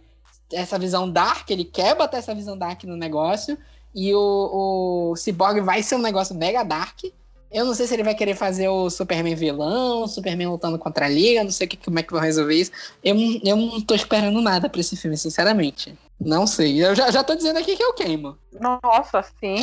Essa 0.52 0.80
visão 0.80 1.10
dark, 1.10 1.50
ele 1.50 1.66
quer 1.66 1.96
botar 1.96 2.18
essa 2.18 2.34
visão 2.34 2.58
dark 2.58 2.84
no 2.84 2.96
negócio. 2.96 3.58
E 3.94 4.14
o, 4.14 5.12
o 5.12 5.16
Cyborg 5.16 5.60
vai 5.62 5.82
ser 5.82 5.96
um 5.96 6.02
negócio 6.02 6.36
mega 6.36 6.64
dark. 6.64 7.04
Eu 7.52 7.66
não 7.66 7.74
sei 7.74 7.88
se 7.88 7.94
ele 7.94 8.04
vai 8.04 8.14
querer 8.14 8.36
fazer 8.36 8.68
o 8.68 8.90
Superman 8.90 9.34
vilão, 9.34 10.04
o 10.04 10.08
Superman 10.08 10.50
lutando 10.50 10.78
contra 10.78 11.06
a 11.06 11.10
Liga, 11.10 11.44
não 11.44 11.52
sei 11.52 11.66
que, 11.66 11.78
como 11.78 11.98
é 11.98 12.04
que 12.04 12.12
vão 12.12 12.22
resolver 12.22 12.54
isso. 12.54 12.72
Eu, 13.02 13.16
eu 13.44 13.56
não 13.56 13.82
tô 13.82 13.96
esperando 13.96 14.42
nada 14.42 14.70
pra 14.70 14.82
esse 14.82 14.98
filme, 14.98 15.18
sinceramente. 15.18 15.98
Não 16.20 16.46
sei. 16.46 16.84
Eu 16.84 16.94
já, 16.94 17.10
já 17.10 17.24
tô 17.24 17.36
dizendo 17.36 17.58
aqui 17.58 17.78
que 17.78 17.84
eu 17.84 17.94
queimo. 17.94 18.38
Nossa, 18.60 19.24
sim. 19.40 19.56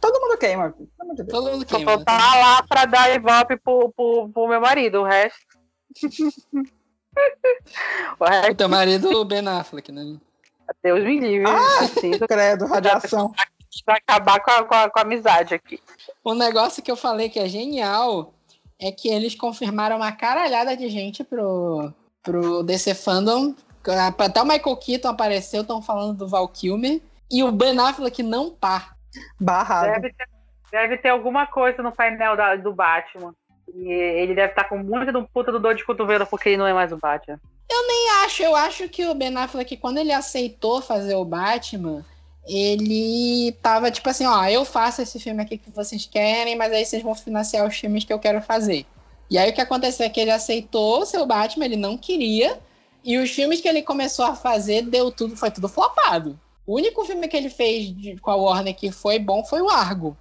Todo 0.00 0.20
mundo 0.20 0.38
queima. 0.38 0.74
Todo 1.28 1.50
mundo 1.50 1.66
Só 1.68 1.76
queima. 1.76 1.98
tô 1.98 2.04
tá 2.04 2.36
lá 2.36 2.62
pra 2.62 2.84
dar 2.84 3.14
ivope 3.14 3.56
pro, 3.56 3.92
pro, 3.96 4.28
pro 4.28 4.48
meu 4.48 4.60
marido, 4.60 5.00
o 5.00 5.04
resto. 5.04 5.38
o 8.50 8.54
teu 8.54 8.68
marido, 8.68 9.10
o 9.20 9.24
Ben 9.24 9.46
Affleck, 9.46 9.90
né? 9.92 10.16
Deus 10.82 11.04
me 11.04 11.20
livre. 11.20 11.50
Ah! 11.50 11.84
Assim, 11.84 12.18
Credo, 12.18 12.66
radiação. 12.66 13.32
pra 13.84 13.96
acabar 13.96 14.40
com 14.40 14.50
a, 14.50 14.64
com, 14.64 14.74
a, 14.74 14.90
com 14.90 14.98
a 14.98 15.02
amizade 15.02 15.54
aqui. 15.54 15.80
O 16.22 16.34
negócio 16.34 16.82
que 16.82 16.90
eu 16.90 16.96
falei 16.96 17.28
que 17.28 17.38
é 17.38 17.48
genial 17.48 18.32
é 18.80 18.90
que 18.90 19.08
eles 19.08 19.34
confirmaram 19.34 19.96
uma 19.96 20.12
caralhada 20.12 20.76
de 20.76 20.88
gente 20.88 21.22
pro, 21.24 21.92
pro 22.22 22.62
DC 22.62 22.94
Fandom. 22.94 23.54
Até 24.18 24.40
o 24.40 24.46
Michael 24.46 24.76
Keaton 24.76 25.08
apareceu, 25.08 25.62
estão 25.62 25.82
falando 25.82 26.16
do 26.16 26.28
Val 26.28 26.48
Kilmer. 26.48 27.00
E 27.30 27.42
o 27.42 27.52
Ben 27.52 27.78
Affleck 27.78 28.22
não 28.22 28.50
tá. 28.50 28.94
Barrado. 29.38 29.92
Deve 29.92 30.12
ter, 30.12 30.28
deve 30.70 30.96
ter 30.98 31.08
alguma 31.10 31.46
coisa 31.46 31.82
no 31.82 31.92
painel 31.92 32.36
da- 32.36 32.56
do 32.56 32.72
Batman. 32.72 33.34
E 33.72 33.88
ele 33.88 34.34
deve 34.34 34.50
estar 34.50 34.64
com 34.64 34.78
muita 34.78 35.12
do 35.12 35.24
puta 35.24 35.52
do 35.52 35.60
dor 35.60 35.74
de 35.74 35.84
cotovelo 35.84 36.26
porque 36.26 36.50
ele 36.50 36.58
não 36.58 36.66
é 36.66 36.72
mais 36.72 36.92
o 36.92 36.96
Batman. 36.96 37.40
Eu 37.70 37.84
acho, 38.24 38.42
eu 38.42 38.56
acho 38.56 38.88
que 38.88 39.06
o 39.06 39.14
Ben 39.14 39.36
Affleck, 39.36 39.76
quando 39.76 39.98
ele 39.98 40.12
aceitou 40.12 40.80
fazer 40.80 41.14
o 41.14 41.24
Batman, 41.24 42.04
ele 42.46 43.52
tava 43.62 43.90
tipo 43.90 44.08
assim, 44.08 44.26
ó, 44.26 44.44
eu 44.46 44.64
faço 44.64 45.02
esse 45.02 45.18
filme 45.20 45.42
aqui 45.42 45.58
que 45.58 45.70
vocês 45.70 46.06
querem, 46.06 46.56
mas 46.56 46.72
aí 46.72 46.84
vocês 46.84 47.02
vão 47.02 47.14
financiar 47.14 47.66
os 47.66 47.76
filmes 47.76 48.04
que 48.04 48.12
eu 48.12 48.18
quero 48.18 48.40
fazer. 48.40 48.86
E 49.30 49.38
aí 49.38 49.50
o 49.50 49.54
que 49.54 49.60
aconteceu 49.60 50.06
é 50.06 50.08
que 50.08 50.20
ele 50.20 50.30
aceitou 50.30 51.02
o 51.02 51.26
Batman, 51.26 51.64
ele 51.64 51.76
não 51.76 51.96
queria, 51.98 52.58
e 53.02 53.18
os 53.18 53.30
filmes 53.30 53.60
que 53.60 53.68
ele 53.68 53.82
começou 53.82 54.24
a 54.24 54.34
fazer 54.34 54.82
deu 54.82 55.10
tudo, 55.10 55.36
foi 55.36 55.50
tudo 55.50 55.68
flopado. 55.68 56.38
O 56.66 56.76
único 56.76 57.04
filme 57.04 57.28
que 57.28 57.36
ele 57.36 57.50
fez 57.50 57.94
de- 57.94 58.16
com 58.16 58.30
a 58.30 58.36
Warner 58.36 58.74
que 58.74 58.90
foi 58.90 59.18
bom 59.18 59.44
foi 59.44 59.60
o 59.60 59.68
Argo. 59.68 60.16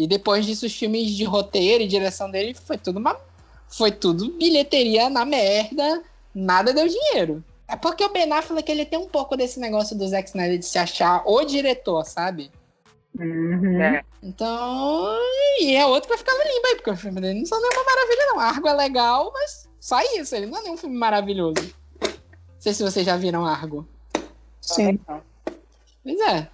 E 0.00 0.06
depois 0.06 0.46
disso 0.46 0.64
os 0.64 0.74
filmes 0.74 1.10
de 1.10 1.24
roteiro 1.24 1.84
e 1.84 1.86
direção 1.86 2.30
dele 2.30 2.54
foi 2.54 2.78
tudo 2.78 2.98
uma 2.98 3.20
foi 3.68 3.92
tudo 3.92 4.32
bilheteria 4.32 5.10
na 5.10 5.26
merda, 5.26 6.02
nada 6.34 6.72
deu 6.72 6.88
dinheiro. 6.88 7.44
É 7.68 7.76
porque 7.76 8.02
o 8.02 8.08
Ben 8.08 8.32
Affleck 8.32 8.72
ele 8.72 8.86
tem 8.86 8.98
um 8.98 9.06
pouco 9.06 9.36
desse 9.36 9.60
negócio 9.60 9.94
do 9.96 10.08
Zack 10.08 10.30
Snyder 10.30 10.58
de 10.58 10.64
se 10.64 10.78
achar 10.78 11.22
o 11.26 11.44
diretor, 11.44 12.02
sabe? 12.06 12.50
Uhum. 13.14 13.78
É. 13.78 14.02
Então, 14.22 15.18
e 15.60 15.76
é 15.76 15.84
outro 15.84 16.08
que 16.08 16.08
vai 16.08 16.18
ficar 16.18 16.32
no 16.32 16.44
limbo 16.44 16.66
aí, 16.66 16.76
porque 16.76 16.90
o 16.90 16.96
filme 16.96 17.20
dele 17.20 17.40
não 17.40 17.46
são 17.46 17.60
nenhuma 17.60 17.84
maravilha, 17.84 18.26
não. 18.26 18.40
Argo 18.40 18.68
é 18.68 18.72
legal, 18.72 19.30
mas 19.34 19.68
só 19.78 20.00
isso, 20.16 20.34
ele 20.34 20.46
não 20.46 20.58
é 20.58 20.62
nenhum 20.62 20.78
filme 20.78 20.96
maravilhoso. 20.96 21.74
Não 22.00 22.58
sei 22.58 22.72
se 22.72 22.82
vocês 22.82 23.04
já 23.04 23.18
viram 23.18 23.44
Argo. 23.44 23.86
Sim. 24.62 24.98
Pois 26.02 26.20
é. 26.20 26.48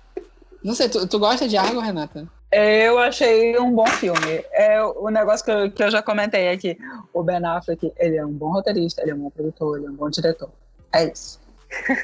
Não 0.64 0.74
sei, 0.74 0.88
tu, 0.88 1.06
tu 1.06 1.18
gosta 1.20 1.46
de 1.46 1.56
Argo, 1.56 1.78
Renata? 1.78 2.28
Eu 2.58 2.98
achei 2.98 3.58
um 3.58 3.70
bom 3.74 3.84
filme. 3.86 4.42
É 4.52 4.82
o 4.82 5.10
negócio 5.10 5.44
que 5.44 5.50
eu, 5.50 5.70
que 5.70 5.82
eu 5.82 5.90
já 5.90 6.00
comentei 6.02 6.48
aqui. 6.48 6.78
O 7.12 7.22
Ben 7.22 7.44
Affleck, 7.44 7.92
ele 7.98 8.16
é 8.16 8.24
um 8.24 8.32
bom 8.32 8.50
roteirista, 8.50 9.02
ele 9.02 9.10
é 9.10 9.14
um 9.14 9.18
bom 9.18 9.30
produtor, 9.30 9.76
ele 9.76 9.86
é 9.88 9.90
um 9.90 9.94
bom 9.94 10.08
diretor. 10.08 10.48
É 10.94 11.04
isso. 11.12 11.38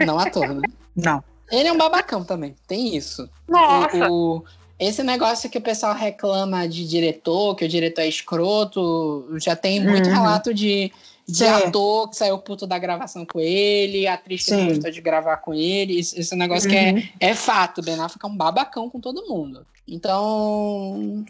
Não 0.05 0.19
ator, 0.19 0.47
né? 0.53 0.61
Não. 0.95 1.25
Ele 1.51 1.69
é 1.69 1.73
um 1.73 1.79
babacão 1.79 2.23
também, 2.23 2.55
tem 2.67 2.95
isso. 2.95 3.27
Nossa! 3.49 3.97
O, 4.11 4.37
o- 4.39 4.45
esse 4.79 5.03
negócio 5.03 5.49
que 5.49 5.57
o 5.59 5.63
pessoal 5.63 5.95
reclama 5.95 6.67
de 6.69 6.87
diretor, 6.87 7.55
que 7.55 7.65
o 7.65 7.69
diretor 7.69 8.03
é 8.03 8.09
escroto, 8.09 9.27
já 9.39 9.55
tem 9.57 9.81
muito 9.81 10.09
Uhum. 10.09 10.13
relato 10.13 10.53
de, 10.53 10.93
de 11.33 11.39
Sim. 11.39 11.47
ator 11.47 12.11
que 12.11 12.17
saiu 12.17 12.39
puto 12.39 12.67
da 12.67 12.79
gravação 12.79 13.25
com 13.25 13.41
ele, 13.41 14.07
atriz 14.07 14.45
que 14.45 14.51
não 14.53 14.69
gostou 14.69 14.91
de 14.91 15.01
gravar 15.01 15.39
com 15.39 15.55
ele. 15.55 15.99
Esse, 15.99 16.21
esse 16.21 16.37
negócio 16.37 16.69
que 16.69 16.77
Uhum. 16.77 16.99
é, 17.21 17.31
é 17.31 17.35
fato. 17.35 17.79
O 17.81 17.83
Ben 17.83 17.99
Affleck 17.99 18.25
é 18.25 18.29
um 18.29 18.37
babacão 18.37 18.91
com 18.91 19.01
todo 19.01 19.27
mundo. 19.27 19.67
Então. 19.89 21.25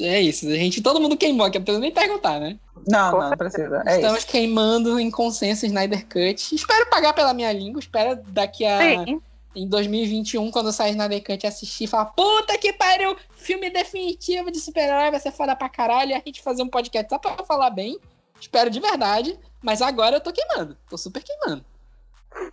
É 0.00 0.20
isso. 0.20 0.46
A 0.48 0.54
gente, 0.54 0.80
todo 0.82 1.00
mundo 1.00 1.16
queimou 1.16 1.46
aqui, 1.46 1.58
não 1.58 1.64
precisa 1.64 1.80
nem 1.80 1.92
perguntar, 1.92 2.38
né? 2.40 2.58
Não, 2.88 3.12
não, 3.18 3.30
não 3.30 3.36
precisa. 3.36 3.82
É 3.86 3.96
Estamos 3.96 4.18
isso. 4.18 4.26
queimando 4.28 4.98
em 5.00 5.10
consenso 5.10 5.66
Snyder 5.66 6.04
Cut. 6.06 6.54
Espero 6.54 6.88
pagar 6.90 7.12
pela 7.12 7.32
minha 7.34 7.52
língua. 7.52 7.80
Espero 7.80 8.20
daqui 8.28 8.64
a 8.64 8.78
Sim. 9.04 9.20
em 9.54 9.68
2021, 9.68 10.50
quando 10.50 10.72
sair 10.72 10.90
Snyder 10.90 11.22
Cut, 11.24 11.46
assistir 11.46 11.84
e 11.84 11.86
falar: 11.86 12.06
Puta 12.06 12.58
que 12.58 12.72
pariu, 12.72 13.16
filme 13.36 13.70
definitivo 13.70 14.50
de 14.50 14.58
super-herói, 14.60 15.10
vai 15.10 15.20
ser 15.20 15.32
foda 15.32 15.54
pra 15.56 15.68
caralho. 15.68 16.10
E 16.10 16.14
a 16.14 16.22
gente 16.24 16.42
fazer 16.42 16.62
um 16.62 16.68
podcast 16.68 17.08
só 17.08 17.18
pra 17.18 17.44
falar 17.44 17.70
bem. 17.70 17.98
Espero 18.40 18.70
de 18.70 18.80
verdade. 18.80 19.38
Mas 19.62 19.80
agora 19.80 20.16
eu 20.16 20.20
tô 20.20 20.32
queimando. 20.32 20.76
Tô 20.88 20.98
super 20.98 21.22
queimando. 21.22 21.64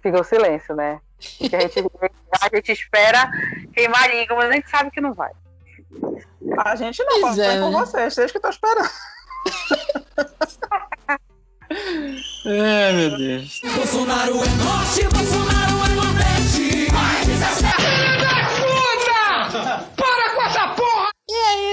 Fica 0.02 0.22
o 0.22 0.24
silêncio, 0.24 0.76
né? 0.76 1.02
Porque 1.38 1.56
a 1.56 1.62
gente, 1.62 1.80
a 1.80 2.56
gente 2.56 2.72
espera 2.72 3.30
queimar 3.74 4.04
a 4.04 4.08
língua, 4.08 4.38
mas 4.38 4.50
a 4.50 4.54
gente 4.54 4.70
sabe 4.70 4.92
que 4.92 5.02
não 5.02 5.14
vai. 5.14 5.32
A 6.66 6.76
gente 6.76 7.04
não, 7.04 7.20
Pois 7.20 7.36
pode 7.36 7.42
é, 7.42 7.56
é, 7.56 7.60
com 7.60 7.72
vocês, 7.72 8.14
vocês 8.14 8.32
que 8.32 8.38
estão 8.38 8.52
esperando. 8.52 8.90
Ai, 12.46 12.94
meu 12.94 13.18
Deus. 13.18 13.60
Bolsonaro 13.76 14.34
é 14.34 14.38
norte, 14.38 15.04
Bolsonaro 15.14 15.61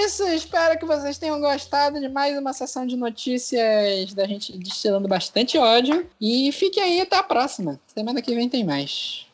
isso. 0.09 0.27
Espero 0.27 0.77
que 0.79 0.85
vocês 0.85 1.19
tenham 1.19 1.39
gostado 1.39 1.99
de 1.99 2.09
mais 2.09 2.35
uma 2.37 2.51
sessão 2.51 2.85
de 2.85 2.97
notícias 2.97 4.11
da 4.15 4.25
gente 4.25 4.57
destilando 4.57 5.07
bastante 5.07 5.57
ódio. 5.57 6.07
E 6.19 6.51
fique 6.51 6.79
aí 6.79 6.99
até 6.99 7.17
a 7.17 7.23
próxima. 7.23 7.79
Semana 7.85 8.21
que 8.21 8.33
vem 8.33 8.49
tem 8.49 8.63
mais. 8.63 9.28